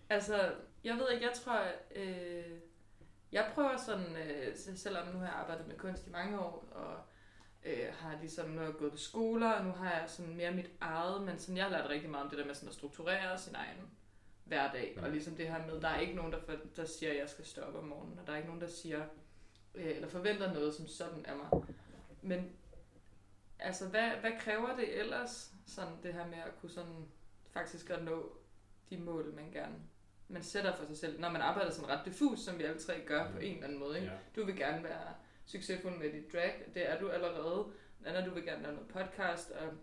altså, 0.09 0.53
jeg 0.83 0.95
ved 0.95 1.05
ikke, 1.13 1.25
jeg 1.25 1.33
tror, 1.33 1.59
øh, 1.95 2.59
jeg 3.31 3.51
prøver 3.53 3.77
sådan, 3.77 4.15
øh, 4.15 4.55
selvom 4.75 5.07
nu 5.07 5.19
har 5.19 5.25
jeg 5.25 5.35
arbejdet 5.35 5.67
med 5.67 5.77
kunst 5.77 6.07
i 6.07 6.09
mange 6.09 6.39
år, 6.39 6.67
og 6.71 6.95
øh, 7.65 7.87
har 7.99 8.17
ligesom 8.19 8.59
gået 8.77 8.91
på 8.91 8.97
skoler, 8.97 9.51
og 9.51 9.65
nu 9.65 9.71
har 9.71 9.91
jeg 9.91 10.09
sådan 10.09 10.35
mere 10.35 10.51
mit 10.51 10.69
eget, 10.81 11.21
men 11.21 11.39
sådan, 11.39 11.57
jeg 11.57 11.65
har 11.65 11.71
lært 11.71 11.89
rigtig 11.89 12.09
meget 12.09 12.23
om 12.23 12.29
det 12.29 12.39
der 12.39 12.45
med 12.45 12.55
sådan 12.55 12.69
at 12.69 12.75
strukturere 12.75 13.37
sin 13.37 13.55
egen 13.55 13.77
hver 14.43 14.71
dag. 14.71 14.99
Og 15.01 15.09
ligesom 15.09 15.35
det 15.35 15.47
her 15.47 15.65
med, 15.65 15.81
der 15.81 15.87
er 15.87 15.99
ikke 15.99 16.15
nogen, 16.15 16.31
der, 16.31 16.39
for, 16.45 16.53
der 16.75 16.85
siger, 16.85 17.11
at 17.11 17.17
jeg 17.17 17.29
skal 17.29 17.45
stoppe 17.45 17.79
om 17.79 17.85
morgenen, 17.85 18.19
og 18.19 18.27
der 18.27 18.33
er 18.33 18.37
ikke 18.37 18.49
nogen, 18.49 18.61
der 18.61 18.67
siger, 18.67 19.05
øh, 19.75 19.95
eller 19.95 20.07
forventer 20.07 20.53
noget 20.53 20.73
som 20.73 20.87
sådan 20.87 21.25
af 21.25 21.35
mig. 21.35 21.63
Men 22.21 22.51
altså, 23.59 23.89
hvad, 23.89 24.09
hvad 24.09 24.31
kræver 24.39 24.75
det 24.75 24.99
ellers, 24.99 25.53
sådan 25.65 25.93
det 26.03 26.13
her 26.13 26.27
med 26.27 26.37
at 26.37 26.59
kunne 26.61 26.69
sådan 26.69 27.05
faktisk 27.53 27.89
at 27.89 28.03
nå 28.03 28.37
de 28.89 28.97
mål, 28.97 29.33
man 29.35 29.51
gerne 29.51 29.75
man 30.31 30.43
sætter 30.43 30.75
for 30.75 30.85
sig 30.85 30.97
selv, 30.97 31.19
når 31.19 31.29
man 31.29 31.41
arbejder 31.41 31.71
sådan 31.71 31.89
ret 31.89 32.05
diffus, 32.05 32.39
som 32.39 32.57
vi 32.57 32.63
alle 32.63 32.79
tre 32.79 33.01
gør 33.05 33.31
på 33.31 33.37
en 33.37 33.53
eller 33.53 33.63
anden 33.63 33.79
måde. 33.79 33.99
Ikke? 33.99 34.11
Ja. 34.11 34.17
Du 34.35 34.45
vil 34.45 34.57
gerne 34.57 34.83
være 34.83 35.13
succesfuld 35.45 35.97
med 35.97 36.13
dit 36.13 36.33
drag, 36.33 36.71
det 36.73 36.89
er 36.89 36.99
du 36.99 37.09
allerede. 37.09 37.65
Anna, 38.05 38.25
du 38.25 38.33
vil 38.33 38.45
gerne 38.45 38.61
lave 38.63 38.73
noget 38.73 38.89
podcast, 38.89 39.51
og 39.51 39.73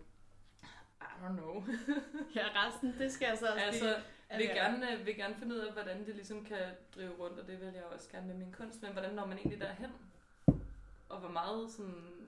I 1.00 1.24
don't 1.24 1.36
know. 1.36 1.64
Ja, 2.36 2.46
resten, 2.54 2.94
det 2.98 3.12
skal 3.12 3.26
jeg 3.28 3.38
så 3.38 3.46
også 3.46 3.64
altså, 3.64 3.84
lige... 4.30 4.38
vil 4.38 4.46
gerne, 4.56 4.92
øh, 4.92 5.06
vil 5.06 5.16
gerne 5.16 5.34
finde 5.34 5.54
ud 5.54 5.60
af, 5.60 5.72
hvordan 5.72 6.06
det 6.06 6.14
ligesom 6.14 6.44
kan 6.44 6.66
drive 6.94 7.12
rundt, 7.18 7.38
og 7.38 7.46
det 7.46 7.60
vil 7.60 7.72
jeg 7.74 7.84
også 7.84 8.10
gerne 8.10 8.26
med 8.26 8.34
min 8.34 8.52
kunst, 8.52 8.82
men 8.82 8.92
hvordan 8.92 9.14
når 9.14 9.26
man 9.26 9.38
egentlig 9.38 9.60
derhen? 9.60 9.90
Og 11.08 11.20
hvor 11.20 11.30
meget 11.30 11.70
sådan 11.70 12.26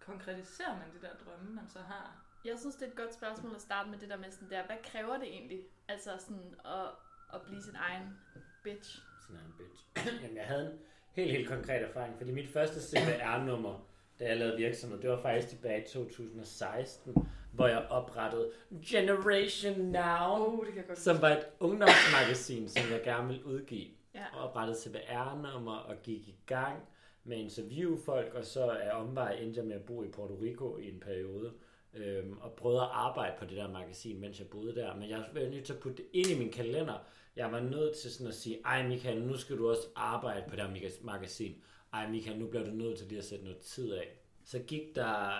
konkretiserer 0.00 0.76
man 0.76 0.88
de 1.00 1.06
der 1.06 1.14
drømme, 1.24 1.54
man 1.54 1.68
så 1.68 1.78
har? 1.78 2.24
Jeg 2.44 2.58
synes, 2.58 2.74
det 2.74 2.82
er 2.82 2.90
et 2.90 2.96
godt 2.96 3.14
spørgsmål 3.14 3.54
at 3.54 3.60
starte 3.60 3.90
med 3.90 3.98
det 3.98 4.08
der 4.08 4.16
med 4.16 4.30
sådan 4.30 4.50
der, 4.50 4.66
hvad 4.66 4.76
kræver 4.82 5.18
det 5.18 5.28
egentlig? 5.28 5.60
Altså 5.88 6.10
sådan 6.18 6.54
at, 6.64 6.90
at 7.34 7.42
blive 7.42 7.62
sin 7.62 7.76
egen 7.76 8.20
bitch. 8.62 9.02
Sin 9.26 9.36
egen 9.36 9.54
bitch. 9.58 9.84
Jamen, 10.22 10.36
jeg 10.36 10.46
havde 10.46 10.72
en 10.72 10.78
helt, 11.18 11.30
helt 11.30 11.48
konkret 11.48 11.82
erfaring, 11.82 12.14
fordi 12.16 12.30
mit 12.32 12.48
første 12.48 12.80
CVR-nummer, 12.82 13.86
da 14.20 14.24
jeg 14.24 14.36
lavede 14.36 14.56
virksomhed, 14.56 14.98
det 15.00 15.10
var 15.10 15.22
faktisk 15.22 15.48
tilbage 15.48 15.80
i 15.80 15.86
2016, 15.86 17.14
hvor 17.52 17.66
jeg 17.66 17.86
oprettede 17.90 18.50
Generation 18.86 19.78
Now, 19.78 20.28
Oh, 20.28 20.66
det 20.66 20.74
kan 20.74 20.84
godt 20.88 20.98
som 20.98 21.22
var 21.22 21.30
et 21.30 21.46
ungdomsmagasin, 21.60 22.68
som 22.68 22.92
jeg 22.92 23.02
gerne 23.04 23.26
ville 23.28 23.46
udgive. 23.46 23.88
Ja. 24.14 24.24
Og 24.34 24.48
oprettede 24.48 24.78
CVR-nummer 24.78 25.76
og 25.76 25.94
gik 26.02 26.28
i 26.28 26.36
gang 26.46 26.78
med 27.24 27.36
at 27.36 27.42
interviewe 27.42 27.98
folk, 28.04 28.34
og 28.34 28.44
så 28.44 28.64
er 28.64 28.90
omvej 28.90 29.32
endte 29.32 29.60
jeg 29.60 29.66
med 29.66 29.76
at 29.76 29.82
bo 29.82 30.02
i 30.02 30.08
Puerto 30.08 30.34
Rico 30.42 30.76
i 30.76 30.88
en 30.88 31.00
periode, 31.00 31.52
øhm, 31.94 32.38
og 32.38 32.52
prøvede 32.52 32.80
at 32.80 32.88
arbejde 32.92 33.34
på 33.38 33.44
det 33.44 33.56
der 33.56 33.68
magasin, 33.68 34.20
mens 34.20 34.38
jeg 34.38 34.48
boede 34.48 34.74
der. 34.74 34.94
Men 34.94 35.10
jeg 35.10 35.24
var 35.34 35.40
nødt 35.40 35.64
til 35.64 35.72
at 35.72 35.78
putte 35.78 35.96
det 35.96 36.06
ind 36.12 36.26
i 36.26 36.38
min 36.38 36.52
kalender. 36.52 36.98
Jeg 37.36 37.52
var 37.52 37.60
nødt 37.60 37.96
til 37.96 38.10
sådan 38.12 38.26
at 38.26 38.34
sige, 38.34 38.60
ej 38.64 38.88
Michael, 38.88 39.22
nu 39.22 39.36
skal 39.36 39.58
du 39.58 39.70
også 39.70 39.88
arbejde 39.94 40.44
på 40.48 40.56
det 40.56 40.64
her 40.64 40.94
magasin. 41.02 41.62
Ej 41.92 42.10
Michael, 42.10 42.38
nu 42.38 42.46
bliver 42.46 42.64
du 42.64 42.70
nødt 42.70 42.98
til 42.98 43.06
lige 43.06 43.18
at 43.18 43.24
sætte 43.24 43.44
noget 43.44 43.58
tid 43.58 43.92
af. 43.92 44.08
Så 44.44 44.58
gik 44.58 44.94
der 44.94 45.32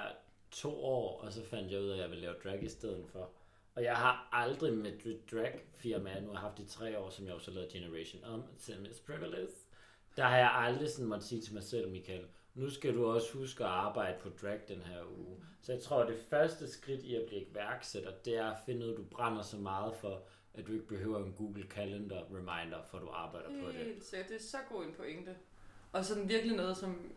to 0.51 0.85
år, 0.85 1.21
og 1.21 1.33
så 1.33 1.45
fandt 1.45 1.73
jeg 1.73 1.81
ud 1.81 1.89
af, 1.89 1.95
at 1.95 2.01
jeg 2.01 2.11
ville 2.11 2.23
lave 2.23 2.35
drag 2.45 2.63
i 2.63 2.69
stedet 2.69 3.05
for. 3.13 3.31
Og 3.75 3.85
jeg 3.85 3.97
har 3.97 4.29
aldrig 4.33 4.73
med 4.73 4.93
drag-firma, 5.33 6.11
jeg 6.11 6.21
nu 6.21 6.29
har 6.29 6.39
haft 6.39 6.59
i 6.59 6.67
tre 6.67 6.99
år, 6.99 7.11
som 7.11 7.27
jeg 7.27 7.35
også 7.35 7.51
har 7.51 7.55
lavet 7.55 7.73
Generation 7.73 8.25
om, 8.25 8.43
til 8.59 8.81
Miss 8.81 9.01
Privilege. 9.01 9.49
Der 10.17 10.25
har 10.25 10.37
jeg 10.37 10.51
aldrig 10.55 10.91
sådan 10.91 11.09
måtte 11.09 11.27
sige 11.27 11.41
til 11.41 11.55
mig 11.55 11.63
selv, 11.63 11.91
Michael, 11.91 12.25
nu 12.55 12.71
skal 12.71 12.95
du 12.95 13.07
også 13.07 13.39
huske 13.39 13.65
at 13.65 13.71
arbejde 13.71 14.17
på 14.23 14.29
drag 14.43 14.61
den 14.69 14.83
her 14.83 15.03
uge. 15.19 15.37
Så 15.61 15.73
jeg 15.73 15.83
tror, 15.83 16.03
at 16.03 16.09
det 16.09 16.19
første 16.31 16.69
skridt 16.73 17.03
i 17.03 17.15
at 17.15 17.25
blive 17.29 17.43
iværksætter, 17.43 18.11
det 18.25 18.37
er 18.37 18.47
at 18.47 18.57
finde 18.67 18.87
ud 18.87 18.97
du 18.97 19.03
brænder 19.03 19.43
så 19.43 19.57
meget 19.57 19.95
for, 19.97 20.23
at 20.55 20.67
du 20.67 20.73
ikke 20.73 20.87
behøver 20.87 21.25
en 21.25 21.33
Google 21.33 21.67
Calendar 21.71 22.25
reminder, 22.31 22.79
for 22.91 22.99
du 22.99 23.09
arbejder 23.09 23.49
på 23.49 23.69
det. 23.69 23.75
Helt 23.75 24.05
sikkert. 24.05 24.29
Det 24.29 24.37
er 24.37 24.41
så 24.41 24.57
god 24.73 24.85
en 24.85 24.93
pointe. 24.93 25.37
Og 25.93 26.05
sådan 26.05 26.29
virkelig 26.29 26.57
noget, 26.57 26.77
som... 26.77 27.13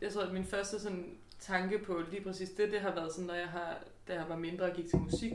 Jeg 0.00 0.12
tror, 0.12 0.22
at 0.22 0.32
min 0.32 0.44
første 0.44 0.80
sådan, 0.80 1.18
tanke 1.38 1.78
på 1.78 2.02
lige 2.10 2.22
præcis 2.22 2.50
det, 2.50 2.72
det 2.72 2.80
har 2.80 2.94
været 2.94 3.12
sådan, 3.12 3.26
når 3.26 3.34
jeg 3.34 3.48
har, 3.48 3.84
da 4.08 4.14
jeg 4.14 4.28
var 4.28 4.36
mindre 4.36 4.64
og 4.64 4.76
gik 4.76 4.88
til 4.88 4.98
musik. 4.98 5.32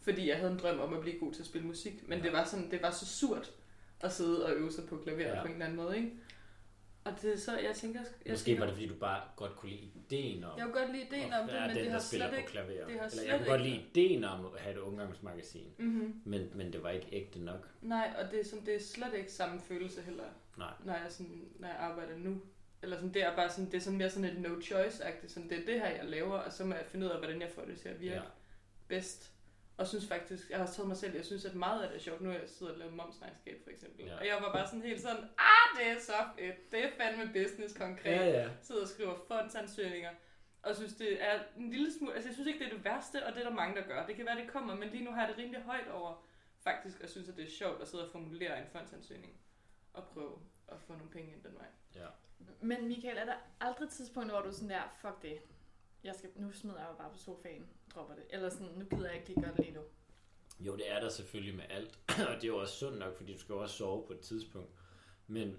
Fordi 0.00 0.28
jeg 0.28 0.36
havde 0.36 0.52
en 0.52 0.58
drøm 0.58 0.80
om 0.80 0.94
at 0.94 1.00
blive 1.00 1.18
god 1.18 1.32
til 1.32 1.40
at 1.42 1.46
spille 1.46 1.66
musik. 1.66 2.08
Men 2.08 2.22
det 2.22 2.32
var 2.32 2.44
sådan, 2.44 2.70
det 2.70 2.82
var 2.82 2.90
så 2.90 3.06
surt 3.06 3.52
at 4.00 4.12
sidde 4.12 4.46
og 4.46 4.52
øve 4.52 4.72
sig 4.72 4.88
på 4.88 4.96
klaver 4.96 5.20
Ja. 5.20 5.36
ja. 5.36 5.40
på 5.40 5.46
en 5.46 5.52
eller 5.52 5.66
anden 5.66 5.76
måde, 5.76 5.96
ikke? 5.96 6.12
Og 7.04 7.12
det 7.22 7.32
er 7.32 7.38
så, 7.38 7.58
jeg 7.58 7.74
tænker... 7.74 8.00
Jeg 8.24 8.32
Måske 8.32 8.44
tænker, 8.44 8.60
var 8.60 8.66
det, 8.66 8.74
fordi 8.74 8.88
du 8.88 8.94
bare 8.94 9.22
godt 9.36 9.56
kunne 9.56 9.70
lide 9.70 9.90
ideen 9.94 10.44
om, 10.44 10.58
Jeg 10.58 10.64
kunne 10.66 10.80
godt 10.80 10.92
lide 10.92 11.04
ideen 11.06 11.32
om 11.32 11.48
det, 11.48 11.60
men 11.60 11.70
den, 11.70 11.84
det 11.84 11.92
har 11.92 11.98
spiller 11.98 12.26
slet 12.26 12.30
på 12.30 12.36
ikke... 12.36 12.50
klaver. 12.50 12.68
det 12.68 12.78
har 12.78 12.86
Eller 12.92 13.08
slet 13.08 13.26
jeg 13.28 13.38
kunne 13.38 13.48
godt 13.48 13.62
lide 13.62 13.76
ideen 13.90 14.24
om 14.24 14.46
at 14.46 14.60
have 14.60 14.74
et 14.74 14.78
ungdomsmagasin, 14.80 15.68
Mm-hmm. 15.78 16.22
men, 16.24 16.50
men 16.54 16.72
det 16.72 16.82
var 16.82 16.90
ikke 16.90 17.08
ægte 17.12 17.38
nok. 17.38 17.68
Nej, 17.82 18.14
og 18.18 18.30
det 18.30 18.40
er, 18.40 18.44
sådan, 18.44 18.66
det 18.66 18.74
er 18.74 18.80
slet 18.80 19.14
ikke 19.14 19.32
samme 19.32 19.60
følelse 19.60 20.02
heller, 20.02 20.24
Nej. 20.58 20.72
når 20.84 20.92
jeg, 20.92 21.06
sådan, 21.08 21.44
når 21.58 21.68
jeg 21.68 21.76
arbejder 21.76 22.16
nu. 22.18 22.40
Eller 22.82 22.96
sådan, 22.96 23.14
det 23.14 23.22
er 23.22 23.36
bare 23.36 23.50
sådan, 23.50 23.66
det 23.66 23.74
er 23.74 23.78
sådan 23.80 23.98
mere 23.98 24.10
sådan 24.10 24.30
et 24.30 24.40
no 24.40 24.48
choice-agtigt. 24.60 25.28
Sådan, 25.28 25.48
det 25.48 25.58
er 25.58 25.64
det 25.66 25.80
her, 25.80 25.88
jeg 25.88 26.04
laver, 26.04 26.38
og 26.38 26.52
så 26.52 26.64
må 26.64 26.74
jeg 26.74 26.84
finde 26.86 27.06
ud 27.06 27.10
af, 27.10 27.18
hvordan 27.18 27.40
jeg 27.40 27.50
får 27.54 27.62
det 27.62 27.78
til 27.78 27.88
at 27.88 28.00
virke 28.00 28.14
ja. 28.14 28.22
bedst. 28.88 29.30
Og 29.76 29.86
synes 29.86 30.06
faktisk, 30.06 30.50
jeg 30.50 30.58
har 30.58 30.64
også 30.64 30.76
taget 30.76 30.88
mig 30.88 30.96
selv, 30.96 31.14
jeg 31.14 31.24
synes, 31.24 31.44
at 31.44 31.54
meget 31.54 31.82
af 31.82 31.88
det 31.88 31.96
er 31.96 32.00
sjovt. 32.00 32.20
Nu 32.20 32.30
er 32.30 32.34
jeg 32.34 32.48
sidder 32.48 32.72
og 32.72 32.78
laver 32.78 32.92
momsregnskab, 32.92 33.60
for 33.64 33.70
eksempel. 33.70 34.06
Ja. 34.06 34.18
Og 34.18 34.26
jeg 34.26 34.36
var 34.42 34.52
bare 34.52 34.66
sådan 34.66 34.82
helt 34.82 35.00
sådan, 35.00 35.24
ah, 35.38 35.78
det 35.78 35.86
er 35.88 36.00
så 36.00 36.12
fedt. 36.38 36.72
Det 36.72 36.84
er 36.84 36.90
fandme 36.96 37.32
business 37.32 37.76
konkret. 37.78 38.12
Ja, 38.12 38.26
ja. 38.26 38.48
Sidder 38.62 38.82
og 38.82 38.88
skriver 38.88 39.14
fondsansøgninger. 39.28 40.10
Og 40.62 40.76
synes, 40.76 40.94
det 40.94 41.22
er 41.22 41.40
en 41.56 41.70
lille 41.70 41.92
smule... 41.98 42.14
Altså, 42.14 42.28
jeg 42.28 42.34
synes 42.34 42.46
ikke, 42.46 42.58
det 42.58 42.66
er 42.66 42.76
det 42.76 42.84
værste, 42.84 43.26
og 43.26 43.32
det 43.32 43.40
er 43.44 43.48
der 43.48 43.54
mange, 43.54 43.80
der 43.80 43.86
gør. 43.86 44.06
Det 44.06 44.16
kan 44.16 44.26
være, 44.26 44.40
det 44.40 44.50
kommer, 44.50 44.74
men 44.74 44.88
lige 44.88 45.04
nu 45.04 45.10
har 45.10 45.20
jeg 45.20 45.28
det 45.28 45.38
rimelig 45.38 45.62
højt 45.62 45.88
over 45.88 46.24
faktisk, 46.60 47.00
og 47.00 47.08
synes, 47.08 47.28
at 47.28 47.36
det 47.36 47.44
er 47.44 47.50
sjovt 47.50 47.82
at 47.82 47.88
sidde 47.88 48.04
og 48.04 48.12
formulere 48.12 48.58
en 48.58 48.66
fondsansøgning. 48.72 49.32
Og 49.92 50.04
prøve 50.04 50.38
at 50.68 50.80
få 50.86 50.92
nogle 50.92 51.10
penge 51.10 51.32
ind 51.32 51.42
den 51.42 51.54
vej. 51.54 51.66
ja. 51.94 52.06
Men 52.60 52.88
Michael, 52.88 53.18
er 53.18 53.24
der 53.24 53.34
aldrig 53.60 53.86
et 53.86 53.92
tidspunkt, 53.92 54.30
hvor 54.30 54.40
du 54.40 54.48
er 54.48 54.52
sådan 54.52 54.70
der, 54.70 54.82
fuck 55.00 55.22
det, 55.22 55.38
jeg 56.04 56.14
skal, 56.14 56.30
nu 56.36 56.52
smider 56.52 56.78
jeg 56.78 56.88
jo 56.90 56.96
bare 56.96 57.10
på 57.10 57.18
sofaen, 57.18 57.66
dropper 57.94 58.14
det. 58.14 58.24
Eller 58.30 58.48
sådan, 58.48 58.68
nu 58.76 58.84
gider 58.84 59.06
jeg 59.06 59.14
ikke 59.14 59.28
lige 59.28 59.40
gøre 59.42 59.52
det 59.56 59.64
lige 59.64 59.74
nu. 59.74 59.80
Jo, 60.60 60.76
det 60.76 60.92
er 60.92 61.00
der 61.00 61.08
selvfølgelig 61.08 61.54
med 61.54 61.64
alt. 61.70 61.98
og 62.30 62.34
det 62.34 62.44
er 62.44 62.48
jo 62.48 62.60
også 62.60 62.74
sundt 62.74 62.98
nok, 62.98 63.16
fordi 63.16 63.32
du 63.32 63.38
skal 63.38 63.52
jo 63.52 63.62
også 63.62 63.76
sove 63.76 64.06
på 64.06 64.12
et 64.12 64.20
tidspunkt. 64.20 64.70
Men, 65.26 65.56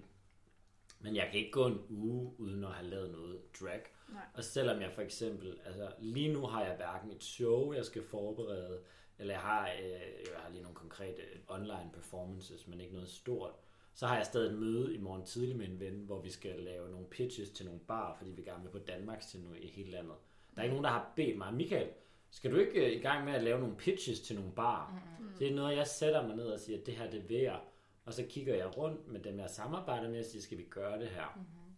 men 1.00 1.16
jeg 1.16 1.28
kan 1.30 1.40
ikke 1.40 1.50
gå 1.50 1.66
en 1.66 1.86
uge 1.88 2.34
uden 2.38 2.64
at 2.64 2.72
have 2.72 2.90
lavet 2.90 3.10
noget 3.10 3.60
drag. 3.60 3.82
Nej. 4.08 4.22
Og 4.34 4.44
selvom 4.44 4.80
jeg 4.80 4.92
for 4.92 5.02
eksempel, 5.02 5.58
altså 5.64 5.92
lige 5.98 6.32
nu 6.32 6.46
har 6.46 6.64
jeg 6.64 6.76
hverken 6.76 7.10
et 7.10 7.24
show, 7.24 7.72
jeg 7.72 7.84
skal 7.84 8.02
forberede, 8.02 8.82
eller 9.18 9.34
jeg 9.34 9.40
har, 9.40 9.70
øh, 9.70 9.90
jeg 10.32 10.40
har 10.42 10.50
lige 10.50 10.62
nogle 10.62 10.76
konkrete 10.76 11.22
online 11.48 11.90
performances, 11.92 12.66
men 12.66 12.80
ikke 12.80 12.94
noget 12.94 13.08
stort. 13.08 13.54
Så 13.94 14.06
har 14.06 14.16
jeg 14.16 14.26
stadig 14.26 14.52
et 14.52 14.58
møde 14.58 14.94
i 14.94 14.98
morgen 14.98 15.24
tidlig 15.24 15.56
med 15.56 15.66
en 15.66 15.80
ven, 15.80 15.94
hvor 15.94 16.20
vi 16.20 16.30
skal 16.30 16.60
lave 16.60 16.90
nogle 16.90 17.06
pitches 17.06 17.50
til 17.50 17.66
nogle 17.66 17.80
bar, 17.80 18.16
fordi 18.18 18.30
vi 18.30 18.42
gerne 18.42 18.62
vil 18.62 18.70
på 18.70 18.78
Danmarks 18.78 19.26
til 19.26 19.40
nu 19.40 19.54
i 19.54 19.66
hele 19.66 19.90
landet. 19.90 20.14
Der 20.56 20.62
er 20.62 20.64
ikke 20.64 20.74
nogen, 20.74 20.84
der 20.84 20.90
har 20.90 21.12
bedt 21.16 21.38
mig, 21.38 21.54
Michael, 21.54 21.88
skal 22.30 22.52
du 22.52 22.56
ikke 22.56 22.86
øh, 22.86 22.92
i 22.92 22.98
gang 22.98 23.24
med 23.24 23.32
at 23.32 23.42
lave 23.42 23.60
nogle 23.60 23.76
pitches 23.76 24.20
til 24.20 24.36
nogle 24.36 24.52
bar? 24.52 25.02
Mm. 25.20 25.28
Det 25.38 25.48
er 25.48 25.54
noget, 25.54 25.76
jeg 25.76 25.86
sætter 25.86 26.26
mig 26.26 26.36
ned 26.36 26.46
og 26.46 26.60
siger, 26.60 26.78
at 26.78 26.86
det 26.86 26.94
her 26.94 27.10
det 27.10 27.28
vil 27.28 27.40
jeg. 27.40 27.60
Og 28.04 28.14
så 28.14 28.26
kigger 28.28 28.54
jeg 28.54 28.76
rundt 28.76 29.08
med 29.08 29.20
dem, 29.20 29.38
jeg 29.38 29.50
samarbejder 29.50 30.10
med, 30.10 30.18
og 30.18 30.24
siger, 30.24 30.42
skal 30.42 30.58
vi 30.58 30.62
gøre 30.62 31.00
det 31.00 31.08
her? 31.08 31.32
Mm-hmm. 31.36 31.76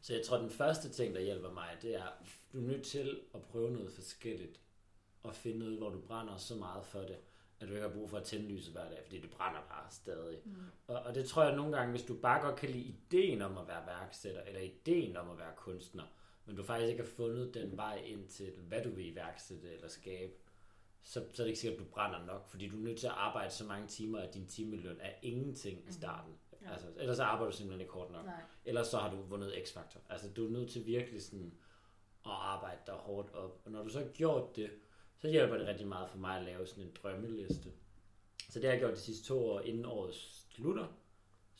Så 0.00 0.14
jeg 0.14 0.22
tror, 0.22 0.38
den 0.38 0.50
første 0.50 0.88
ting, 0.88 1.14
der 1.14 1.20
hjælper 1.20 1.52
mig, 1.52 1.68
det 1.82 1.94
er, 1.94 2.06
du 2.52 2.58
er 2.58 2.62
nødt 2.62 2.82
til 2.82 3.20
at 3.34 3.42
prøve 3.42 3.70
noget 3.70 3.92
forskelligt. 3.92 4.60
Og 5.22 5.34
finde 5.34 5.66
ud, 5.66 5.78
hvor 5.78 5.90
du 5.90 6.00
brænder 6.00 6.36
så 6.36 6.54
meget 6.54 6.86
for 6.86 6.98
det, 6.98 7.16
at 7.60 7.68
du 7.68 7.72
ikke 7.72 7.88
har 7.88 7.94
brug 7.94 8.10
for 8.10 8.16
at 8.16 8.24
tænde 8.24 8.48
lyset 8.48 8.72
hver 8.72 8.88
dag, 8.88 8.98
fordi 9.04 9.20
det 9.20 9.30
brænder 9.30 9.60
bare 9.60 9.90
stadig. 9.90 10.38
Mm. 10.44 10.54
Og, 10.86 11.02
og 11.02 11.14
det 11.14 11.26
tror 11.26 11.44
jeg 11.44 11.56
nogle 11.56 11.76
gange, 11.76 11.90
hvis 11.90 12.02
du 12.02 12.14
bare 12.14 12.40
godt 12.40 12.56
kan 12.56 12.70
lide 12.70 12.84
ideen 12.84 13.42
om 13.42 13.58
at 13.58 13.68
være 13.68 13.86
værksætter, 13.86 14.42
eller 14.42 14.60
ideen 14.60 15.16
om 15.16 15.30
at 15.30 15.38
være 15.38 15.52
kunstner, 15.56 16.04
men 16.46 16.56
du 16.56 16.62
faktisk 16.62 16.90
ikke 16.90 17.02
har 17.02 17.10
fundet 17.10 17.54
den 17.54 17.76
vej 17.76 18.02
ind 18.04 18.28
til, 18.28 18.52
hvad 18.68 18.82
du 18.82 18.90
vil 18.90 19.06
iværksætte 19.06 19.72
eller 19.74 19.88
skabe, 19.88 20.32
så, 21.02 21.24
så 21.32 21.42
er 21.42 21.44
det 21.44 21.46
ikke 21.46 21.60
sikkert, 21.60 21.80
at 21.80 21.86
du 21.86 21.90
brænder 21.90 22.26
nok, 22.26 22.48
fordi 22.48 22.68
du 22.68 22.76
er 22.76 22.80
nødt 22.80 22.98
til 22.98 23.06
at 23.06 23.12
arbejde 23.16 23.50
så 23.50 23.64
mange 23.64 23.88
timer, 23.88 24.18
at 24.18 24.34
din 24.34 24.46
timeløn 24.46 24.96
er 25.00 25.12
ingenting 25.22 25.88
i 25.88 25.92
starten. 25.92 26.32
Mm. 26.32 26.66
Ja. 26.66 26.72
Altså, 26.72 26.86
ellers 26.96 27.16
så 27.16 27.22
arbejder 27.22 27.50
du 27.50 27.56
simpelthen 27.56 27.80
ikke 27.80 27.92
hårdt 27.92 28.12
nok. 28.12 28.24
Nej. 28.24 28.42
Ellers 28.64 28.86
så 28.86 28.98
har 28.98 29.10
du 29.10 29.22
vundet 29.22 29.52
X-Factor. 29.52 29.98
Altså, 30.08 30.28
du 30.28 30.46
er 30.46 30.50
nødt 30.50 30.70
til 30.70 30.86
virkelig 30.86 31.22
sådan 31.22 31.52
at 32.24 32.32
arbejde 32.32 32.80
dig 32.86 32.94
hårdt 32.94 33.34
op. 33.34 33.60
Og 33.64 33.72
når 33.72 33.82
du 33.82 33.88
så 33.88 33.98
har 33.98 34.08
gjort 34.08 34.56
det, 34.56 34.70
så 35.18 35.28
hjælper 35.28 35.58
det 35.58 35.66
rigtig 35.66 35.86
meget 35.86 36.10
for 36.10 36.18
mig 36.18 36.38
at 36.38 36.44
lave 36.44 36.66
sådan 36.66 36.84
en 36.84 36.96
drømmeliste. 37.02 37.72
Så 38.50 38.58
det 38.58 38.64
har 38.64 38.72
jeg 38.72 38.80
gjort 38.80 38.94
de 38.94 39.00
sidste 39.00 39.24
to 39.24 39.46
år, 39.46 39.60
inden 39.60 39.84
året 39.84 40.14
slutter. 40.50 40.86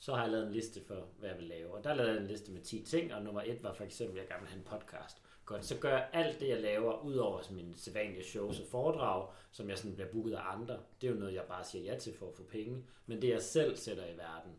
Så 0.02 0.14
har 0.14 0.22
jeg 0.22 0.32
lavet 0.32 0.46
en 0.46 0.52
liste 0.52 0.80
for, 0.86 1.08
hvad 1.18 1.28
jeg 1.28 1.38
vil 1.38 1.46
lave. 1.46 1.74
Og 1.74 1.84
der 1.84 1.94
lavede 1.94 2.12
jeg 2.12 2.20
en 2.20 2.26
liste 2.26 2.52
med 2.52 2.60
10 2.60 2.82
ting, 2.82 3.14
og 3.14 3.22
nummer 3.22 3.42
et 3.42 3.62
var 3.62 3.72
for 3.72 3.84
eksempel, 3.84 4.18
at 4.18 4.22
jeg 4.22 4.28
gerne 4.28 4.40
vil 4.40 4.50
have 4.50 4.58
en 4.58 4.64
podcast. 4.64 5.22
Godt, 5.44 5.64
så 5.64 5.78
gør 5.78 5.90
jeg 5.90 6.08
alt 6.12 6.40
det, 6.40 6.48
jeg 6.48 6.60
laver, 6.60 7.04
ud 7.04 7.14
over 7.14 7.52
mine 7.52 7.76
sædvanlige 7.76 8.24
shows 8.24 8.60
og 8.60 8.66
foredrag, 8.66 9.28
som 9.52 9.70
jeg 9.70 9.78
sådan 9.78 9.94
bliver 9.94 10.10
booket 10.10 10.32
af 10.32 10.52
andre. 10.52 10.78
Det 11.00 11.06
er 11.06 11.12
jo 11.12 11.18
noget, 11.18 11.34
jeg 11.34 11.44
bare 11.48 11.64
siger 11.64 11.92
ja 11.92 11.98
til 11.98 12.14
for 12.14 12.28
at 12.28 12.34
få 12.34 12.42
penge. 12.42 12.84
Men 13.06 13.22
det, 13.22 13.28
jeg 13.28 13.42
selv 13.42 13.76
sætter 13.76 14.06
i 14.06 14.16
verden, 14.16 14.52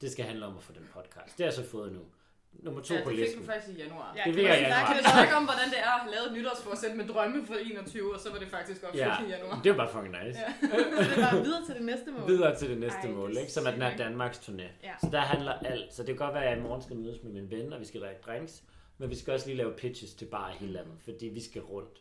det 0.00 0.12
skal 0.12 0.24
handle 0.24 0.46
om 0.46 0.56
at 0.56 0.62
få 0.62 0.72
den 0.72 0.88
podcast. 0.92 1.38
Det 1.38 1.44
har 1.44 1.44
jeg 1.44 1.52
så 1.52 1.64
fået 1.64 1.92
nu. 1.92 2.00
Nummer 2.52 2.80
to 2.82 2.94
Ja, 2.94 3.02
på 3.04 3.10
det 3.10 3.16
fik 3.18 3.24
listen. 3.24 3.40
du 3.40 3.46
faktisk 3.46 3.78
i 3.78 3.82
januar. 3.82 4.12
Ja, 4.16 4.22
Det 4.26 4.34
man 4.34 4.44
jeg 4.44 4.58
i 4.60 4.62
der 4.62 4.68
januar. 4.68 4.86
kan 4.86 4.96
du 5.04 5.10
snakke 5.10 5.34
om, 5.34 5.44
hvordan 5.44 5.68
det 5.74 5.78
er 5.78 5.90
at 5.96 6.00
have 6.00 6.12
lavet 6.14 6.26
et 6.26 6.32
nytårsforsæt 6.38 6.96
med 6.96 7.06
drømme 7.08 7.46
for 7.46 7.54
21, 7.54 8.14
og 8.14 8.20
så 8.20 8.30
var 8.32 8.38
det 8.38 8.48
faktisk 8.48 8.82
opfyldt 8.84 9.04
Ja, 9.06 9.24
i 9.26 9.28
januar. 9.28 9.60
det 9.64 9.70
var 9.72 9.76
bare 9.76 9.92
fucking 9.94 10.14
nice. 10.24 10.38
Ja. 10.40 10.50
Så 11.04 11.10
det 11.14 11.18
bare 11.30 11.42
videre 11.42 11.64
til 11.66 11.74
det 11.74 11.84
næste 11.84 12.10
mål. 12.10 12.26
Videre 12.30 12.56
til 12.58 12.70
det 12.70 12.78
næste 12.78 12.98
Ej, 12.98 13.06
det 13.06 13.16
mål, 13.16 13.36
ikke? 13.40 13.52
som 13.52 13.66
er 13.66 13.70
den 13.70 13.82
her. 13.82 13.96
Danmarks 13.96 14.38
turné. 14.38 14.62
Ja. 14.88 14.92
Så 15.02 15.08
der 15.12 15.20
handler 15.20 15.52
alt. 15.52 15.94
Så 15.94 16.02
det 16.02 16.06
kan 16.06 16.16
godt 16.26 16.34
være, 16.34 16.44
at 16.44 16.50
jeg 16.50 16.58
i 16.58 16.62
morgen 16.62 16.82
skal 16.82 16.96
mødes 16.96 17.22
med 17.22 17.32
min 17.32 17.50
ven, 17.50 17.72
og 17.72 17.80
vi 17.80 17.84
skal 17.84 18.00
drikke 18.00 18.20
drinks. 18.26 18.62
Men 18.98 19.10
vi 19.10 19.14
skal 19.14 19.34
også 19.34 19.46
lige 19.46 19.56
lave 19.56 19.72
pitches 19.72 20.14
til 20.14 20.24
bare 20.26 20.50
i 20.54 20.56
hele 20.60 20.72
landet, 20.72 20.94
fordi 21.04 21.26
vi 21.26 21.40
skal 21.42 21.62
rundt. 21.62 21.98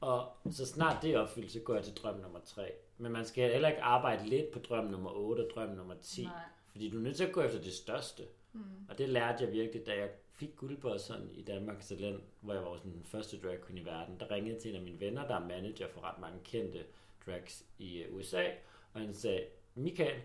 Og 0.00 0.26
så 0.50 0.66
snart 0.66 0.96
det 1.02 1.10
er 1.14 1.18
opfyldt, 1.18 1.52
så 1.52 1.58
går 1.60 1.74
jeg 1.74 1.84
til 1.84 1.94
drøm 1.94 2.14
nummer 2.14 2.38
tre. 2.46 2.72
Men 2.98 3.12
man 3.12 3.24
skal 3.24 3.52
heller 3.52 3.68
ikke 3.68 3.82
arbejde 3.82 4.26
lidt 4.26 4.50
på 4.52 4.58
drøm 4.58 4.84
nummer 4.84 5.10
8 5.10 5.40
og 5.40 5.46
drøm 5.54 5.68
nummer 5.68 5.94
10. 6.02 6.22
Nej. 6.24 6.32
Fordi 6.70 6.90
du 6.90 6.96
er 6.98 7.02
nødt 7.02 7.16
til 7.16 7.24
at 7.24 7.32
gå 7.32 7.42
efter 7.42 7.60
det 7.62 7.72
største. 7.72 8.22
Mm. 8.52 8.60
Og 8.88 8.98
det 8.98 9.08
lærte 9.08 9.44
jeg 9.44 9.52
virkelig, 9.52 9.86
da 9.86 9.92
jeg 9.92 10.08
fik 10.32 10.56
guldbosseren 10.56 11.28
i 11.34 11.42
Danmarks 11.42 11.88
Talent, 11.88 12.20
hvor 12.40 12.54
jeg 12.54 12.62
var 12.62 12.76
sådan 12.76 12.92
den 12.92 13.04
første 13.04 13.36
drag 13.40 13.58
queen 13.66 13.78
i 13.82 13.84
verden. 13.84 14.20
Der 14.20 14.30
ringede 14.30 14.60
til 14.60 14.70
en 14.70 14.76
af 14.76 14.82
mine 14.82 15.00
venner, 15.00 15.26
der 15.26 15.34
er 15.34 15.40
manager 15.46 15.86
for 15.94 16.00
ret 16.04 16.18
mange 16.20 16.38
kendte 16.44 16.78
drags 17.26 17.64
i 17.78 17.98
øh, 18.02 18.14
USA. 18.16 18.44
Og 18.92 19.00
han 19.00 19.14
sagde, 19.14 19.40
Michael, 19.74 20.20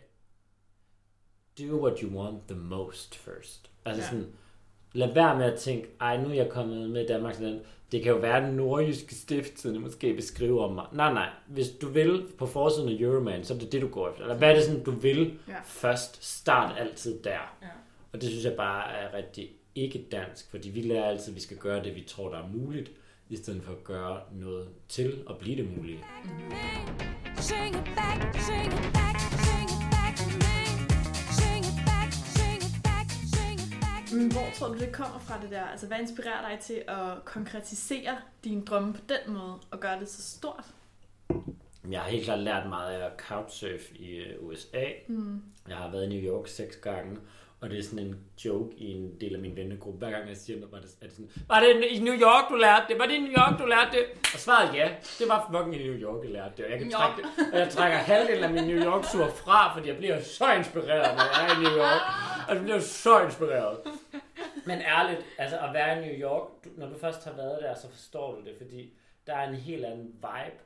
do 1.59 1.83
what 1.83 1.99
you 1.99 2.19
want 2.21 2.47
the 2.47 2.57
most 2.57 3.15
first. 3.15 3.71
Altså 3.85 4.01
Ja. 4.01 4.07
sådan, 4.09 4.33
lad 4.93 5.13
være 5.13 5.37
med 5.37 5.45
at 5.53 5.59
tænke, 5.59 5.87
ej, 5.99 6.21
nu 6.21 6.29
er 6.29 6.33
jeg 6.33 6.49
kommet 6.49 6.89
med 6.89 7.07
Danmarks 7.07 7.39
Land. 7.39 7.61
Det 7.91 8.03
kan 8.03 8.11
jo 8.11 8.17
være, 8.17 8.45
den 8.47 8.55
nordjyske 8.55 9.15
stifttidende 9.15 9.79
måske 9.79 10.13
vil 10.13 10.23
skrive 10.23 10.63
om 10.63 10.73
mig. 10.73 10.85
Nej, 10.91 11.13
nej. 11.13 11.29
Hvis 11.47 11.69
du 11.81 11.87
vil 11.89 12.27
på 12.37 12.45
forsiden 12.45 12.89
af 12.89 13.01
Euroman, 13.01 13.43
så 13.43 13.53
er 13.53 13.57
det 13.57 13.71
det, 13.71 13.81
du 13.81 13.87
går 13.87 14.09
efter. 14.09 14.21
Eller 14.23 14.37
hvad 14.37 14.49
er 14.49 14.55
det 14.55 14.63
sådan, 14.63 14.83
du 14.83 14.91
vil 14.91 15.39
ja. 15.47 15.59
først? 15.65 16.23
Start 16.25 16.79
altid 16.79 17.23
der. 17.23 17.57
Ja. 17.61 17.67
Og 18.13 18.21
det 18.21 18.29
synes 18.29 18.45
jeg 18.45 18.55
bare 18.57 18.91
er 18.91 19.13
rigtig 19.13 19.49
ikke 19.75 20.07
dansk, 20.11 20.51
fordi 20.51 20.69
vi 20.69 20.81
lærer 20.81 21.05
altid, 21.05 21.29
at 21.29 21.35
vi 21.35 21.41
skal 21.41 21.57
gøre 21.57 21.83
det, 21.83 21.95
vi 21.95 22.03
tror, 22.07 22.29
der 22.29 22.37
er 22.37 22.47
muligt, 22.47 22.91
i 23.29 23.35
stedet 23.35 23.63
for 23.63 23.71
at 23.71 23.83
gøre 23.83 24.21
noget 24.31 24.69
til 24.89 25.23
at 25.29 25.37
blive 25.37 25.55
det 25.55 25.77
mulige. 25.77 26.05
Sing 27.37 27.75
it 27.75 27.83
back, 27.95 28.39
sing 28.39 28.73
it 28.73 28.97
sing 29.29 30.09
it 30.09 30.17
to 34.09 34.15
me. 34.15 34.31
Hvor 34.31 34.49
tror 34.55 34.67
du, 34.67 34.79
det 34.79 34.91
kommer 34.91 35.19
fra 35.19 35.41
det 35.41 35.51
der? 35.51 35.61
Altså, 35.61 35.87
hvad 35.87 35.99
inspirerer 35.99 36.49
dig 36.49 36.59
til 36.59 36.83
at 36.87 37.25
konkretisere 37.25 38.17
dine 38.43 38.65
drømme 38.65 38.93
på 38.93 38.99
den 39.09 39.33
måde, 39.33 39.59
og 39.71 39.79
gøre 39.79 39.99
det 39.99 40.09
så 40.09 40.37
stort? 40.37 40.65
Jeg 41.91 42.01
har 42.01 42.09
helt 42.09 42.23
klart 42.23 42.39
lært 42.39 42.69
meget 42.69 42.93
af 42.93 43.05
at 43.05 43.11
couchsurfe 43.17 43.95
i 43.95 44.15
øh, 44.15 44.47
USA. 44.47 44.83
Mm. 45.07 45.41
Jeg 45.67 45.77
har 45.77 45.91
været 45.91 46.05
i 46.05 46.07
New 46.09 46.33
York 46.33 46.47
seks 46.47 46.75
gange, 46.75 47.17
og 47.61 47.69
det 47.69 47.79
er 47.79 47.83
sådan 47.83 48.05
en 48.05 48.15
joke 48.45 48.75
i 48.77 48.91
en 48.91 49.21
del 49.21 49.35
af 49.35 49.41
min 49.41 49.55
vennegruppe. 49.55 49.97
Hver 49.97 50.11
gang 50.11 50.29
jeg 50.29 50.37
siger 50.37 50.59
noget, 50.59 50.71
var 50.71 50.79
det, 50.79 50.89
er 51.01 51.05
det 51.05 51.15
sådan, 51.15 51.31
var 51.47 51.59
det 51.59 51.85
i 51.89 51.99
New 51.99 52.13
York, 52.13 52.49
du 52.49 52.55
lærte 52.55 52.85
det? 52.89 52.99
Var 52.99 53.05
det 53.05 53.13
i 53.13 53.19
New 53.19 53.31
York, 53.31 53.59
du 53.59 53.65
lærte 53.65 53.91
det? 53.91 54.05
Og 54.33 54.39
svaret 54.39 54.75
ja, 54.75 54.95
det 55.19 55.29
var 55.29 55.49
fucking 55.51 55.75
i 55.81 55.87
New 55.87 55.97
York, 55.97 56.23
jeg 56.23 56.31
lærte 56.31 56.53
det. 56.57 56.65
Og 56.65 56.71
jeg, 56.71 56.79
kan 56.79 56.91
trække 56.91 57.23
og 57.53 57.59
jeg 57.59 57.69
trækker 57.69 57.97
halvdelen 57.97 58.43
af 58.43 58.51
min 58.51 58.63
New 58.63 58.83
York-tur 58.85 59.27
fra, 59.29 59.73
fordi 59.73 59.87
jeg 59.87 59.97
bliver 59.97 60.21
så 60.21 60.53
inspireret, 60.53 61.15
når 61.17 61.23
jeg 61.33 61.45
er 61.45 61.59
i 61.59 61.63
New 61.63 61.77
York. 61.83 62.01
Og 62.47 62.55
jeg 62.55 62.63
bliver 62.63 62.79
så 62.79 63.21
inspireret. 63.21 63.77
Men 64.65 64.81
ærligt, 64.81 65.21
altså 65.37 65.57
at 65.57 65.73
være 65.73 65.97
i 65.97 66.07
New 66.07 66.29
York, 66.29 66.47
du, 66.63 66.69
når 66.77 66.89
du 66.89 66.97
først 66.99 67.25
har 67.25 67.33
været 67.33 67.59
der, 67.61 67.75
så 67.75 67.89
forstår 67.89 68.35
du 68.35 68.41
det, 68.45 68.53
fordi 68.57 68.93
der 69.27 69.33
er 69.33 69.49
en 69.49 69.55
helt 69.55 69.85
anden 69.85 70.05
vibe. 70.05 70.59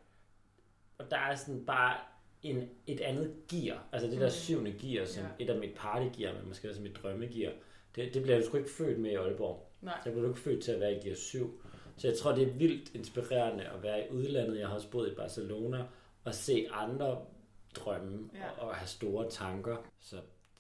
Og 0.98 1.12
der 1.12 1.18
er 1.18 1.36
sådan 1.36 1.66
bare 1.66 1.94
en, 2.44 2.70
et 2.88 3.02
andet 3.02 3.34
gear. 3.50 3.88
Altså 3.92 4.10
det 4.10 4.20
der 4.20 4.30
syvende 4.30 4.72
gear, 4.72 5.06
som 5.06 5.24
Ja. 5.24 5.30
et 5.46 5.50
af 5.50 5.60
mit 5.60 5.76
partygear, 5.76 6.34
men 6.34 6.48
måske 6.48 6.70
også 6.70 6.82
mit 6.82 6.96
drømmegear. 7.04 7.52
Det, 7.96 8.14
det 8.14 8.24
bliver 8.24 8.40
du 8.40 8.46
sgu 8.46 8.58
ikke 8.58 8.70
født 8.70 9.00
med 9.00 9.12
i 9.12 9.16
Aalborg. 9.16 9.72
Nej. 9.82 9.98
Der 10.04 10.12
bliver 10.12 10.24
du 10.24 10.30
ikke 10.30 10.42
født 10.42 10.64
til 10.64 10.72
at 10.72 10.80
være 10.80 10.96
i 10.96 11.00
gear 11.00 11.16
7. 11.16 11.62
Så 11.98 12.08
jeg 12.08 12.18
tror, 12.18 12.32
det 12.36 12.48
er 12.48 12.52
vildt 12.52 12.96
inspirerende 12.96 13.64
at 13.64 13.84
være 13.84 14.08
i 14.08 14.10
udlandet. 14.12 14.60
Jeg 14.60 14.68
har 14.68 14.76
også 14.76 14.90
boet 14.90 15.12
i 15.12 15.16
Barcelona 15.16 15.86
og 16.24 16.36
se 16.36 16.68
andre 16.72 17.26
drømme 17.76 18.30
ja. 18.34 18.50
og, 18.62 18.68
og 18.68 18.76
have 18.76 18.88
store 18.88 19.30
tanker. 19.30 19.78
Så 20.00 20.16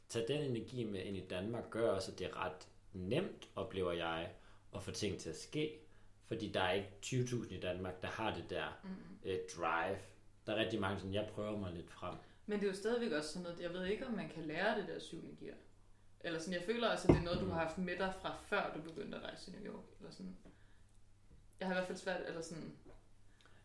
tag 0.10 0.26
den 0.28 0.42
energi 0.42 0.84
med 0.84 1.00
ind 1.04 1.18
i 1.18 1.24
Danmark 1.30 1.70
gør 1.70 1.90
også, 1.90 2.12
at 2.12 2.20
det 2.20 2.28
er 2.28 2.46
ret 2.46 2.68
nemt, 2.94 3.48
oplever 3.56 3.92
jeg, 3.92 4.30
at 4.76 4.84
få 4.84 4.92
ting 4.92 5.18
til 5.20 5.30
at 5.30 5.38
ske. 5.38 5.72
Fordi 6.28 6.48
der 6.48 6.62
er 6.62 6.72
ikke 6.74 6.90
20.000 7.06 7.54
i 7.54 7.60
Danmark, 7.60 8.02
der 8.02 8.08
har 8.08 8.36
det 8.36 8.50
der 8.50 8.80
mm. 8.84 8.90
øh, 9.30 9.38
drive. 9.58 9.98
Der 10.46 10.54
er 10.54 10.58
rigtig 10.60 10.80
mange, 10.82 11.00
sådan, 11.00 11.14
jeg 11.14 11.30
prøver 11.34 11.58
mig 11.58 11.74
lidt 11.74 11.90
frem. 11.90 12.16
Men 12.46 12.60
det 12.60 12.66
er 12.66 12.70
jo 12.70 12.76
stadigvæk 12.78 13.12
også 13.12 13.30
sådan 13.30 13.44
noget, 13.44 13.60
jeg 13.62 13.74
ved 13.74 13.86
ikke, 13.86 14.08
om 14.08 14.14
man 14.14 14.30
kan 14.30 14.44
lære 14.46 14.78
det 14.78 14.88
der 14.88 15.00
syvende 15.00 15.36
gear. 15.40 15.56
Eller 16.22 16.40
sådan, 16.40 16.54
jeg 16.54 16.64
føler 16.66 16.90
også, 16.90 17.08
at 17.08 17.14
det 17.14 17.20
er 17.20 17.24
noget, 17.24 17.40
du 17.42 17.46
har 17.50 17.60
haft 17.60 17.78
med 17.78 17.98
dig 17.98 18.14
fra 18.22 18.36
før, 18.46 18.74
du 18.76 18.82
begyndte 18.82 19.18
at 19.18 19.24
rejse 19.24 19.44
til 19.52 19.54
New 19.54 19.74
York. 19.74 19.84
Eller 20.00 20.12
sådan. 20.12 20.38
Jeg 21.60 21.68
har 21.68 21.74
i 21.74 21.78
hvert 21.78 21.88
fald 21.88 21.98
svært, 21.98 22.22
eller 22.28 22.42
sådan, 22.42 22.74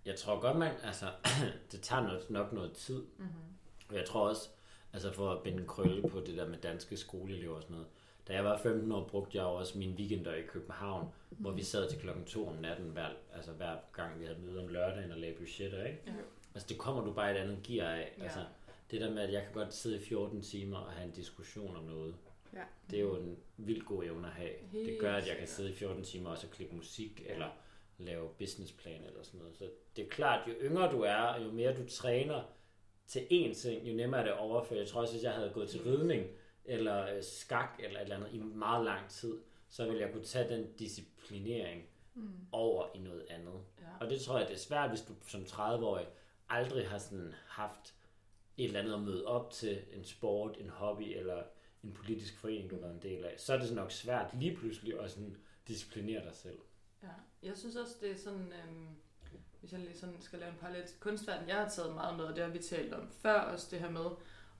Jeg 0.05 0.17
tror 0.17 0.41
godt, 0.41 0.57
man, 0.59 0.75
altså, 0.83 1.07
det 1.73 1.81
tager 1.81 2.03
nok, 2.03 2.31
nok 2.31 2.53
noget 2.53 2.73
tid. 2.73 3.03
mm-hmm. 3.19 3.57
Og 3.89 3.95
jeg 3.95 4.05
tror 4.07 4.29
også, 4.29 4.49
altså 4.93 5.12
for 5.12 5.31
at 5.33 5.43
binde 5.43 5.67
krølle 5.67 6.09
på 6.09 6.21
det 6.21 6.37
der 6.37 6.49
med 6.49 6.59
danske 6.59 6.97
skoleelever 6.97 7.57
og 7.57 7.62
sådan 7.62 7.75
noget. 7.75 7.89
Da 8.29 8.35
jeg 8.35 8.45
var 8.45 8.59
15 8.59 8.93
år, 8.93 9.09
brugte 9.09 9.39
jeg 9.39 9.47
også 9.47 9.79
mine 9.79 9.97
weekender 9.97 10.35
i 10.35 10.43
København, 10.43 11.05
mm. 11.31 11.37
hvor 11.37 11.51
vi 11.51 11.62
sad 11.62 11.91
til 11.91 12.01
klokken 12.01 12.25
2 12.25 12.49
om 12.49 12.55
natten, 12.55 12.91
hver, 12.91 13.09
altså 13.35 13.53
hver 13.53 13.77
gang 13.93 14.21
vi 14.21 14.25
havde 14.25 14.39
møde 14.39 14.61
om 14.61 14.69
lørdagen 14.69 15.12
og 15.12 15.19
lagde 15.19 15.35
budgetter, 15.35 15.85
ikke? 15.85 16.01
Ja. 16.07 16.12
Altså 16.57 16.69
det 16.69 16.79
kommer 16.79 17.05
du 17.05 17.12
bare 17.12 17.31
et 17.33 17.37
andet 17.37 17.59
gear 17.62 17.90
af. 17.90 18.14
Ja. 18.19 18.23
Altså, 18.23 18.45
det 18.90 19.01
der 19.01 19.11
med, 19.11 19.23
at 19.23 19.33
jeg 19.33 19.42
kan 19.42 19.53
godt 19.53 19.75
sidde 19.75 19.97
i 19.97 20.01
14 20.01 20.42
timer 20.42 20.79
og 20.79 20.92
have 20.92 21.05
en 21.07 21.12
diskussion 21.12 21.77
om 21.77 21.85
noget. 21.85 22.14
Ja. 22.55 22.62
Det 22.90 22.97
er 22.97 23.01
jo 23.01 23.16
en 23.16 23.38
vild 23.57 23.85
god 23.85 24.05
evne 24.05 24.27
at 24.27 24.33
have. 24.33 24.51
Helt 24.73 24.88
det 24.88 24.99
gør, 25.01 25.14
at 25.14 25.29
jeg 25.29 25.37
kan 25.37 25.49
sidde 25.49 25.71
i 25.71 25.75
14 25.75 26.03
timer 26.05 26.31
og 26.31 26.38
så 26.38 26.47
klippe 26.49 26.77
musik, 26.77 27.23
eller 27.27 27.49
lave 27.99 28.29
businessplan 28.38 29.05
eller 29.05 29.23
sådan 29.23 29.40
noget. 29.40 29.57
Så 29.57 29.71
det 29.97 30.05
er 30.05 30.09
klart, 30.09 30.49
jo 30.49 30.53
yngre 30.62 30.92
du 30.92 31.01
er, 31.03 31.16
og 31.16 31.45
jo 31.45 31.51
mere 31.53 31.77
du 31.77 31.88
træner 31.88 32.42
til 33.07 33.21
én 33.21 33.55
ting, 33.55 33.88
jo 33.88 33.95
nemmere 33.95 34.21
er 34.21 34.25
det 34.25 34.33
at 34.33 34.38
overføre. 34.38 34.79
Jeg 34.79 34.88
tror 34.88 35.01
også, 35.01 35.14
hvis 35.14 35.25
jeg 35.25 35.33
havde 35.33 35.51
gået 35.55 35.69
til 35.69 35.83
ridning, 35.83 36.27
eller 36.64 37.14
øh, 37.16 37.23
skak, 37.23 37.81
eller 37.85 37.99
et 38.01 38.03
eller 38.03 38.16
andet 38.16 38.31
i 38.33 38.38
meget 38.38 38.85
lang 38.85 39.09
tid, 39.11 39.38
så 39.69 39.85
ville 39.87 40.01
jeg 40.01 40.12
kunne 40.12 40.25
tage 40.25 40.49
den 40.57 40.73
disciplinering 40.79 41.85
Mm. 42.19 42.31
over 42.53 42.87
i 42.95 42.99
noget 42.99 43.27
andet. 43.31 43.61
Ja. 43.81 43.87
Og 44.05 44.11
det 44.11 44.21
tror 44.21 44.38
jeg, 44.38 44.49
det 44.49 44.55
er 44.55 44.59
svært, 44.59 44.88
hvis 44.90 45.01
du 45.01 45.12
som 45.29 45.40
30-årig 45.42 46.07
aldrig 46.49 46.89
har 46.89 46.99
sådan 46.99 47.35
haft 47.49 47.95
et 48.57 48.65
eller 48.65 48.81
andet 48.81 48.95
at 48.95 49.01
møde 49.01 49.27
op 49.27 49.51
til, 49.51 49.83
en 49.93 50.05
sport, 50.05 50.57
en 50.61 50.69
hobby 50.69 51.17
eller 51.17 51.43
en 51.85 51.93
politisk 51.93 52.39
forening, 52.39 52.71
du 52.71 52.75
har 52.75 52.83
været 52.83 52.95
en 52.95 53.03
del 53.03 53.25
af. 53.25 53.35
Så 53.39 53.53
er 53.53 53.59
det 53.59 53.75
nok 53.75 53.93
svært 53.93 54.31
lige 54.35 54.57
pludselig 54.57 55.01
at 55.01 55.11
sådan 55.11 55.37
disciplinere 55.69 56.25
dig 56.25 56.35
selv. 56.35 56.59
Ja, 57.03 57.09
jeg 57.43 57.57
synes 57.57 57.77
også, 57.77 57.95
det 58.01 58.11
er 58.11 58.17
sådan, 58.17 58.53
øhm, 58.53 58.89
hvis 59.61 59.73
jeg 59.73 59.81
lige 59.81 59.99
sådan 59.99 60.21
skal 60.21 60.39
lave 60.39 60.53
en 60.53 60.59
parallel 60.59 60.87
til 60.87 61.01
kunstverden, 61.01 61.49
jeg 61.49 61.57
har 61.57 61.69
taget 61.69 61.95
meget 61.95 62.17
med, 62.17 62.25
og 62.25 62.37
det 62.37 62.45
har 62.45 62.51
vi 62.51 62.59
talt 62.59 62.95
om 62.95 63.11
før 63.11 63.41
også, 63.41 63.67
det 63.71 63.81
her 63.81 63.91
med 63.91 64.07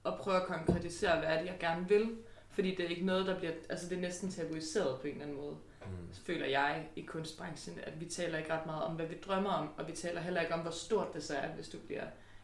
at 0.05 0.13
prøve 0.19 0.41
at 0.41 0.47
konkretisere, 0.47 1.19
hvad 1.19 1.29
er 1.29 1.39
det, 1.39 1.47
jeg 1.47 1.57
gerne 1.59 1.87
vil. 1.89 2.17
Fordi 2.49 2.75
det 2.75 2.85
er 2.85 2.89
ikke 2.89 3.05
noget, 3.05 3.25
der 3.25 3.37
bliver, 3.37 3.53
altså 3.69 3.89
det 3.89 3.97
er 3.97 4.01
næsten 4.01 4.29
tabuiseret 4.29 5.01
på 5.01 5.07
en 5.07 5.13
eller 5.13 5.25
anden 5.25 5.37
måde, 5.37 5.57
Mm. 5.85 6.13
føler 6.25 6.45
jeg 6.45 6.87
i 6.95 7.01
kunstbranchen, 7.01 7.79
at 7.83 7.99
vi 7.99 8.05
taler 8.05 8.37
ikke 8.37 8.53
ret 8.53 8.65
meget 8.65 8.83
om, 8.83 8.95
hvad 8.95 9.05
vi 9.05 9.15
drømmer 9.27 9.49
om, 9.49 9.69
og 9.77 9.87
vi 9.87 9.91
taler 9.91 10.21
heller 10.21 10.41
ikke 10.41 10.53
om, 10.53 10.59
hvor 10.59 10.71
stort 10.71 11.13
det 11.13 11.23
så 11.23 11.35
er, 11.35 11.47
hvis 11.47 11.69
du 11.69 11.77
bliver 11.77 12.03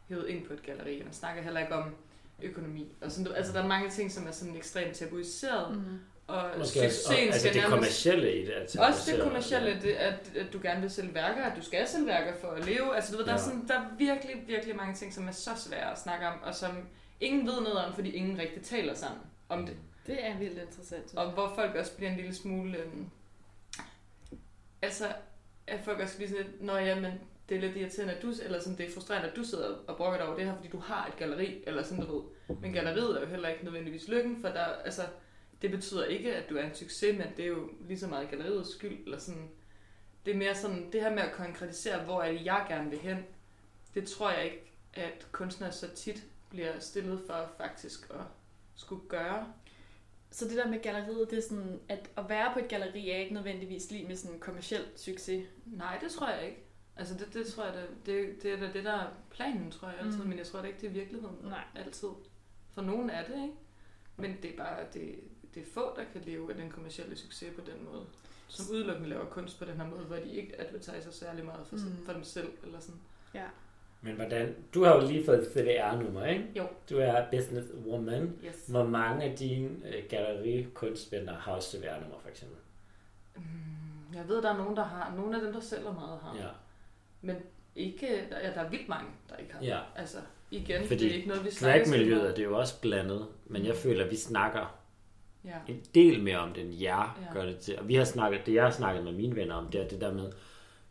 hævet 0.09 0.27
ind 0.27 0.45
på 0.47 0.53
et 0.53 0.63
galleri, 0.63 0.99
og 0.99 1.05
man 1.05 1.13
snakker 1.13 1.43
heller 1.43 1.59
ikke 1.59 1.73
om 1.75 1.95
økonomi. 2.41 2.91
Og 3.01 3.11
sådan, 3.11 3.33
altså, 3.35 3.53
der 3.53 3.63
er 3.63 3.67
mange 3.67 3.89
ting, 3.89 4.11
som 4.11 4.27
er 4.27 4.31
sådan 4.31 4.55
ekstremt 4.55 4.95
tabuiseret, 4.95 5.75
Mm. 5.77 5.83
og 6.27 6.49
Måske 6.57 6.79
også, 6.85 6.99
og, 7.09 7.15
altså 7.19 7.39
skal 7.39 7.53
det 7.53 7.63
kommercielle 7.63 8.41
i 8.41 8.45
det. 8.45 8.53
Altså, 8.53 8.81
også 8.81 9.11
det 9.11 9.21
kommercielle, 9.23 9.81
det, 9.81 9.91
at, 9.91 10.31
at 10.35 10.53
du 10.53 10.59
gerne 10.63 10.81
vil 10.81 10.89
sælge 10.89 11.13
værker, 11.13 11.43
at 11.43 11.57
du 11.57 11.61
skal 11.63 11.87
sælge 11.87 12.07
værker 12.07 12.33
for 12.41 12.47
at 12.47 12.65
leve. 12.65 12.95
Altså, 12.95 13.11
du 13.11 13.17
ved, 13.17 13.25
der, 13.25 13.31
er 13.31 13.37
Ja. 13.37 13.43
sådan, 13.43 13.67
der 13.67 13.73
er 13.73 13.85
virkelig, 13.97 14.35
virkelig 14.47 14.75
mange 14.75 14.95
ting, 14.95 15.13
som 15.13 15.27
er 15.27 15.31
så 15.31 15.49
svære 15.57 15.91
at 15.91 15.99
snakke 15.99 16.27
om, 16.27 16.33
og 16.43 16.55
som 16.55 16.71
ingen 17.19 17.47
ved 17.47 17.53
noget 17.61 17.85
om, 17.85 17.93
fordi 17.93 18.09
ingen 18.11 18.39
rigtig 18.39 18.61
taler 18.63 18.93
sammen 18.93 19.19
om 19.49 19.65
det. 19.65 19.75
Det 20.07 20.25
er 20.25 20.37
vildt 20.37 20.57
interessant. 20.61 21.13
Og 21.15 21.31
hvor 21.31 21.51
folk 21.55 21.75
også 21.75 21.95
bliver 21.95 22.09
en 22.11 22.17
lille 22.17 22.33
smule... 22.35 22.77
Øhm, 22.77 23.09
altså, 24.83 25.07
at 25.67 25.79
folk 25.85 25.99
også 25.99 26.15
bliver 26.15 26.29
sådan 26.29 26.45
lidt, 26.45 26.61
Nå 26.61 26.75
ja, 26.75 26.99
men 26.99 27.13
det 27.49 27.57
er 27.57 27.61
lidt 27.61 27.77
irriterende, 27.77 28.13
at 28.13 28.21
du, 28.21 28.33
eller 28.43 28.59
sådan, 28.59 28.77
det 28.77 28.87
er 28.87 28.93
frustrerende, 28.93 29.29
at 29.29 29.35
du 29.35 29.43
sidder 29.43 29.75
og 29.87 29.97
brokker 29.97 30.17
dig 30.17 30.27
over 30.27 30.35
det 30.35 30.45
her, 30.45 30.55
fordi 30.55 30.67
du 30.67 30.79
har 30.79 31.07
et 31.07 31.15
galleri, 31.15 31.63
eller 31.67 31.83
sådan, 31.83 32.05
du 32.05 32.15
ved. 32.47 32.57
Men 32.61 32.73
galleriet 32.73 33.17
er 33.17 33.21
jo 33.21 33.27
heller 33.27 33.49
ikke 33.49 33.63
nødvendigvis 33.63 34.07
lykken, 34.07 34.41
for 34.41 34.47
der, 34.47 34.63
altså, 34.65 35.01
det 35.61 35.71
betyder 35.71 36.05
ikke, 36.05 36.35
at 36.35 36.49
du 36.49 36.57
er 36.57 36.63
en 36.63 36.75
succes, 36.75 37.17
men 37.17 37.27
det 37.37 37.45
er 37.45 37.49
jo 37.49 37.69
lige 37.87 37.99
så 37.99 38.07
meget 38.07 38.29
galleriets 38.29 38.75
skyld, 38.75 39.03
eller 39.03 39.19
sådan. 39.19 39.49
Det 40.25 40.33
er 40.33 40.37
mere 40.37 40.55
sådan, 40.55 40.91
det 40.91 41.01
her 41.01 41.09
med 41.09 41.23
at 41.23 41.31
konkretisere, 41.31 42.03
hvor 42.03 42.21
er 42.21 42.31
det, 42.31 42.45
jeg 42.45 42.65
gerne 42.69 42.89
vil 42.89 42.99
hen, 42.99 43.17
det 43.93 44.07
tror 44.07 44.31
jeg 44.31 44.45
ikke, 44.45 44.71
at 44.93 45.27
kunstnere 45.31 45.71
så 45.71 45.95
tit 45.95 46.23
bliver 46.49 46.79
stillet 46.79 47.21
for 47.27 47.51
faktisk 47.57 48.09
at 48.09 48.25
skulle 48.75 49.01
gøre. 49.09 49.53
Så 50.33 50.45
det 50.47 50.57
der 50.57 50.67
med 50.67 50.81
galleriet, 50.81 51.29
det 51.31 51.37
er 51.37 51.41
sådan, 51.41 51.79
at 51.89 52.09
at 52.17 52.29
være 52.29 52.53
på 52.53 52.59
et 52.59 52.67
galleri 52.67 53.09
er 53.09 53.17
ikke 53.17 53.33
nødvendigvis 53.33 53.91
lige 53.91 54.07
med 54.07 54.15
sådan 54.15 54.33
en 54.35 54.39
kommersiel 54.39 54.85
succes. 54.95 55.47
Nej, 55.65 55.97
det 56.01 56.11
tror 56.11 56.29
jeg 56.29 56.45
ikke. 56.45 56.63
Altså 56.95 57.13
det, 57.17 57.33
det 57.33 57.47
tror 57.47 57.63
jeg, 57.65 57.73
det, 57.73 58.05
det, 58.05 58.43
det 58.43 58.53
er 58.53 58.57
da 58.59 58.73
det, 58.73 58.83
der 58.83 58.93
er 58.93 59.07
planen, 59.29 59.71
tror 59.71 59.87
jeg 59.87 59.97
altid, 59.99 60.19
Mm. 60.23 60.27
men 60.29 60.37
jeg 60.37 60.47
tror 60.47 60.61
da 60.61 60.67
ikke, 60.67 60.81
det 60.81 60.87
er 60.87 60.91
virkeligheden. 60.93 61.35
Nej. 61.43 61.63
Altid. 61.75 62.07
For 62.71 62.81
nogen 62.81 63.09
er 63.09 63.25
det, 63.25 63.35
ikke? 63.43 63.53
Men 64.17 64.37
det 64.41 64.53
er 64.53 64.57
bare, 64.57 64.85
det, 64.93 65.15
det 65.53 65.61
er 65.61 65.67
få, 65.73 65.95
der 65.95 66.03
kan 66.13 66.21
leve 66.21 66.51
af 66.51 66.57
den 66.57 66.71
kommercielle 66.71 67.15
succes 67.15 67.55
på 67.55 67.61
den 67.61 67.85
måde. 67.85 68.05
Som 68.47 68.65
udelukkende 68.75 69.09
laver 69.09 69.25
kunst 69.25 69.59
på 69.59 69.65
den 69.65 69.77
her 69.77 69.87
måde, 69.87 70.03
hvor 70.05 70.15
de 70.15 70.31
ikke 70.33 70.61
advertiser 70.61 71.11
særlig 71.11 71.45
meget 71.45 71.67
for, 71.67 71.75
mm. 71.75 72.05
for 72.05 72.13
dem 72.13 72.23
selv. 72.23 72.51
Eller 72.63 72.79
sådan. 72.79 73.01
Ja. 73.33 73.47
Men 74.03 74.15
hvordan, 74.15 74.55
du 74.73 74.83
har 74.83 74.95
jo 74.95 75.07
lige 75.07 75.25
fået 75.25 75.39
et 75.39 75.47
CVR-nummer, 75.53 76.25
ikke? 76.25 76.45
Jo. 76.57 76.67
Du 76.89 76.97
er 76.97 77.25
business 77.31 77.67
woman. 77.87 78.33
Yes. 78.45 78.65
Hvor 78.67 78.83
mange 78.83 79.23
af 79.25 79.37
dine 79.37 79.69
øh, 79.85 80.03
gallerikunstvenner 80.09 81.33
har 81.33 81.51
også 81.51 81.77
CVR-nummer, 81.77 82.17
for 82.21 82.29
eksempel? 82.29 82.57
Mm, 83.35 83.43
jeg 84.15 84.27
ved, 84.27 84.41
der 84.41 84.53
er 84.53 84.57
nogen, 84.57 84.75
der 84.75 84.83
har. 84.83 85.13
Nogle 85.15 85.35
af 85.35 85.41
dem, 85.41 85.53
der 85.53 85.59
sælger 85.59 85.93
meget 85.93 86.19
har. 86.21 86.35
Ja. 86.39 86.47
Men 87.21 87.35
ikke, 87.75 88.07
der, 88.29 88.39
ja, 88.39 88.53
der 88.53 88.61
er 88.61 88.69
vildt 88.69 88.89
mange, 88.89 89.09
der 89.29 89.35
ikke 89.35 89.53
har. 89.53 89.63
Ja. 89.63 89.79
Altså, 89.95 90.17
igen, 90.51 90.83
Fordi 90.85 91.03
det 91.03 91.11
er 91.11 91.15
ikke 91.15 91.27
noget, 91.27 91.45
vi 91.45 91.51
snakker 91.51 91.83
Dragmiljøet 91.85 92.17
meget. 92.17 92.31
er 92.31 92.35
det 92.35 92.43
jo 92.43 92.57
også 92.57 92.81
blandet, 92.81 93.27
men 93.45 93.65
jeg 93.65 93.75
føler, 93.75 94.05
at 94.05 94.11
vi 94.11 94.15
snakker 94.15 94.79
Ja. 95.45 95.57
en 95.67 95.81
del 95.95 96.23
mere 96.23 96.37
om 96.37 96.53
det, 96.53 96.63
end 96.63 96.73
jer 96.73 97.19
Ja. 97.27 97.33
gør 97.33 97.45
det 97.45 97.57
til. 97.57 97.79
Og 97.79 97.87
vi 97.87 97.95
har 97.95 98.03
snakket, 98.03 98.45
det 98.45 98.53
jeg 98.53 98.63
har 98.63 98.71
snakket 98.71 99.03
med 99.03 99.11
mine 99.11 99.35
venner 99.35 99.55
om, 99.55 99.67
det 99.67 99.81
er 99.81 99.87
det 99.87 100.01
der 100.01 100.13
med, 100.13 100.31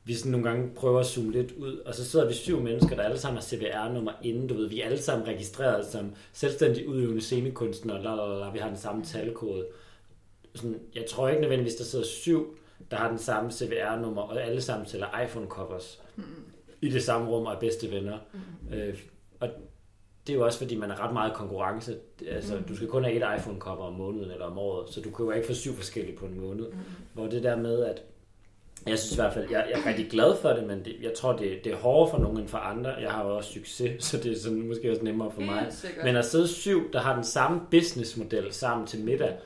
vi 0.05 0.15
sådan 0.15 0.33
nogle 0.33 0.49
gange 0.49 0.71
prøver 0.75 1.01
at 1.01 1.07
zoome 1.07 1.33
lidt 1.33 1.53
ud, 1.53 1.79
og 1.79 1.95
så 1.95 2.05
sidder 2.05 2.29
vi 2.29 2.35
syv 2.35 2.61
mennesker, 2.61 2.97
der 2.97 3.03
alle 3.03 3.19
sammen 3.19 3.37
har 3.37 3.43
CVR-nummer 3.45 4.13
inden, 4.23 4.47
du 4.47 4.55
ved, 4.55 4.69
vi 4.69 4.81
er 4.81 4.85
alle 4.85 5.03
sammen 5.03 5.29
registreret 5.29 5.87
som 5.87 6.13
selvstændig 6.33 6.89
udøvende 6.89 7.21
scenekunstnere, 7.21 8.03
la, 8.03 8.15
la, 8.15 8.39
la, 8.39 8.51
vi 8.51 8.59
har 8.59 8.69
den 8.69 8.77
samme 8.79 9.05
talkode. 9.05 9.67
Sådan, 10.55 10.79
jeg 10.95 11.05
tror 11.09 11.29
ikke 11.29 11.41
nødvendigvis, 11.41 11.75
der 11.75 11.85
sidder 11.85 12.05
syv, 12.05 12.57
der 12.91 12.97
har 12.97 13.09
den 13.09 13.19
samme 13.19 13.51
CVR-nummer, 13.53 14.23
og 14.23 14.43
alle 14.43 14.61
sammen 14.61 14.87
sælger 14.89 15.07
iPhone-covers 15.07 16.01
i 16.81 16.89
det 16.91 17.03
samme 17.03 17.29
rum 17.31 17.47
og 17.47 17.55
er 17.55 17.59
bedste 17.61 17.91
venner. 17.91 18.19
Øh, 18.73 18.99
og 19.41 19.49
det 20.27 20.33
er 20.33 20.37
jo 20.37 20.45
også 20.45 20.59
fordi, 20.59 20.77
man 20.77 20.91
er 20.91 21.01
ret 21.05 21.13
meget 21.13 21.35
konkurrence. 21.35 21.97
Altså, 22.29 22.57
Mm. 22.57 22.63
Du 22.63 22.77
skal 22.77 22.89
kun 22.89 23.05
have 23.05 23.17
et 23.17 23.39
iPhone-cover 23.41 23.85
om 23.85 23.93
måneden 23.93 24.31
eller 24.31 24.45
om 24.45 24.59
året, 24.59 24.95
så 24.95 25.01
du 25.01 25.11
kan 25.11 25.25
jo 25.25 25.31
ikke 25.31 25.47
få 25.47 25.55
syv 25.55 25.73
forskellige 25.75 26.17
på 26.17 26.27
en 26.27 26.41
måned. 26.41 26.69
Mm. 26.71 26.79
Hvor 27.15 27.27
det 27.27 27.43
der 27.43 27.57
med, 27.57 27.85
at 27.85 28.03
jeg 28.87 28.99
synes 28.99 29.13
i 29.13 29.15
hvert 29.15 29.35
fald, 29.35 29.51
jeg, 29.51 29.67
jeg 29.71 29.81
er 29.81 29.87
rigtig 29.87 30.11
glad 30.11 30.37
for 30.37 30.49
det, 30.49 30.67
men 30.67 30.85
det, 30.85 30.97
jeg 31.03 31.13
tror, 31.17 31.33
det, 31.37 31.65
det 31.65 31.73
er 31.73 31.77
hårdere 31.77 32.11
for 32.11 32.19
nogen 32.19 32.39
end 32.39 32.49
for 32.49 32.59
andre. 32.59 32.91
Jeg 32.91 33.11
har 33.11 33.25
jo 33.25 33.37
også 33.37 33.53
succes, 33.53 34.05
så 34.09 34.17
det 34.17 34.33
er 34.33 34.39
sådan, 34.39 34.63
måske 34.69 34.91
også 34.91 35.03
nemmere 35.05 35.31
for 35.31 35.41
mig. 35.41 35.73
Men 36.05 36.17
at 36.17 36.25
sidde 36.25 36.49
syv, 36.49 36.93
der 36.93 37.01
har 37.01 37.15
den 37.15 37.25
samme 37.25 37.61
businessmodel 37.71 38.53
sammen 38.53 38.87
til 38.87 39.05
middag, 39.05 39.39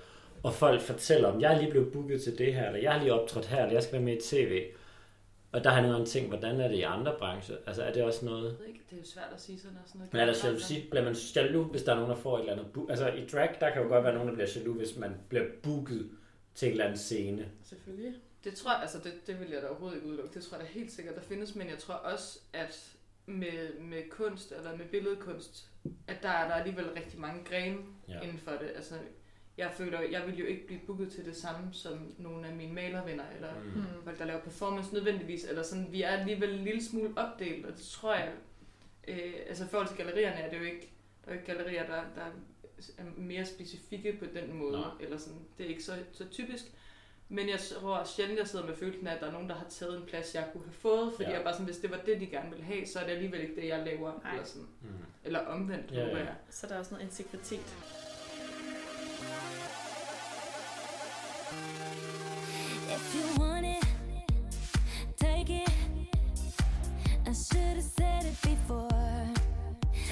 og 0.43 0.55
folk 0.55 0.81
fortæller 0.81 1.29
om, 1.29 1.41
jeg 1.41 1.55
er 1.55 1.59
lige 1.61 1.71
blevet 1.71 1.93
booket 1.93 2.23
til 2.23 2.39
det 2.39 2.55
her, 2.55 2.67
eller 2.67 2.81
jeg 2.81 2.93
har 2.93 3.01
lige 3.01 3.13
optrådt 3.13 3.47
her, 3.47 3.63
eller 3.63 3.73
jeg 3.73 3.83
skal 3.83 3.93
være 3.93 4.03
med 4.03 4.17
i 4.17 4.21
tv. 4.21 4.63
Og 5.53 5.65
der 5.65 5.71
har 5.71 5.81
jeg 5.81 5.91
nogle 5.91 6.07
tænkt, 6.07 6.29
hvordan 6.29 6.61
er 6.61 6.69
det 6.69 6.77
i 6.77 6.83
andre 6.83 7.15
brancher? 7.19 7.57
Altså 7.67 7.83
er 7.83 7.93
det 7.93 8.03
også 8.03 8.25
noget... 8.25 8.45
Jeg 8.45 8.59
ved 8.59 8.67
ikke, 8.67 8.85
det 8.91 8.97
er 8.97 9.01
jo 9.01 9.07
svært 9.07 9.31
at 9.35 9.41
sige 9.41 9.59
sådan 9.59 9.75
noget. 9.75 9.89
Sådan 9.89 9.99
noget 9.99 10.13
Men 10.13 10.21
er 10.21 10.27
der 10.27 10.49
jalousi? 10.49 10.87
Bliver 10.91 11.05
man 11.05 11.15
jaloux, 11.37 11.71
hvis 11.71 11.83
der 11.83 11.93
er 11.93 11.97
nogen, 11.97 12.11
der 12.11 12.17
får 12.17 12.37
et 12.37 12.41
eller 12.41 12.53
andet... 12.53 12.67
Bu- 12.77 12.91
altså 12.91 13.09
i 13.09 13.27
drag, 13.33 13.57
der 13.61 13.71
kan 13.71 13.83
jo 13.83 13.89
godt 13.89 14.05
være 14.05 14.15
nogen, 14.15 14.29
der 14.29 14.35
bliver 14.35 14.49
jaloux, 14.57 14.77
hvis 14.77 14.97
man 14.97 15.11
bliver 15.29 15.45
booket 15.63 16.11
til 16.55 16.67
en 16.67 16.73
eller 16.73 16.85
anden 16.85 16.99
scene. 16.99 17.45
Selvfølgelig. 17.65 18.13
Det 18.47 18.55
tror 18.55 18.73
jeg, 18.73 18.81
altså 18.83 18.99
det, 18.99 19.27
det 19.27 19.41
vil 19.41 19.49
jeg 19.51 19.63
da 19.63 19.67
overhovedet 19.69 19.97
ikke 19.97 20.09
udelukke. 20.09 20.35
Det 20.35 20.43
tror 20.45 20.57
jeg 20.59 20.67
da 20.67 20.73
helt 20.73 20.93
sikkert, 20.93 21.15
der 21.15 21.23
findes. 21.23 21.55
Men 21.55 21.69
jeg 21.69 21.79
tror 21.79 21.95
også, 21.95 22.39
at 22.53 22.93
med, 23.27 23.79
med 23.81 24.03
kunst, 24.11 24.53
eller 24.53 24.77
med 24.77 24.87
billedkunst, 24.87 25.69
at 26.07 26.23
der 26.23 26.29
er 26.29 26.49
der 26.49 26.55
alligevel 26.55 26.91
rigtig 26.91 27.21
mange 27.21 27.45
grene 27.45 27.79
Ja. 28.09 28.21
inden 28.21 28.39
for 28.39 28.51
det. 28.51 28.73
Altså, 28.77 28.95
jeg 29.57 29.71
føler, 29.77 30.01
jeg 30.01 30.27
vil 30.27 30.39
jo 30.39 30.45
ikke 30.47 30.67
blive 30.67 30.81
booket 30.87 31.13
til 31.13 31.25
det 31.25 31.37
samme 31.37 31.69
som 31.73 32.15
nogle 32.19 32.49
af 32.49 32.55
mine 32.55 32.73
malervenner, 32.73 33.25
eller 33.37 33.55
Mm. 33.55 33.81
Mm. 33.81 33.85
folk, 34.05 34.19
der 34.19 34.25
laver 34.25 34.41
performance 34.41 34.95
nødvendigvis, 34.95 35.45
eller 35.45 35.63
sådan, 35.63 35.93
vi 35.93 36.03
er 36.03 36.09
alligevel 36.09 36.55
en 36.59 36.65
lille 36.65 36.85
smule 36.85 37.11
opdelt, 37.17 37.67
og 37.67 37.73
det 37.73 37.83
tror 37.83 38.15
jeg, 38.15 38.33
øh, 39.09 39.33
altså 39.49 39.65
i 39.65 39.69
forhold 39.69 39.89
til 39.89 39.97
gallerierne 39.97 40.37
er 40.41 40.51
det 40.51 40.59
jo 40.59 40.63
ikke, 40.65 40.93
der 41.25 41.31
er 41.31 41.35
jo 41.35 41.41
ikke 41.41 41.53
gallerier, 41.53 41.87
der, 41.87 42.03
der 42.15 42.23
er 42.99 43.05
mere 43.17 43.47
specifikke 43.47 44.13
på 44.19 44.25
den 44.35 44.55
måde, 44.55 44.73
Nej. 44.81 44.91
eller 45.01 45.19
sådan, 45.19 45.39
det 45.59 45.67
er 45.67 45.71
ikke 45.71 45.85
så, 45.85 45.93
så 46.13 46.29
typisk, 46.29 46.65
men 47.29 47.49
jeg 47.49 47.59
tror 47.61 48.05
sjældent, 48.05 48.39
jeg 48.39 48.47
sidder 48.49 48.67
med 48.67 48.77
følelsen 48.77 49.07
af, 49.07 49.15
at 49.15 49.21
der 49.21 49.27
er 49.27 49.33
nogen, 49.33 49.49
der 49.49 49.55
har 49.55 49.67
taget 49.71 49.97
en 49.97 50.03
plads, 50.07 50.35
jeg 50.35 50.49
kunne 50.53 50.65
have 50.65 50.73
fået, 50.75 51.13
fordi 51.17 51.29
Ja. 51.31 51.35
jeg 51.37 51.45
bare 51.45 51.53
sådan, 51.55 51.67
hvis 51.67 51.77
det 51.77 51.91
var 51.91 51.97
det, 52.07 52.21
de 52.21 52.27
gerne 52.27 52.51
ville 52.51 52.65
have, 52.65 52.87
så 52.87 52.99
er 52.99 53.05
det 53.05 53.13
alligevel 53.13 53.41
ikke 53.41 53.57
det, 53.61 53.69
jeg 53.69 53.83
laver, 53.87 54.13
Nej. 54.23 54.33
eller, 54.33 54.47
sådan, 54.47 54.67
Mm. 54.83 54.89
eller 55.25 55.41
omvendt, 55.47 55.91
Ja, 55.93 55.97
ja, 55.99 56.05
håber 56.05 56.19
ja. 56.19 56.25
jeg. 56.25 56.35
Så 56.51 56.67
der 56.67 56.75
er 56.75 56.79
også 56.79 56.95
noget 56.95 57.05
integritet. 57.05 57.75
If 62.89 63.15
you 63.15 63.43
want 63.43 63.67
it, 63.67 63.85
take 65.17 65.51
it. 65.63 65.69
I 67.27 67.33
should 67.35 67.63
have 67.75 67.83
said 67.83 68.25
it 68.31 68.39
before. 68.43 68.56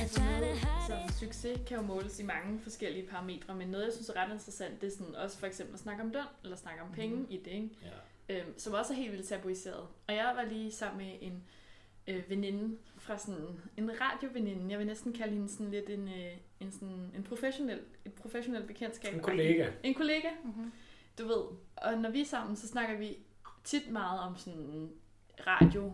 Altså 0.09 0.95
it. 1.09 1.15
succes 1.15 1.61
kan 1.67 1.77
jo 1.77 1.83
måles 1.83 2.21
i 2.21 2.23
mange 2.23 2.61
forskellige 2.61 3.07
parametre, 3.07 3.55
men 3.55 3.69
noget, 3.69 3.85
jeg 3.85 3.93
synes 3.93 4.09
er 4.09 4.17
ret 4.17 4.33
interessant, 4.33 4.81
det 4.81 4.87
er 4.87 4.91
sådan 4.97 5.15
også 5.15 5.39
for 5.39 5.47
eksempel 5.47 5.75
at 5.75 5.81
snakke 5.81 6.03
om 6.03 6.11
løn, 6.11 6.23
eller 6.45 6.57
snakke 6.57 6.83
om 6.83 6.93
penge 6.93 7.17
Mhm. 7.17 7.27
i 7.31 7.37
det, 7.37 7.47
ikke? 7.51 7.71
Ja. 8.29 8.41
Øhm, 8.41 8.59
som 8.59 8.73
også 8.75 8.93
er 8.93 8.97
helt 8.97 9.13
vildt 9.13 9.27
tabuiseret. 9.29 9.87
Og 10.09 10.15
jeg 10.15 10.33
var 10.37 10.45
lige 10.45 10.73
sammen 10.73 11.07
med 11.07 11.17
en 11.21 11.43
øh, 12.07 12.31
veninde 12.31 12.77
fra 12.99 13.19
sådan 13.19 13.47
en 13.77 13.91
radioveninde. 14.01 14.71
Jeg 14.71 14.79
vil 14.79 14.87
næsten 14.87 15.13
kalde 15.13 15.35
hende 15.35 15.49
sådan 15.49 15.71
lidt 15.71 15.91
en, 15.91 16.09
øh, 16.09 16.33
en, 16.61 16.73
sådan, 16.73 17.11
en 17.17 17.23
professionel, 17.29 17.81
et 18.05 18.13
professionelt 18.13 18.67
bekendtskab. 18.67 19.15
En 19.15 19.21
kollega. 19.21 19.71
En 19.83 19.95
kollega, 19.95 20.29
Mm-hmm. 20.45 20.73
du 21.19 21.27
ved. 21.27 21.43
Og 21.77 21.99
når 21.99 22.11
vi 22.11 22.21
er 22.21 22.25
sammen, 22.25 22.57
så 22.57 22.69
snakker 22.69 22.97
vi 22.99 23.17
tit 23.65 23.91
meget 23.91 24.21
om 24.21 24.37
sådan 24.37 24.91
radio, 25.47 25.93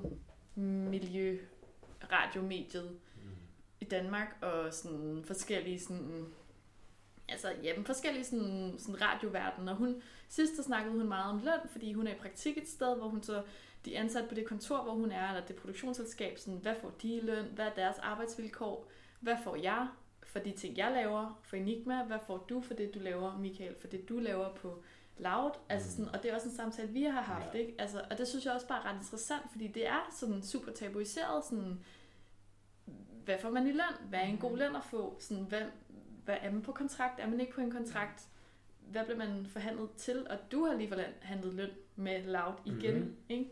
miljø, 0.54 1.38
radiomediet 2.12 2.98
i 3.80 3.84
Danmark, 3.84 4.36
og 4.42 4.74
sådan 4.74 5.22
forskellige 5.26 5.80
sådan, 5.80 6.26
altså 7.28 7.48
ja, 7.62 7.76
men 7.76 7.84
forskellige 7.84 8.24
sådan, 8.24 8.74
sådan 8.78 9.02
radioverden. 9.02 9.68
Og 9.68 9.76
hun, 9.76 10.02
sidst 10.28 10.56
der 10.56 10.62
snakkede 10.62 10.96
hun 10.98 11.08
meget 11.08 11.30
om 11.32 11.38
løn, 11.38 11.68
fordi 11.70 11.92
hun 11.92 12.06
er 12.06 12.12
i 12.12 12.18
praktik 12.18 12.58
et 12.58 12.68
sted, 12.68 12.96
hvor 12.96 13.08
hun 13.08 13.22
så, 13.22 13.42
de 13.84 13.94
er 13.96 14.00
ansat 14.00 14.28
på 14.28 14.34
det 14.34 14.46
kontor, 14.46 14.82
hvor 14.82 14.92
hun 14.92 15.12
er, 15.12 15.28
eller 15.28 15.46
det 15.46 15.56
produktionsselskab, 15.56 16.38
sådan, 16.38 16.58
hvad 16.62 16.74
får 16.80 16.90
de 17.02 17.14
i 17.16 17.20
løn, 17.20 17.44
hvad 17.54 17.66
er 17.66 17.74
deres 17.74 17.98
arbejdsvilkår, 17.98 18.88
hvad 19.20 19.36
får 19.44 19.56
jeg 19.56 19.88
for 20.22 20.38
de 20.38 20.50
ting, 20.52 20.76
jeg 20.76 20.92
laver 20.92 21.40
for 21.42 21.56
Enigma, 21.56 22.02
hvad 22.02 22.18
får 22.26 22.38
du 22.48 22.60
for 22.60 22.74
det, 22.74 22.94
du 22.94 22.98
laver, 22.98 23.38
Michael, 23.38 23.74
for 23.80 23.88
det, 23.88 24.08
du 24.08 24.18
laver 24.18 24.54
på 24.54 24.82
Loud, 25.18 25.50
altså 25.68 25.90
sådan, 25.90 26.14
og 26.14 26.22
det 26.22 26.30
er 26.30 26.34
også 26.34 26.48
en 26.48 26.54
samtale, 26.54 26.88
vi 26.88 27.02
har 27.02 27.20
haft, 27.20 27.54
Ja. 27.54 27.58
ikke? 27.58 27.74
Altså, 27.78 28.02
og 28.10 28.18
det 28.18 28.28
synes 28.28 28.44
jeg 28.44 28.54
også 28.54 28.66
bare 28.66 28.78
er 28.84 28.90
ret 28.92 28.96
interessant, 29.02 29.42
fordi 29.50 29.66
det 29.66 29.86
er 29.86 30.08
sådan 30.20 30.42
super 30.42 30.72
tabuiseret, 30.72 31.44
sådan, 31.44 31.80
hvad 33.24 33.38
får 33.38 33.50
man 33.50 33.66
i 33.66 33.72
løn? 33.72 34.08
Hvad 34.08 34.18
er 34.20 34.24
en 34.24 34.38
god 34.38 34.56
løn 34.58 34.76
at 34.76 34.84
få? 34.84 35.16
Sådan, 35.20 35.44
hvad, 35.44 35.62
hvad 36.24 36.36
er 36.40 36.50
man 36.52 36.62
på 36.62 36.72
kontrakt? 36.72 37.20
Er 37.20 37.26
man 37.26 37.40
ikke 37.40 37.52
på 37.52 37.60
en 37.60 37.70
kontrakt? 37.70 38.28
Hvad 38.80 39.04
bliver 39.04 39.18
man 39.18 39.46
forhandlet 39.46 39.90
til? 39.96 40.26
Og 40.30 40.38
du 40.52 40.64
har 40.64 40.74
lige 40.74 40.88
forhandlet 40.88 41.54
løn 41.54 41.70
med 41.96 42.24
Loud 42.24 42.54
igen, 42.64 42.94
Mhm. 42.94 43.02
mm-hmm. 43.04 43.16
ikke? 43.28 43.50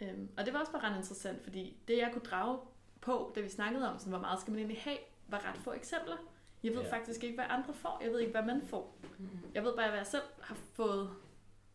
Øhm, 0.00 0.28
og 0.38 0.44
det 0.46 0.52
var 0.54 0.60
også 0.60 0.72
bare 0.72 0.82
ret 0.82 0.96
interessant, 0.96 1.42
fordi 1.42 1.76
det 1.88 1.98
jeg 1.98 2.10
kunne 2.12 2.22
drage 2.24 2.58
på, 3.00 3.32
da 3.34 3.40
vi 3.40 3.48
snakkede 3.48 3.90
om, 3.92 3.98
sådan, 3.98 4.10
hvor 4.10 4.20
meget 4.20 4.40
skal 4.40 4.50
man 4.50 4.58
egentlig 4.58 4.80
have, 4.82 4.98
var 5.28 5.48
ret 5.48 5.58
få 5.58 5.72
eksempler. 5.72 6.16
Jeg 6.62 6.72
ved 6.74 6.82
Ja. 6.82 6.92
faktisk 6.96 7.24
ikke, 7.24 7.34
hvad 7.36 7.44
andre 7.48 7.74
får. 7.74 7.98
Jeg 8.04 8.10
ved 8.12 8.20
ikke, 8.20 8.32
hvad 8.32 8.42
man 8.44 8.62
får. 8.62 8.96
Mm-hmm. 9.18 9.38
Jeg 9.54 9.64
ved 9.64 9.76
bare, 9.76 9.88
hvad 9.88 9.98
jeg 9.98 10.06
selv 10.06 10.22
har 10.40 10.54
fået 10.54 11.10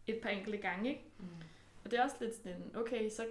et 0.08 0.20
par 0.24 0.30
enkelte 0.30 0.58
gange, 0.58 0.90
ikke? 0.90 1.04
Mm. 1.20 1.26
Og 1.86 1.92
det 1.92 2.00
er 2.00 2.04
også 2.04 2.16
lidt 2.22 2.36
sådan, 2.36 2.72
okay, 2.76 3.10
så, 3.10 3.26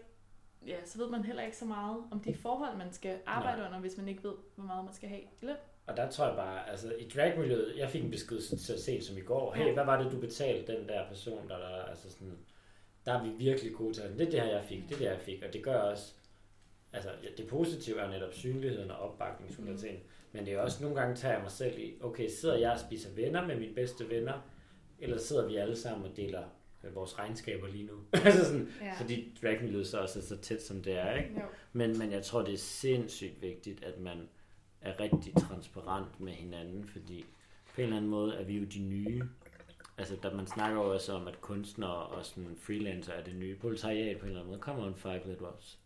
ja, 0.67 0.77
så 0.85 0.99
ved 0.99 1.09
man 1.11 1.25
heller 1.25 1.43
ikke 1.43 1.57
så 1.57 1.65
meget 1.65 1.97
om 2.11 2.21
de 2.21 2.35
forhold, 2.35 2.77
man 2.77 2.93
skal 2.93 3.19
arbejde 3.27 3.59
Nej. 3.59 3.67
under, 3.67 3.81
hvis 3.81 3.97
man 3.97 4.09
ikke 4.09 4.25
ved, 4.25 4.35
hvor 4.55 4.65
meget 4.65 4.85
man 4.85 4.95
skal 4.95 5.09
have 5.09 5.21
i 5.21 5.27
løn. 5.43 5.57
Og 5.87 5.97
der 5.97 6.11
tror 6.11 6.27
jeg 6.27 6.37
bare, 6.37 6.71
altså 6.71 6.95
i 6.99 7.09
dragmiljøet, 7.09 7.75
jeg 7.77 7.91
fik 7.91 8.05
en 8.05 8.11
besked 8.11 8.41
så, 8.41 8.83
sent 8.83 9.05
som 9.05 9.17
i 9.17 9.21
går. 9.21 9.55
Hey, 9.55 9.73
hvad 9.73 9.85
var 9.85 10.03
det, 10.03 10.13
du 10.13 10.21
betalte 10.21 10.77
den 10.77 10.89
der 10.89 11.09
person, 11.09 11.49
der, 11.49 11.59
der 11.59 11.85
altså 11.85 12.11
sådan, 12.11 12.39
der 13.07 13.13
er 13.13 13.25
vi 13.25 13.31
virkelig 13.31 13.75
gode 13.75 13.95
til. 13.95 14.03
Det 14.03 14.27
er 14.27 14.31
det 14.31 14.41
her, 14.41 14.49
jeg 14.49 14.65
fik, 14.65 14.83
det 14.89 14.95
er 14.95 14.99
det, 14.99 15.05
jeg 15.05 15.21
fik. 15.21 15.43
Og 15.43 15.53
det 15.53 15.63
gør 15.63 15.79
også, 15.79 16.13
altså 16.93 17.11
ja, 17.23 17.29
det 17.37 17.47
positive 17.49 18.01
er 18.01 18.11
netop 18.11 18.33
synligheden 18.33 18.91
og 18.91 18.97
opbakningskulturen. 18.97 19.95
Mm. 19.95 20.01
Men 20.33 20.47
det 20.47 20.55
er 20.55 20.61
også 20.61 20.83
nogle 20.83 21.01
gange 21.01 21.17
tager 21.17 21.35
jeg 21.35 21.43
mig 21.43 21.51
selv 21.51 21.79
i, 21.79 21.95
okay, 22.03 22.29
sidder 22.29 22.57
jeg 22.57 22.73
og 22.73 22.79
spiser 22.79 23.15
venner 23.15 23.47
med 23.47 23.57
mine 23.57 23.75
bedste 23.75 24.11
venner, 24.11 24.41
eller 24.99 25.19
sidder 25.19 25.47
vi 25.47 25.57
alle 25.57 25.77
sammen 25.77 26.11
og 26.11 26.17
deler 26.17 26.43
vores 26.95 27.19
regnskaber 27.19 27.69
lige 27.69 27.85
nu? 27.87 27.93
altså 28.25 28.45
sådan, 28.45 28.69
Ja. 28.81 28.95
fordi 29.01 29.33
så 29.85 30.01
også 30.01 30.19
er 30.19 30.23
så 30.23 30.37
tæt, 30.37 30.63
som 30.63 30.83
det 30.83 30.93
er, 30.99 31.15
ikke? 31.15 31.35
Jo. 31.35 31.47
Men, 31.73 31.99
men 31.99 32.13
jeg 32.13 32.23
tror, 32.25 32.43
det 32.43 32.55
er 32.55 32.59
sindssygt 32.59 33.43
vigtigt, 33.43 33.85
at 33.85 34.01
man 34.01 34.29
er 34.81 35.01
rigtig 35.01 35.35
transparent 35.37 36.21
med 36.21 36.33
hinanden, 36.33 36.89
fordi 36.89 37.25
på 37.75 37.81
en 37.81 37.83
eller 37.85 37.97
anden 37.97 38.11
måde 38.11 38.35
er 38.35 38.45
vi 38.45 38.59
jo 38.59 38.65
de 38.65 38.79
nye. 38.79 39.23
Altså, 39.99 40.17
der 40.23 40.35
man 40.35 40.47
snakker 40.47 40.77
jo 40.83 40.93
også 40.93 41.13
om, 41.13 41.29
at 41.29 41.41
kunstnere 41.41 41.97
og 42.07 42.25
sådan 42.27 42.57
freelancer 42.63 43.13
er 43.13 43.25
det 43.25 43.37
nye. 43.37 43.57
Proletariat 43.57 44.19
på 44.19 44.23
en 44.25 44.29
eller 44.29 44.41
anden 44.41 44.51
måde. 44.51 44.63
Come 44.63 44.83
on, 44.83 44.95
five 44.95 45.21
us. 45.59 45.79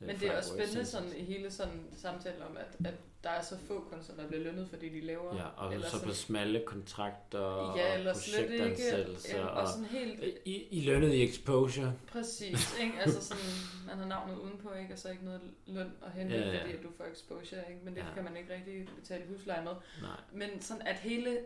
Øh, 0.00 0.06
Men 0.06 0.20
det 0.20 0.28
er 0.28 0.36
også 0.36 0.50
spændende 0.54 0.84
sådan, 0.86 1.16
i 1.16 1.24
hele 1.24 1.50
sådan 1.50 1.86
samtalen 1.96 2.42
om, 2.42 2.56
at, 2.56 2.86
at 2.86 2.94
der 3.24 3.30
er 3.30 3.42
så 3.42 3.56
få 3.68 3.86
kunstnere, 3.92 4.20
der 4.22 4.26
bliver 4.28 4.42
lønnet, 4.44 4.68
fordi 4.68 4.88
de 4.88 5.00
laver. 5.00 5.36
Ja, 5.36 5.44
og 5.56 5.74
eller 5.74 5.86
så 5.86 5.92
på 5.96 5.98
sådan- 5.98 6.14
smalle 6.14 6.62
kontrakter 6.66 7.38
ja, 7.40 7.92
og 7.92 7.98
eller 7.98 8.38
ikke. 8.38 8.48
projektansættelser. 8.58 9.38
Ja, 9.38 9.46
og 9.46 9.60
og 9.62 9.68
sådan 9.68 9.84
helt 9.84 10.24
I, 10.44 10.66
I 10.70 10.80
lønnet 10.80 11.12
i 11.14 11.22
exposure. 11.28 11.92
præcis, 12.08 12.78
ikke? 12.80 12.92
Altså 13.00 13.24
sådan, 13.24 13.44
man 13.86 13.98
har 13.98 14.06
navnet 14.06 14.38
udenpå, 14.38 14.72
ikke? 14.74 14.92
Og 14.92 14.98
så 14.98 15.10
ikke 15.10 15.24
noget 15.24 15.40
løn 15.66 15.92
at 16.06 16.12
hente, 16.12 16.34
Ja, 16.36 16.52
ja. 16.52 16.60
fordi 16.62 16.72
at 16.72 16.82
du 16.82 16.88
får 16.96 17.04
exposure, 17.04 17.60
ikke? 17.68 17.80
Men 17.84 17.94
det 17.94 18.00
Ja. 18.00 18.14
kan 18.14 18.24
man 18.24 18.36
ikke 18.36 18.54
rigtig 18.54 18.88
betale 19.00 19.24
husleje 19.28 19.64
med. 19.64 19.72
Nej. 20.02 20.10
Men 20.32 20.62
sådan, 20.62 20.86
at 20.86 20.96
hele 20.96 21.38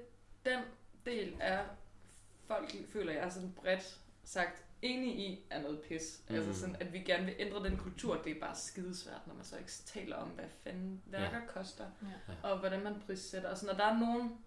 den 0.46 0.58
del 1.06 1.34
af 1.40 1.58
folk, 2.46 2.74
føler 2.92 3.12
jeg, 3.12 3.22
er 3.24 3.28
sådan 3.28 3.52
bredt 3.62 3.96
sagt, 4.24 4.64
enig 4.82 5.18
i, 5.18 5.46
er 5.50 5.62
noget 5.62 5.80
pis. 5.80 6.22
Mm. 6.28 6.34
Mm. 6.34 6.40
Altså 6.40 6.60
sådan, 6.60 6.76
at 6.80 6.92
vi 6.92 6.98
gerne 6.98 7.24
vil 7.24 7.34
ændre 7.38 7.64
den 7.64 7.76
kultur, 7.76 8.22
det 8.22 8.36
er 8.36 8.40
bare 8.40 8.56
skidesvært, 8.56 9.26
når 9.26 9.34
man 9.34 9.44
så 9.44 9.58
ikke 9.58 9.70
taler 9.70 10.16
om, 10.16 10.28
hvad 10.28 10.44
fanden 10.64 11.02
værker 11.06 11.38
ja. 11.40 11.46
koster, 11.46 11.84
Ja. 12.02 12.48
og 12.50 12.58
hvordan 12.58 12.82
man 12.84 12.94
prissætter. 13.06 13.48
Og 13.50 13.56
sådan, 13.58 13.70
og 13.72 13.78
der 13.78 13.84
er 13.86 13.98
nogen, 13.98 14.38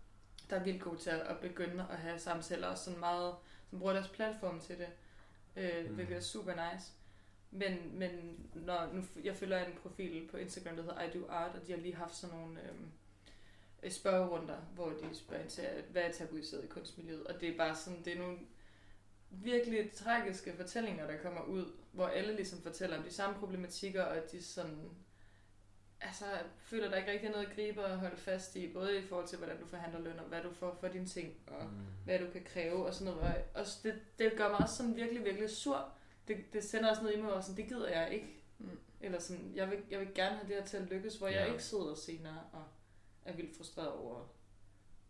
der 0.50 0.56
er 0.56 0.64
vildt 0.64 0.82
gode 0.82 0.98
til 1.00 1.10
at 1.10 1.38
begynde 1.42 1.86
at 1.92 1.98
have 1.98 2.20
samtaler, 2.20 2.68
og 2.68 2.78
sådan 2.78 3.00
meget, 3.00 3.36
som 3.70 3.80
bruger 3.80 3.94
deres 3.94 4.08
platform 4.08 4.60
til 4.60 4.78
det, 4.78 4.88
øh, 5.56 5.90
Mm. 5.90 5.96
hvilket 5.96 6.18
er 6.18 6.22
super 6.22 6.52
nice. 6.74 6.92
Men, 7.52 8.00
men 8.00 8.10
når, 8.54 8.90
nu, 8.94 9.04
jeg 9.24 9.36
følger 9.36 9.66
en 9.66 9.74
profil 9.82 10.28
på 10.32 10.38
Instagram, 10.38 10.76
der 10.76 10.84
hedder 10.84 11.02
I 11.02 11.10
Do 11.12 11.26
Art, 11.30 11.56
og 11.56 11.68
de 11.68 11.72
har 11.72 11.80
lige 11.80 11.96
haft 11.96 12.16
sådan 12.16 12.36
nogle 12.38 12.62
øhm, 12.70 12.92
øh, 13.84 13.92
spørgerunder, 13.92 14.58
hvor 14.76 14.90
de 14.90 15.16
spørger 15.16 15.42
ind 15.42 15.50
til, 15.52 15.62
at 15.62 15.84
hvad 15.92 16.02
er 16.02 16.12
tabuiseret 16.12 16.64
i 16.64 16.68
kunstmiljøet. 16.68 17.28
Og 17.28 17.42
det 17.42 17.50
er 17.50 17.58
bare 17.58 17.76
sådan, 17.76 18.04
det 18.06 18.14
er 18.14 18.18
nogle 18.20 18.38
virkelig 19.44 19.92
tragiske 19.92 20.54
fortællinger, 20.58 21.08
der 21.08 21.18
kommer 21.18 21.42
ud, 21.42 21.74
hvor 21.92 22.08
alle 22.08 22.36
ligesom 22.36 22.62
fortæller 22.62 22.98
om 22.98 23.04
de 23.04 23.14
samme 23.14 23.40
problematikker, 23.40 24.04
og 24.04 24.18
at 24.18 24.32
de 24.32 24.44
sådan, 24.44 24.90
altså, 26.02 26.26
føler, 26.58 26.90
der 26.90 26.98
ikke 26.98 27.12
rigtig 27.12 27.28
er 27.28 27.32
noget 27.32 27.46
at 27.46 27.56
gribe 27.56 27.86
og 27.86 27.98
holde 28.00 28.18
fast 28.18 28.56
i, 28.56 28.74
både 28.74 29.00
i 29.00 29.02
forhold 29.08 29.28
til, 29.28 29.38
hvordan 29.38 29.60
du 29.60 29.66
forhandler 29.68 30.00
løn, 30.00 30.20
og 30.20 30.26
hvad 30.26 30.42
du 30.42 30.52
får 30.54 30.78
for 30.80 30.88
dine 30.88 31.06
ting, 31.06 31.34
og 31.48 31.66
Mm. 31.66 31.86
hvad 32.06 32.20
du 32.20 32.26
kan 32.32 32.44
kræve, 32.44 32.86
og 32.86 32.94
sådan 32.94 33.14
noget. 33.14 33.36
Og 33.54 33.66
det, 33.84 34.02
det 34.20 34.34
gør 34.38 34.50
mig 34.50 34.60
også 34.60 34.76
sådan 34.76 34.96
virkelig, 34.96 35.26
virkelig 35.26 35.50
sur. 35.50 35.90
Det, 36.28 36.38
det 36.54 36.64
sender 36.64 36.90
også 36.90 37.02
noget 37.02 37.16
i 37.18 37.22
mig, 37.22 37.32
hvor 37.32 37.42
sådan, 37.42 37.58
det 37.58 37.68
gider 37.68 37.90
jeg 37.90 38.14
ikke. 38.14 38.44
Mm. 38.58 38.80
Eller 39.02 39.20
sådan, 39.20 39.52
jeg 39.56 39.72
vil, 39.72 39.80
jeg 39.90 40.00
vil 40.00 40.14
gerne 40.16 40.36
have 40.36 40.48
det 40.48 40.56
her 40.56 40.66
til 40.66 40.78
at 40.78 40.84
lykkes, 40.90 41.16
hvor 41.16 41.28
ja. 41.28 41.40
jeg 41.40 41.52
ikke 41.52 41.64
sidder 41.64 41.96
senere 41.96 42.44
og 42.54 42.64
er 43.26 43.34
vildt 43.34 43.58
frustreret 43.58 43.92
over 43.92 44.28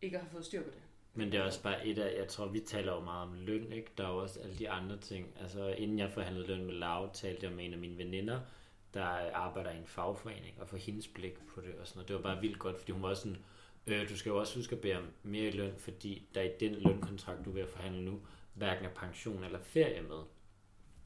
ikke 0.01 0.17
at 0.17 0.23
have 0.23 0.31
fået 0.31 0.45
styr 0.45 0.63
på 0.63 0.69
det. 0.69 0.81
Men 1.17 1.31
det 1.31 1.39
er 1.39 1.43
også 1.43 1.63
bare 1.63 1.87
et 1.87 1.99
af, 1.99 2.19
jeg 2.19 2.27
tror, 2.27 2.45
vi 2.47 2.59
taler 2.59 2.93
jo 2.93 2.99
meget 2.99 3.27
om 3.27 3.33
løn, 3.33 3.71
ikke? 3.71 3.91
Der 3.97 4.03
er 4.03 4.09
jo 4.09 4.17
også 4.17 4.39
alle 4.39 4.55
de 4.55 4.69
andre 4.69 4.97
ting. 4.97 5.27
Altså, 5.41 5.67
inden 5.67 5.99
jeg 5.99 6.11
forhandlede 6.11 6.47
løn 6.47 6.65
med 6.65 6.73
Lav, 6.73 7.09
talte 7.13 7.45
jeg 7.45 7.55
med 7.55 7.65
en 7.65 7.73
af 7.73 7.79
mine 7.79 7.97
veninder, 7.97 8.39
der 8.93 9.03
arbejder 9.33 9.71
i 9.71 9.77
en 9.77 9.85
fagforening, 9.85 10.61
og 10.61 10.67
få 10.67 10.75
hendes 10.75 11.07
blik 11.07 11.47
på 11.47 11.61
det 11.61 11.75
og 11.79 11.87
sådan 11.87 11.97
noget. 11.97 12.07
Det 12.07 12.15
var 12.15 12.21
bare 12.21 12.41
vildt 12.41 12.59
godt, 12.59 12.77
fordi 12.79 12.91
hun 12.91 13.03
var 13.03 13.13
sådan, 13.13 13.37
øh, 13.87 14.09
du 14.09 14.17
skal 14.17 14.29
jo 14.29 14.39
også 14.39 14.59
huske 14.59 14.75
at 14.75 14.81
bede 14.81 14.97
om 14.97 15.07
mere 15.23 15.47
i 15.47 15.51
løn, 15.51 15.73
fordi 15.77 16.27
der 16.35 16.41
i 16.41 16.51
den 16.59 16.73
lønkontrakt, 16.73 17.45
du 17.45 17.49
er 17.49 17.53
ved 17.53 17.61
at 17.61 17.69
forhandle 17.69 18.05
nu, 18.05 18.19
hverken 18.53 18.85
er 18.85 18.89
pension 18.89 19.43
eller 19.43 19.59
ferie 19.59 20.01
med. 20.01 20.23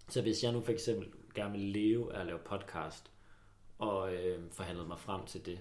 Så 0.08 0.22
hvis 0.22 0.44
jeg 0.44 0.52
nu 0.52 0.62
for 0.62 0.72
eksempel 0.72 1.08
gerne 1.36 1.52
vil 1.52 1.62
leve 1.62 2.14
af 2.14 2.20
at 2.20 2.26
lave 2.26 2.40
podcast, 2.40 3.12
og 3.78 4.14
øh, 4.14 4.52
forhandlede 4.52 4.88
mig 4.88 5.00
frem 5.00 5.26
til 5.26 5.46
det, 5.46 5.60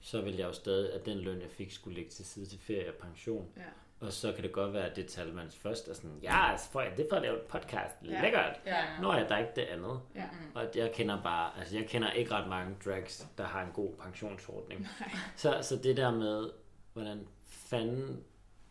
så 0.00 0.20
vil 0.20 0.36
jeg 0.36 0.46
jo 0.46 0.52
stadig, 0.52 0.92
at 0.92 1.06
den 1.06 1.18
løn, 1.18 1.40
jeg 1.40 1.50
fik, 1.50 1.72
skulle 1.72 1.94
ligge 1.94 2.10
til 2.10 2.24
side 2.24 2.46
til 2.46 2.58
ferie 2.58 2.88
og 2.88 2.94
pension. 2.94 3.48
Ja. 3.56 3.62
Og 4.00 4.12
så 4.12 4.32
kan 4.32 4.42
det 4.44 4.52
godt 4.52 4.72
være, 4.72 4.90
at 4.90 4.96
det 4.96 5.06
tal, 5.06 5.32
man 5.34 5.50
først 5.50 5.88
er 5.88 5.94
sådan, 5.94 6.18
ja, 6.22 6.56
så 6.56 6.70
får 6.70 6.80
jeg 6.80 6.92
det 6.96 7.06
for 7.10 7.16
at 7.16 7.22
lave 7.22 7.36
et 7.36 7.42
podcast. 7.42 7.96
Ja. 8.04 8.22
Lækkert. 8.22 8.60
Ja. 8.66 8.84
Nå 9.00 9.10
er 9.10 9.28
der 9.28 9.38
ikke 9.38 9.52
det 9.56 9.62
andet. 9.62 10.00
Ja. 10.14 10.24
Og 10.54 10.64
jeg 10.74 10.92
kender 10.92 11.22
bare, 11.22 11.58
altså 11.58 11.76
jeg 11.76 11.86
kender 11.86 12.10
ikke 12.10 12.30
ret 12.30 12.48
mange 12.48 12.76
drags, 12.84 13.28
der 13.38 13.44
har 13.44 13.62
en 13.62 13.72
god 13.72 13.92
pensionsordning. 14.02 14.88
Så, 15.36 15.58
så 15.62 15.76
det 15.76 15.96
der 15.96 16.10
med, 16.10 16.50
hvordan 16.92 17.26
fanden 17.46 18.24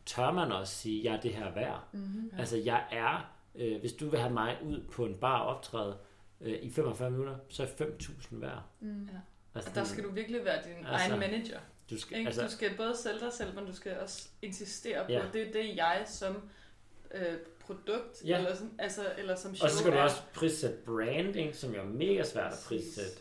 tør 0.05 0.31
man 0.31 0.51
også 0.51 0.75
sige, 0.75 1.03
jeg 1.03 1.17
er 1.17 1.21
det 1.21 1.33
her 1.33 1.53
værd. 1.53 1.87
Mm-hmm. 1.91 2.31
Altså 2.37 2.57
jeg 2.57 2.83
er, 2.91 3.33
øh, 3.55 3.79
hvis 3.79 3.93
du 3.93 4.09
vil 4.09 4.19
have 4.19 4.33
mig 4.33 4.57
ud 4.63 4.83
på 4.91 5.05
en 5.05 5.15
bar 5.15 5.39
optræde 5.39 5.97
øh, 6.41 6.59
i 6.61 6.71
45 6.71 7.11
minutter, 7.11 7.35
så 7.49 7.63
er 7.63 7.67
5.000 7.67 8.25
værd. 8.31 8.63
Mm. 8.79 9.09
Ja. 9.13 9.19
Altså, 9.57 9.69
Og 9.69 9.75
der 9.75 9.83
skal 9.83 10.03
du 10.03 10.11
virkelig 10.11 10.45
være 10.45 10.63
din 10.63 10.85
Altså, 10.85 10.91
egen 10.93 11.19
manager. 11.19 11.59
du 11.89 11.99
skal, 11.99 12.17
Ikke? 12.17 12.27
altså, 12.27 12.43
Du 12.43 12.49
skal 12.51 12.77
både 12.77 12.97
sælge 12.97 13.19
dig 13.19 13.33
selv, 13.33 13.55
men 13.55 13.65
du 13.65 13.75
skal 13.75 13.97
også 13.99 14.27
insistere 14.41 15.05
på, 15.05 15.11
Ja. 15.11 15.23
det 15.33 15.47
er 15.47 15.51
det, 15.51 15.75
jeg 15.77 16.03
som 16.07 16.49
øh, 17.13 17.37
produkt, 17.59 18.23
Ja. 18.25 18.37
eller, 18.37 18.55
sådan, 18.55 18.71
altså, 18.79 19.01
eller 19.17 19.35
som 19.35 19.55
show 19.55 19.65
Og 19.65 19.71
så 19.71 19.77
skal 19.77 19.91
du 19.91 19.97
også 19.97 20.21
prissætte 20.33 20.77
branding, 20.85 21.55
som 21.55 21.73
jo 21.75 21.81
er 21.81 21.85
mega 21.85 22.23
svært 22.23 22.51
at 22.53 22.59
prissætte. 22.67 23.17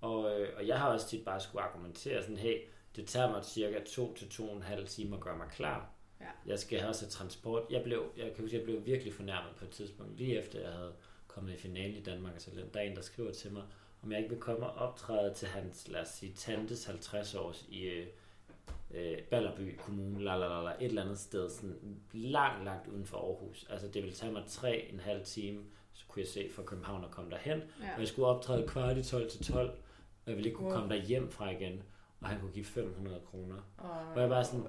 Og, 0.00 0.40
øh, 0.40 0.48
og 0.56 0.66
jeg 0.66 0.78
har 0.78 0.88
også 0.88 1.08
tit 1.08 1.24
bare 1.24 1.40
skulle 1.40 1.62
argumentere 1.64 2.22
sådan, 2.22 2.36
hey, 2.36 2.60
det 2.96 3.06
tager 3.06 3.30
mig 3.30 3.44
cirka 3.44 3.78
2 3.84 4.14
til 4.14 4.26
2,5 4.26 4.86
timer 4.86 5.16
at 5.16 5.22
gøre 5.22 5.36
mig 5.36 5.46
klar. 5.52 5.90
Ja. 6.20 6.26
Jeg 6.46 6.58
skal 6.58 6.78
have 6.78 6.88
også 6.88 7.04
have 7.04 7.10
transport. 7.10 7.62
Jeg 7.70 7.82
blev, 7.82 8.04
jeg 8.16 8.24
kan 8.34 8.40
huske, 8.44 8.56
jeg 8.56 8.64
blev 8.64 8.86
virkelig 8.86 9.14
fornærmet 9.14 9.50
på 9.56 9.64
et 9.64 9.70
tidspunkt, 9.70 10.16
lige 10.18 10.38
efter 10.38 10.60
jeg 10.60 10.70
havde 10.72 10.92
kommet 11.26 11.52
i 11.52 11.56
finalen 11.56 11.96
i 11.96 12.02
Danmark 12.02 12.34
og 12.34 12.40
Talent. 12.40 12.74
Der 12.74 12.80
er 12.80 12.84
en, 12.84 12.96
der 12.96 13.02
skriver 13.02 13.32
til 13.32 13.52
mig, 13.52 13.62
om 14.02 14.12
jeg 14.12 14.18
ikke 14.20 14.30
vil 14.30 14.40
komme 14.40 14.66
og 14.66 14.88
optræde 14.88 15.34
til 15.34 15.48
hans, 15.48 15.88
lad 15.88 16.00
os 16.00 16.08
sige, 16.08 16.32
tantes 16.32 16.84
50 16.84 17.34
års 17.34 17.66
i 17.68 17.82
øh, 17.84 18.06
øh, 18.90 19.18
Ballerby 19.30 19.76
Kommune, 19.78 20.24
lalalala, 20.24 20.70
et 20.70 20.76
eller 20.84 21.02
andet 21.02 21.18
sted, 21.18 21.50
sådan 21.50 22.00
langt, 22.12 22.64
langt 22.64 22.88
uden 22.88 23.06
for 23.06 23.16
Aarhus. 23.18 23.66
Altså 23.70 23.86
det 23.88 24.02
ville 24.02 24.14
tage 24.16 24.32
mig 24.32 24.42
tre 24.48 24.88
en 24.92 25.00
halv 25.00 25.24
time, 25.24 25.64
så 25.92 26.04
kunne 26.08 26.20
jeg 26.20 26.28
se 26.28 26.50
fra 26.52 26.62
København 26.62 27.04
og 27.04 27.10
komme 27.10 27.30
derhen. 27.30 27.58
Ja. 27.58 27.94
Og 27.94 28.00
jeg 28.00 28.08
skulle 28.08 28.28
optræde 28.28 28.68
kvart 28.68 28.96
i 28.96 29.02
12 29.04 29.30
til 29.30 29.44
12, 29.44 29.68
og 29.70 29.76
jeg 30.26 30.36
ville 30.36 30.48
ikke 30.48 30.56
kunne 30.56 30.68
Wow. 30.68 30.76
komme 30.80 30.94
der 30.96 31.02
hjem 31.02 31.30
fra 31.30 31.50
igen, 31.50 31.82
og 32.20 32.28
han 32.28 32.40
kunne 32.40 32.52
give 32.52 32.64
500 32.64 33.20
kroner. 33.30 33.56
Og, 33.78 34.04
Hvor 34.12 34.20
jeg 34.20 34.30
bare 34.30 34.44
sådan- 34.44 34.66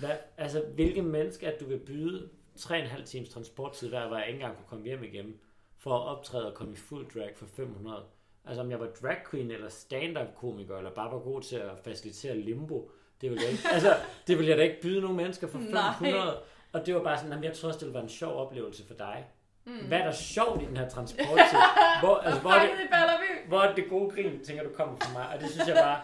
Hvad, 0.00 0.16
altså, 0.36 0.64
hvilke 0.74 1.02
mennesker 1.02 1.48
at 1.52 1.60
du 1.60 1.64
vil 1.64 1.78
byde 1.78 2.28
3,5 2.58 3.04
times 3.04 3.28
transporttid 3.28 3.88
hver, 3.88 4.08
hvor 4.08 4.16
jeg 4.16 4.26
ikke 4.26 4.36
engang 4.36 4.56
kunne 4.56 4.66
komme 4.68 4.84
hjem 4.84 5.02
igen, 5.04 5.34
for 5.78 5.98
at 5.98 6.16
optræde 6.16 6.46
og 6.46 6.54
komme 6.54 6.72
i 6.72 6.76
fuld 6.76 7.10
drag 7.14 7.32
for 7.36 7.46
500? 7.46 8.04
Altså, 8.46 8.62
om 8.62 8.70
jeg 8.70 8.80
var 8.80 8.86
drag 9.02 9.16
queen 9.30 9.50
eller 9.50 9.68
stand-up 9.68 10.26
komiker, 10.36 10.76
eller 10.76 10.90
bare 10.90 11.12
var 11.12 11.18
god 11.18 11.42
til 11.42 11.56
at 11.56 11.70
facilitere 11.84 12.36
limbo, 12.38 12.90
det 13.20 13.30
ville 13.30 13.42
jeg 13.44 13.52
ikke, 13.52 13.62
altså, 13.76 13.96
det 14.26 14.38
ville 14.38 14.50
jeg 14.50 14.58
da 14.58 14.62
ikke 14.62 14.80
byde 14.82 15.00
nogle 15.00 15.16
mennesker 15.16 15.46
for 15.48 15.58
Nej. 15.58 15.92
500. 15.98 16.36
Og 16.72 16.86
det 16.86 16.94
var 16.94 17.02
bare 17.02 17.16
sådan, 17.16 17.30
jamen, 17.30 17.44
jeg 17.44 17.52
tror 17.52 17.68
også, 17.68 17.78
det 17.78 17.86
ville 17.86 17.94
være 17.94 18.02
en 18.02 18.08
sjov 18.08 18.32
oplevelse 18.46 18.86
for 18.86 18.94
dig. 18.94 19.24
Mm. 19.64 19.72
Hvad 19.88 19.98
er 19.98 20.04
der 20.04 20.12
sjovt 20.12 20.62
i 20.62 20.64
den 20.66 20.76
her 20.76 20.88
transporttid? 20.88 21.58
Hvor, 22.02 22.16
altså, 22.16 22.40
hvor, 22.40 22.50
er 22.50 22.60
det, 22.62 22.70
hvor 23.48 23.60
er 23.60 23.74
det 23.74 23.84
gode 23.88 24.10
grin, 24.10 24.44
tænker 24.44 24.62
du, 24.62 24.68
kommer 24.74 24.96
fra 25.00 25.12
mig? 25.12 25.28
Og 25.34 25.40
det 25.40 25.50
synes 25.50 25.68
jeg 25.68 25.76
bare, 25.76 26.00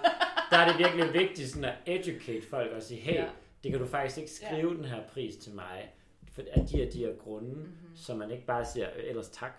der 0.51 0.57
er 0.57 0.68
det 0.68 0.78
virkelig 0.78 1.12
vigtigt 1.12 1.49
sådan 1.49 1.64
at 1.64 1.74
educate 1.86 2.47
folk 2.51 2.72
og 2.72 2.82
sige, 2.82 3.01
hey, 3.01 3.14
Ja. 3.14 3.24
det 3.62 3.70
kan 3.70 3.80
du 3.80 3.86
faktisk 3.86 4.18
ikke 4.18 4.30
skrive 4.30 4.70
ja. 4.70 4.76
den 4.76 4.84
her 4.84 5.01
pris 5.12 5.36
til 5.36 5.55
mig, 5.55 5.93
for 6.32 6.43
af 6.53 6.66
de 6.66 6.76
her, 6.76 6.91
de 6.91 6.99
her 6.99 7.12
grunde, 7.24 7.49
Mhm. 7.49 7.59
mm-hmm. 7.59 7.97
så 7.97 8.14
man 8.14 8.30
ikke 8.30 8.47
bare 8.47 8.64
siger, 8.64 8.86
"Øh, 8.97 9.05
ellers 9.09 9.28
tak. 9.28 9.53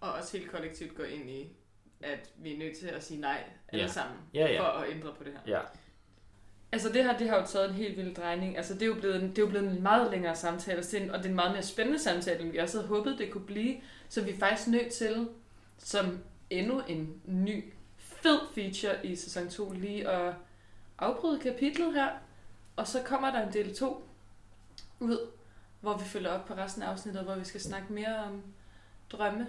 Og 0.00 0.12
også 0.12 0.38
helt 0.38 0.50
kollektivt 0.50 0.94
gå 0.96 1.02
ind 1.02 1.30
i, 1.30 1.52
at 2.00 2.30
vi 2.36 2.54
er 2.54 2.58
nødt 2.58 2.78
til 2.78 2.86
at 2.86 3.04
sige 3.04 3.20
nej 3.20 3.44
alle 3.68 3.82
Ja. 3.84 3.88
sammen, 3.90 4.16
Ja, 4.34 4.52
ja. 4.52 4.60
for 4.60 4.64
at 4.66 4.90
ændre 4.90 5.14
på 5.18 5.24
det 5.24 5.32
her. 5.32 5.40
Ja. 5.56 5.60
Altså 6.72 6.88
det 6.92 7.04
her, 7.04 7.18
det 7.18 7.28
har 7.28 7.36
jo 7.40 7.46
taget 7.46 7.68
en 7.68 7.74
helt 7.74 7.96
vild 7.96 8.14
drejning. 8.14 8.56
Altså 8.56 8.74
det 8.74 8.82
er 8.82 8.86
jo 8.86 8.94
blevet, 8.94 9.22
en- 9.22 9.30
det 9.30 9.38
er 9.38 9.42
jo 9.42 9.48
blevet 9.48 9.70
en 9.70 9.82
meget 9.82 10.10
længere 10.10 10.36
samtale, 10.36 10.82
det 10.82 10.94
er 10.94 11.00
en- 11.04 11.10
og 11.10 11.18
det 11.18 11.24
er 11.24 11.28
en 11.28 11.34
meget 11.36 11.52
mere 11.52 11.62
spændende 11.62 11.98
samtale, 11.98 12.40
end 12.40 12.50
vi 12.52 12.58
også 12.58 12.76
havde 12.78 12.88
håbet, 12.88 13.18
det 13.18 13.30
kunne 13.32 13.46
blive. 13.46 13.76
Så 14.08 14.24
vi 14.24 14.30
er 14.30 14.38
faktisk 14.38 14.68
nødt 14.68 14.92
til, 14.92 15.28
som 15.78 16.18
endnu 16.50 16.82
en 16.88 17.22
ny 17.24 17.72
fed 17.98 18.38
feature 18.54 19.06
i 19.06 19.16
sæson 19.16 19.48
2, 19.50 19.70
lige 19.72 20.08
at 20.08 20.34
afbryde 20.98 21.38
kapitlet 21.40 21.94
her. 21.94 22.08
Og 22.76 22.86
så 22.88 23.02
kommer 23.02 23.30
der 23.30 23.46
en 23.46 23.52
del 23.52 23.74
2 23.76 24.04
ud, 25.00 25.30
hvor 25.80 25.96
vi 25.98 26.04
følger 26.04 26.30
op 26.30 26.44
på 26.44 26.54
resten 26.54 26.82
af 26.82 26.86
afsnittet, 26.90 27.22
hvor 27.24 27.34
vi 27.34 27.44
skal 27.44 27.60
snakke 27.60 27.92
mere 27.92 28.16
om 28.16 28.42
drømme 29.10 29.46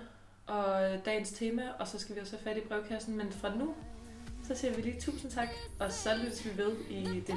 og 0.51 1.05
dagens 1.05 1.31
tema, 1.31 1.63
og 1.79 1.87
så 1.87 1.99
skal 1.99 2.15
vi 2.15 2.21
også 2.21 2.37
have 2.37 2.43
fat 2.43 2.63
i 2.63 2.67
brevkassen. 2.67 3.17
Men 3.17 3.31
fra 3.31 3.55
nu, 3.55 3.75
så 4.47 4.55
siger 4.55 4.73
vi 4.75 4.81
lige 4.81 5.01
tusind 5.01 5.31
tak, 5.31 5.47
og 5.79 5.91
så 5.91 6.09
lyttes 6.23 6.45
vi 6.45 6.57
ved 6.57 6.75
i 6.89 7.03
del 7.03 7.23
2. 7.27 7.35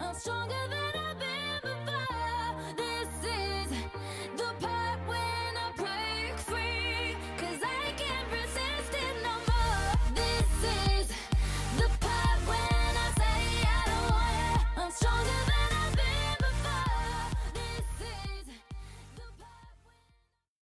I'm 0.00 0.14
stronger 0.20 0.68
than 0.70 0.97